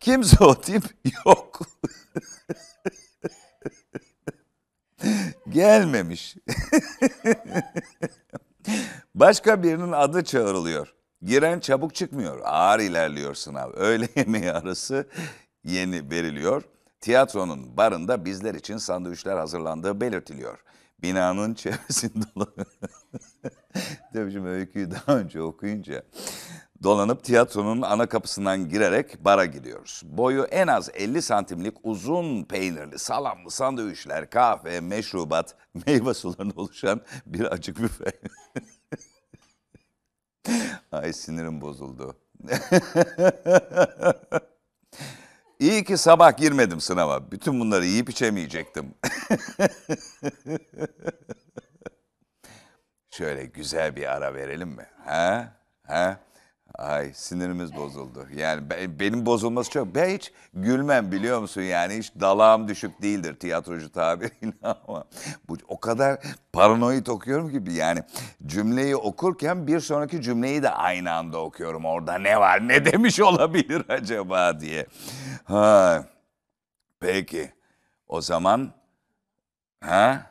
Kimse 0.00 0.44
o 0.44 0.60
tip 0.60 0.84
yok. 1.26 1.60
Gelmemiş. 5.48 6.36
Başka 9.14 9.62
birinin 9.62 9.92
adı 9.92 10.24
çağrılıyor. 10.24 10.94
Giren 11.22 11.60
çabuk 11.60 11.94
çıkmıyor. 11.94 12.40
Ağır 12.44 12.80
ilerliyor 12.80 13.34
sınav. 13.34 13.70
Öğle 13.74 14.08
yemeği 14.16 14.52
arası 14.52 15.08
yeni 15.64 16.10
veriliyor. 16.10 16.62
Tiyatronun 17.00 17.76
barında 17.76 18.24
bizler 18.24 18.54
için 18.54 18.76
sandviçler 18.76 19.36
hazırlandığı 19.36 20.00
belirtiliyor. 20.00 20.58
Binanın 21.02 21.54
çevresinde. 21.54 22.24
Tabii 24.12 24.32
şimdi 24.32 24.48
öyküyü 24.48 24.90
daha 24.90 25.18
önce 25.18 25.42
okuyunca 25.42 26.02
dolanıp 26.82 27.24
tiyatronun 27.24 27.82
ana 27.82 28.06
kapısından 28.06 28.68
girerek 28.68 29.24
bara 29.24 29.44
gidiyoruz. 29.44 30.02
Boyu 30.04 30.44
en 30.44 30.66
az 30.66 30.90
50 30.94 31.22
santimlik 31.22 31.74
uzun 31.82 32.44
peynirli, 32.44 32.98
salamlı 32.98 33.50
sandviçler, 33.50 34.30
kahve, 34.30 34.80
meşrubat, 34.80 35.54
meyve 35.86 36.14
sularından 36.14 36.58
oluşan 36.58 37.00
bir 37.26 37.44
açık 37.44 37.78
büfe. 37.78 38.12
Ay 40.92 41.12
sinirim 41.12 41.60
bozuldu. 41.60 42.16
İyi 45.58 45.84
ki 45.84 45.96
sabah 45.96 46.36
girmedim 46.36 46.80
sınava. 46.80 47.30
Bütün 47.30 47.60
bunları 47.60 47.86
yiyip 47.86 48.10
içemeyecektim. 48.10 48.94
Şöyle 53.10 53.44
güzel 53.44 53.96
bir 53.96 54.12
ara 54.16 54.34
verelim 54.34 54.68
mi? 54.68 54.86
Ha? 55.04 55.52
Ha? 55.86 56.20
Ay 56.78 57.12
sinirimiz 57.14 57.76
bozuldu. 57.76 58.26
Yani 58.36 58.70
be- 58.70 59.00
benim 59.00 59.26
bozulması 59.26 59.70
çok. 59.70 59.94
Ben 59.94 60.08
hiç 60.10 60.32
gülmem 60.54 61.12
biliyor 61.12 61.40
musun? 61.40 61.62
Yani 61.62 61.94
hiç 61.98 62.12
dalağım 62.20 62.68
düşük 62.68 63.02
değildir 63.02 63.34
tiyatrocu 63.36 63.92
tabiriyle 63.92 64.52
ama 64.62 65.04
bu 65.48 65.56
o 65.68 65.80
kadar 65.80 66.18
paranoid 66.52 67.06
okuyorum 67.06 67.64
ki 67.64 67.72
yani 67.72 68.02
cümleyi 68.46 68.96
okurken 68.96 69.66
bir 69.66 69.80
sonraki 69.80 70.22
cümleyi 70.22 70.62
de 70.62 70.70
aynı 70.70 71.12
anda 71.12 71.38
okuyorum. 71.38 71.84
Orada 71.84 72.18
ne 72.18 72.40
var? 72.40 72.68
Ne 72.68 72.84
demiş 72.84 73.20
olabilir 73.30 73.84
acaba 73.88 74.60
diye. 74.60 74.86
Ha. 75.44 76.04
Peki. 77.00 77.52
O 78.08 78.20
zaman 78.20 78.72
ha? 79.80 80.30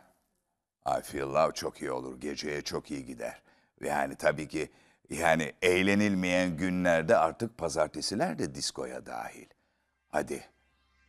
I 0.99 1.01
feel 1.01 1.27
love 1.27 1.51
çok 1.53 1.81
iyi 1.81 1.91
olur. 1.91 2.19
Geceye 2.21 2.61
çok 2.61 2.91
iyi 2.91 3.05
gider. 3.05 3.41
Yani 3.83 4.15
tabii 4.15 4.47
ki 4.47 4.69
yani 5.09 5.53
eğlenilmeyen 5.61 6.57
günlerde 6.57 7.17
artık 7.17 7.57
pazartesiler 7.57 8.39
de 8.39 8.55
diskoya 8.55 9.05
dahil. 9.05 9.45
Hadi 10.09 10.43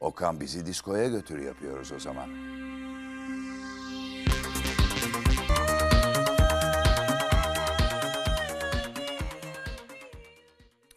Okan 0.01 0.41
bizi 0.41 0.67
diskoya 0.67 1.09
götür 1.09 1.39
yapıyoruz 1.39 1.93
o 1.93 1.99
zaman. 1.99 2.29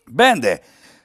Ben 0.07 0.41
de 0.43 0.61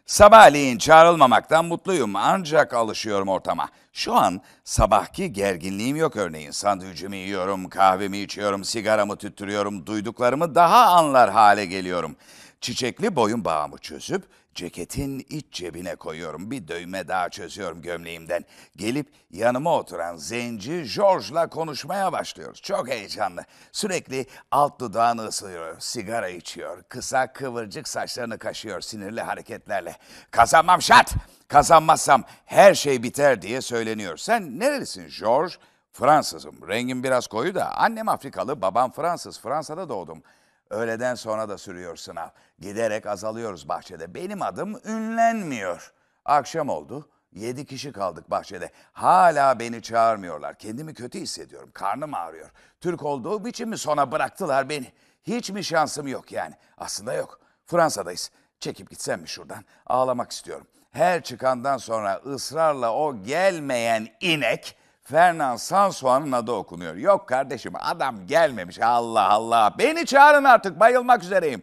sabahleyin 0.07 0.79
çağrılmamaktan 0.79 1.65
mutluyum 1.65 2.17
ancak 2.17 2.75
alışıyorum 2.75 3.29
ortama. 3.29 3.69
Şu 3.97 4.15
an 4.15 4.41
sabahki 4.65 5.33
gerginliğim 5.33 5.97
yok 5.97 6.17
örneğin. 6.17 6.51
Sandviçimi 6.51 7.17
yiyorum, 7.17 7.69
kahvemi 7.69 8.19
içiyorum, 8.19 8.65
sigaramı 8.65 9.17
tüttürüyorum, 9.17 9.87
duyduklarımı 9.87 10.55
daha 10.55 10.87
anlar 10.87 11.31
hale 11.31 11.67
geliyorum. 11.67 12.17
Çiçekli 12.61 13.17
boyun 13.17 13.45
bağımı 13.45 13.79
çözüp 13.79 14.23
ceketin 14.55 15.27
iç 15.31 15.47
cebine 15.51 15.97
koyuyorum. 15.97 16.51
Bir 16.51 16.69
dövme 16.69 17.09
daha 17.09 17.29
çözüyorum 17.29 17.83
gömleğimden. 17.83 18.45
Gelip 18.77 19.07
yanıma 19.31 19.79
oturan 19.79 20.17
zenci 20.17 20.87
George'la 20.97 21.47
konuşmaya 21.47 22.13
başlıyoruz. 22.13 22.63
Çok 22.63 22.89
heyecanlı. 22.89 23.45
Sürekli 23.73 24.27
alt 24.51 24.81
dudağını 24.81 25.27
ısırıyor, 25.27 25.81
sigara 25.81 26.29
içiyor. 26.29 26.83
Kısa 26.89 27.33
kıvırcık 27.33 27.89
saçlarını 27.89 28.39
kaşıyor 28.39 28.81
sinirli 28.81 29.21
hareketlerle. 29.21 29.97
Kazanmam 30.31 30.83
şart! 30.83 31.15
Kazanmazsam 31.49 32.25
her 32.45 32.75
şey 32.75 33.03
biter 33.03 33.43
diye 33.43 33.61
söyleniyor. 33.61 34.17
Sen 34.17 34.59
nerelisin 34.59 35.09
George? 35.21 35.55
Fransızım. 35.93 36.69
Rengim 36.69 37.03
biraz 37.03 37.27
koyu 37.27 37.55
da 37.55 37.77
annem 37.77 38.09
Afrikalı, 38.09 38.63
babam 38.63 38.93
Fransız. 38.93 39.41
Fransa'da 39.41 39.89
doğdum. 39.89 40.23
Öğleden 40.71 41.15
sonra 41.15 41.49
da 41.49 41.59
sürüyor 41.59 41.97
sınav. 41.97 42.29
Giderek 42.59 43.07
azalıyoruz 43.07 43.69
bahçede. 43.69 44.15
Benim 44.15 44.43
adım 44.43 44.81
ünlenmiyor. 44.85 45.93
Akşam 46.25 46.69
oldu. 46.69 47.09
Yedi 47.33 47.67
kişi 47.67 47.93
kaldık 47.93 48.31
bahçede. 48.31 48.71
Hala 48.93 49.59
beni 49.59 49.83
çağırmıyorlar. 49.83 50.59
Kendimi 50.59 50.95
kötü 50.95 51.21
hissediyorum. 51.21 51.71
Karnım 51.75 52.15
ağrıyor. 52.15 52.51
Türk 52.81 53.03
olduğum 53.03 53.49
için 53.49 53.69
mi 53.69 53.79
sona 53.79 54.13
bıraktılar 54.13 54.69
beni? 54.69 54.93
Hiç 55.23 55.51
mi 55.51 55.65
şansım 55.65 56.09
yok 56.09 56.33
yani? 56.33 56.55
Aslında 56.79 57.13
yok. 57.13 57.41
Fransa'dayız. 57.67 58.31
Çekip 58.61 58.91
gitsem 58.91 59.21
mi 59.21 59.29
şuradan? 59.29 59.65
Ağlamak 59.87 60.33
istiyorum. 60.33 60.67
Her 60.97 61.23
çıkandan 61.23 61.77
sonra 61.77 62.21
ısrarla 62.27 62.95
o 62.95 63.23
gelmeyen 63.23 64.09
inek 64.21 64.77
Fernand 65.03 65.59
Sansois'un 65.59 66.33
adı 66.33 66.53
okunuyor. 66.53 66.95
Yok 66.95 67.29
kardeşim 67.29 67.73
adam 67.81 68.27
gelmemiş 68.27 68.81
Allah 68.81 69.29
Allah. 69.29 69.75
Beni 69.79 70.07
çağırın 70.07 70.45
artık 70.45 70.81
bayılmak 70.81 71.23
üzereyim. 71.23 71.63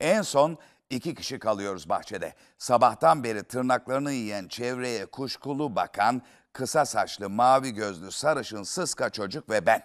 En 0.00 0.22
son 0.22 0.58
iki 0.90 1.14
kişi 1.14 1.38
kalıyoruz 1.38 1.88
bahçede. 1.88 2.34
Sabahtan 2.58 3.24
beri 3.24 3.42
tırnaklarını 3.42 4.12
yiyen 4.12 4.48
çevreye 4.48 5.06
kuşkulu 5.06 5.76
bakan 5.76 6.22
kısa 6.52 6.84
saçlı 6.84 7.30
mavi 7.30 7.74
gözlü 7.74 8.10
sarışın 8.10 8.62
sıska 8.62 9.10
çocuk 9.10 9.50
ve 9.50 9.66
ben. 9.66 9.82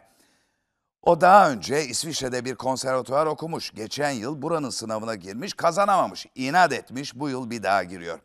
O 1.02 1.22
daha 1.22 1.52
önce 1.52 1.86
İsviçre'de 1.86 2.45
bir 2.45 2.56
konservatuvar 2.56 3.26
okumuş. 3.26 3.72
Geçen 3.72 4.12
yıl 4.12 4.41
buranın 4.41 4.70
sınavına 4.70 5.16
girmiş, 5.16 5.54
kazanamamış. 5.54 6.26
İnat 6.36 6.74
etmiş, 6.74 7.16
bu 7.16 7.30
yıl 7.30 7.50
bir 7.50 7.64
daha 7.64 7.84
giriyor. 7.84 8.20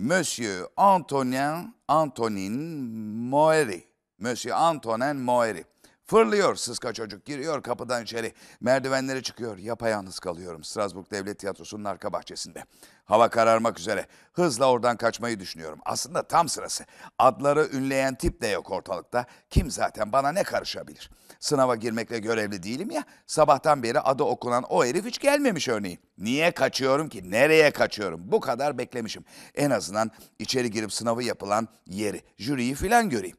Monsieur 0.00 0.68
Antonin, 0.76 1.72
Antonine 1.88 2.88
Moëri. 3.28 3.84
Monsieur 4.20 4.52
Antonin 4.54 5.14
Moëri. 5.14 5.64
Fırlıyor 6.08 6.54
sıska 6.54 6.92
çocuk, 6.92 7.24
giriyor 7.24 7.62
kapıdan 7.62 8.02
içeri. 8.02 8.32
Merdivenleri 8.60 9.22
çıkıyor, 9.22 9.58
yapayalnız 9.58 10.18
kalıyorum. 10.18 10.64
Strasbourg 10.64 11.10
Devlet 11.10 11.38
Tiyatrosu'nun 11.38 11.84
arka 11.84 12.12
bahçesinde. 12.12 12.64
Hava 13.04 13.28
kararmak 13.28 13.78
üzere. 13.78 14.06
Hızla 14.32 14.70
oradan 14.70 14.96
kaçmayı 14.96 15.40
düşünüyorum. 15.40 15.78
Aslında 15.84 16.22
tam 16.22 16.48
sırası. 16.48 16.84
Adları 17.18 17.68
ünleyen 17.72 18.14
tip 18.14 18.40
de 18.40 18.46
yok 18.46 18.70
ortalıkta. 18.70 19.26
Kim 19.50 19.70
zaten 19.70 20.12
bana 20.12 20.32
ne 20.32 20.42
karışabilir? 20.42 21.10
Sınava 21.40 21.76
girmekle 21.76 22.18
görevli 22.18 22.62
değilim 22.62 22.90
ya. 22.90 23.04
Sabahtan 23.26 23.82
beri 23.82 24.00
adı 24.00 24.22
okunan 24.22 24.64
o 24.68 24.84
herif 24.84 25.06
hiç 25.06 25.18
gelmemiş 25.18 25.68
örneğin. 25.68 25.98
Niye 26.18 26.50
kaçıyorum 26.50 27.08
ki? 27.08 27.30
Nereye 27.30 27.70
kaçıyorum? 27.70 28.20
Bu 28.24 28.40
kadar 28.40 28.78
beklemişim. 28.78 29.24
En 29.54 29.70
azından 29.70 30.10
içeri 30.38 30.70
girip 30.70 30.92
sınavı 30.92 31.22
yapılan 31.22 31.68
yeri, 31.86 32.22
jüriyi 32.38 32.74
filan 32.74 33.10
göreyim. 33.10 33.36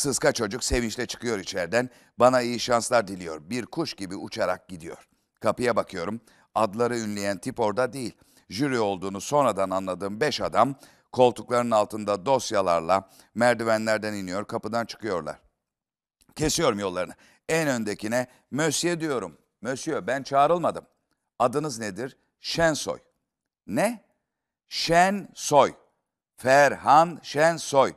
Sıska 0.00 0.32
çocuk 0.32 0.64
sevinçle 0.64 1.06
çıkıyor 1.06 1.38
içeriden. 1.38 1.90
Bana 2.18 2.40
iyi 2.40 2.60
şanslar 2.60 3.08
diliyor. 3.08 3.50
Bir 3.50 3.66
kuş 3.66 3.94
gibi 3.94 4.16
uçarak 4.16 4.68
gidiyor. 4.68 5.08
Kapıya 5.40 5.76
bakıyorum. 5.76 6.20
Adları 6.54 6.98
ünleyen 6.98 7.38
tip 7.38 7.60
orada 7.60 7.92
değil. 7.92 8.16
Jüri 8.48 8.80
olduğunu 8.80 9.20
sonradan 9.20 9.70
anladığım 9.70 10.20
beş 10.20 10.40
adam 10.40 10.74
koltukların 11.12 11.70
altında 11.70 12.26
dosyalarla 12.26 13.10
merdivenlerden 13.34 14.14
iniyor, 14.14 14.44
kapıdan 14.44 14.86
çıkıyorlar. 14.86 15.40
Kesiyorum 16.36 16.78
yollarını. 16.78 17.14
En 17.48 17.68
öndekine 17.68 18.26
Monsieur 18.50 19.00
diyorum. 19.00 19.38
Monsieur 19.60 20.06
ben 20.06 20.22
çağrılmadım. 20.22 20.86
Adınız 21.38 21.78
nedir? 21.78 22.16
Şensoy. 22.40 22.98
Ne? 23.66 24.04
Şensoy. 24.68 25.74
Ferhan 26.36 27.20
Şensoy. 27.22 27.92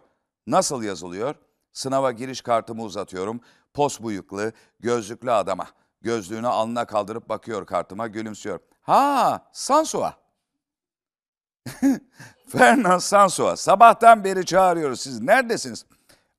Nasıl 0.47 0.83
yazılıyor? 0.83 1.35
Sınava 1.73 2.11
giriş 2.11 2.41
kartımı 2.41 2.83
uzatıyorum. 2.83 3.41
Pos 3.73 3.99
bıyıklı, 3.99 4.51
gözlüklü 4.79 5.31
adama. 5.31 5.67
Gözlüğünü 6.01 6.47
alnına 6.47 6.85
kaldırıp 6.85 7.29
bakıyor 7.29 7.65
kartıma, 7.65 8.07
gülümsüyor. 8.07 8.59
Ha, 8.81 9.49
Sansua. 9.53 10.17
Fernand 12.47 12.99
Sansua. 12.99 13.55
Sabahtan 13.55 14.23
beri 14.23 14.45
çağırıyoruz. 14.45 15.01
Siz 15.01 15.21
neredesiniz? 15.21 15.85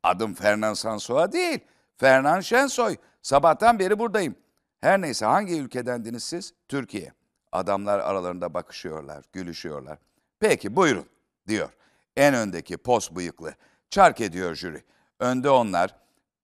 Adım 0.03 0.35
Fernand 0.35 0.75
Sansua 0.75 1.33
değil. 1.33 1.61
Fernand 1.97 2.43
Şensoy. 2.43 2.97
Sabahtan 3.23 3.79
beri 3.79 3.99
buradayım. 3.99 4.37
Her 4.81 5.01
neyse 5.01 5.27
hangi 5.27 5.61
ülkedendiniz 5.61 6.25
siz? 6.25 6.55
Türkiye. 6.69 7.13
Adamlar 7.53 7.99
aralarında 7.99 8.55
bakışıyorlar, 8.55 9.25
gülüşüyorlar. 9.33 9.99
Peki 10.41 10.77
buyurun 10.77 11.07
diyor. 11.49 11.69
En 12.17 12.35
öndeki 12.35 12.77
pos 12.77 13.11
bıyıklı. 13.11 13.55
Çark 13.91 14.21
ediyor 14.21 14.55
jüri. 14.55 14.85
Önde 15.21 15.51
onlar, 15.51 15.97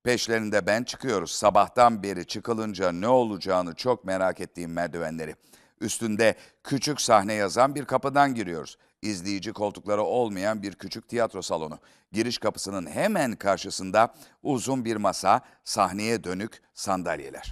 peşlerinde 0.02 0.66
ben 0.66 0.82
çıkıyoruz. 0.82 1.30
Sabahtan 1.30 2.02
beri 2.02 2.26
çıkılınca 2.26 2.92
ne 2.92 3.08
olacağını 3.08 3.74
çok 3.74 4.04
merak 4.04 4.40
ettiğim 4.40 4.72
merdivenleri. 4.72 5.36
Üstünde 5.80 6.34
küçük 6.64 7.00
sahne 7.00 7.34
yazan 7.34 7.74
bir 7.74 7.84
kapıdan 7.84 8.34
giriyoruz. 8.34 8.78
İzleyici 9.02 9.52
koltukları 9.52 10.02
olmayan 10.02 10.62
bir 10.62 10.74
küçük 10.74 11.08
tiyatro 11.08 11.42
salonu. 11.42 11.78
Giriş 12.12 12.38
kapısının 12.38 12.86
hemen 12.86 13.36
karşısında 13.36 14.14
uzun 14.42 14.84
bir 14.84 14.96
masa, 14.96 15.40
sahneye 15.64 16.24
dönük 16.24 16.62
sandalyeler. 16.74 17.50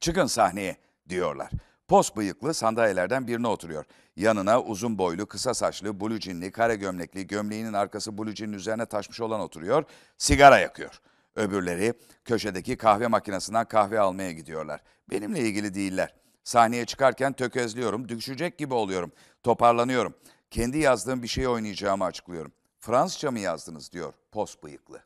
Çıkın 0.00 0.26
sahneye 0.26 0.76
diyorlar. 1.08 1.50
Pos 1.88 2.16
bıyıklı 2.16 2.54
sandalyelerden 2.54 3.26
birine 3.26 3.48
oturuyor. 3.48 3.84
Yanına 4.16 4.62
uzun 4.62 4.98
boylu, 4.98 5.26
kısa 5.26 5.54
saçlı, 5.54 6.00
blue 6.00 6.50
kare 6.50 6.76
gömlekli, 6.76 7.26
gömleğinin 7.26 7.72
arkası 7.72 8.18
blue 8.18 8.56
üzerine 8.56 8.86
taşmış 8.86 9.20
olan 9.20 9.40
oturuyor. 9.40 9.84
Sigara 10.18 10.58
yakıyor. 10.58 11.00
Öbürleri 11.36 11.94
köşedeki 12.24 12.76
kahve 12.76 13.06
makinesinden 13.06 13.64
kahve 13.64 14.00
almaya 14.00 14.32
gidiyorlar. 14.32 14.80
Benimle 15.10 15.40
ilgili 15.40 15.74
değiller. 15.74 16.14
Sahneye 16.44 16.86
çıkarken 16.86 17.32
tökezliyorum, 17.32 18.08
düşecek 18.08 18.58
gibi 18.58 18.74
oluyorum. 18.74 19.12
Toparlanıyorum. 19.42 20.14
Kendi 20.50 20.78
yazdığım 20.78 21.22
bir 21.22 21.28
şey 21.28 21.48
oynayacağımı 21.48 22.04
açıklıyorum. 22.04 22.52
Fransızca 22.78 23.30
mı 23.30 23.38
yazdınız 23.38 23.92
diyor 23.92 24.12
pos 24.32 24.62
bıyıklı. 24.62 25.02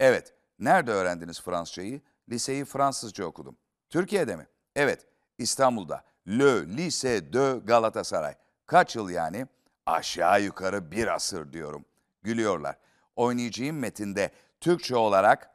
Evet. 0.00 0.34
Nerede 0.58 0.90
öğrendiniz 0.90 1.42
Fransızcayı? 1.42 2.00
Liseyi 2.28 2.64
Fransızca 2.64 3.24
okudum. 3.24 3.56
Türkiye'de 3.90 4.36
mi? 4.36 4.46
Evet. 4.76 5.06
İstanbul'da. 5.38 6.04
Le 6.28 6.76
Lycée 6.76 7.32
de 7.32 7.58
Galatasaray. 7.64 8.34
Kaç 8.66 8.96
yıl 8.96 9.10
yani? 9.10 9.46
Aşağı 9.86 10.42
yukarı 10.42 10.90
bir 10.90 11.14
asır 11.14 11.52
diyorum. 11.52 11.84
Gülüyorlar. 12.22 12.76
Oynayacağım 13.16 13.78
metinde 13.78 14.30
Türkçe 14.60 14.96
olarak 14.96 15.50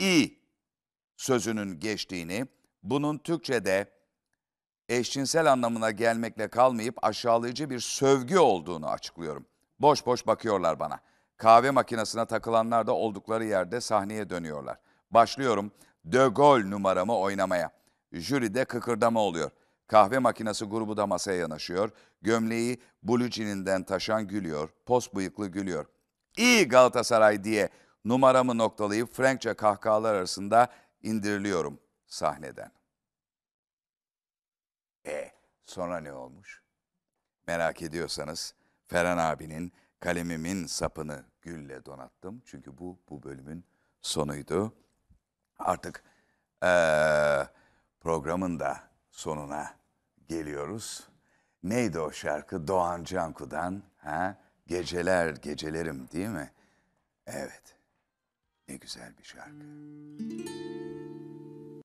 i 0.00 0.38
sözünün 1.16 1.80
geçtiğini, 1.80 2.46
bunun 2.82 3.18
Türkçe'de 3.18 3.88
eşcinsel 4.88 5.52
anlamına 5.52 5.90
gelmekle 5.90 6.48
kalmayıp 6.48 7.04
aşağılayıcı 7.04 7.70
bir 7.70 7.80
sövgü 7.80 8.38
olduğunu 8.38 8.88
açıklıyorum. 8.88 9.46
Boş 9.80 10.06
boş 10.06 10.26
bakıyorlar 10.26 10.80
bana. 10.80 11.00
Kahve 11.36 11.70
makinesine 11.70 12.26
takılanlar 12.26 12.86
da 12.86 12.92
oldukları 12.92 13.44
yerde 13.44 13.80
sahneye 13.80 14.30
dönüyorlar. 14.30 14.78
Başlıyorum 15.10 15.72
De 16.04 16.26
Gaulle 16.26 16.70
numaramı 16.70 17.18
oynamaya. 17.18 17.70
Jüride 18.14 18.64
kıkırdama 18.64 19.20
oluyor. 19.20 19.50
Kahve 19.86 20.18
makinesi 20.18 20.64
grubu 20.64 20.96
da 20.96 21.06
masaya 21.06 21.38
yanaşıyor. 21.38 21.90
Gömleği 22.22 22.80
blue 23.02 23.84
taşan 23.84 24.28
gülüyor. 24.28 24.68
Pos 24.86 25.14
bıyıklı 25.14 25.46
gülüyor. 25.48 25.86
İyi 26.36 26.68
Galatasaray 26.68 27.44
diye 27.44 27.68
numaramı 28.04 28.58
noktalayıp 28.58 29.14
Frankçe 29.14 29.54
kahkahalar 29.54 30.14
arasında 30.14 30.68
indiriliyorum 31.02 31.80
sahneden. 32.06 32.70
E 35.06 35.32
sonra 35.64 36.00
ne 36.00 36.12
olmuş? 36.12 36.62
Merak 37.46 37.82
ediyorsanız 37.82 38.54
Ferhan 38.86 39.18
abinin 39.18 39.72
kalemimin 40.00 40.66
sapını 40.66 41.24
gülle 41.42 41.84
donattım. 41.84 42.42
Çünkü 42.46 42.78
bu 42.78 42.98
bu 43.08 43.22
bölümün 43.22 43.64
sonuydu. 44.02 44.72
Artık 45.58 46.04
eee, 46.62 47.48
programın 48.04 48.60
da 48.60 48.80
sonuna 49.10 49.74
geliyoruz. 50.28 51.08
Neydi 51.62 51.98
o 51.98 52.12
şarkı? 52.12 52.68
Doğan 52.68 53.04
Canku'dan. 53.04 53.82
Ha? 53.98 54.38
Geceler 54.66 55.36
gecelerim 55.36 56.08
değil 56.12 56.28
mi? 56.28 56.50
Evet. 57.26 57.76
Ne 58.68 58.76
güzel 58.76 59.18
bir 59.18 59.24
şarkı. 59.24 59.54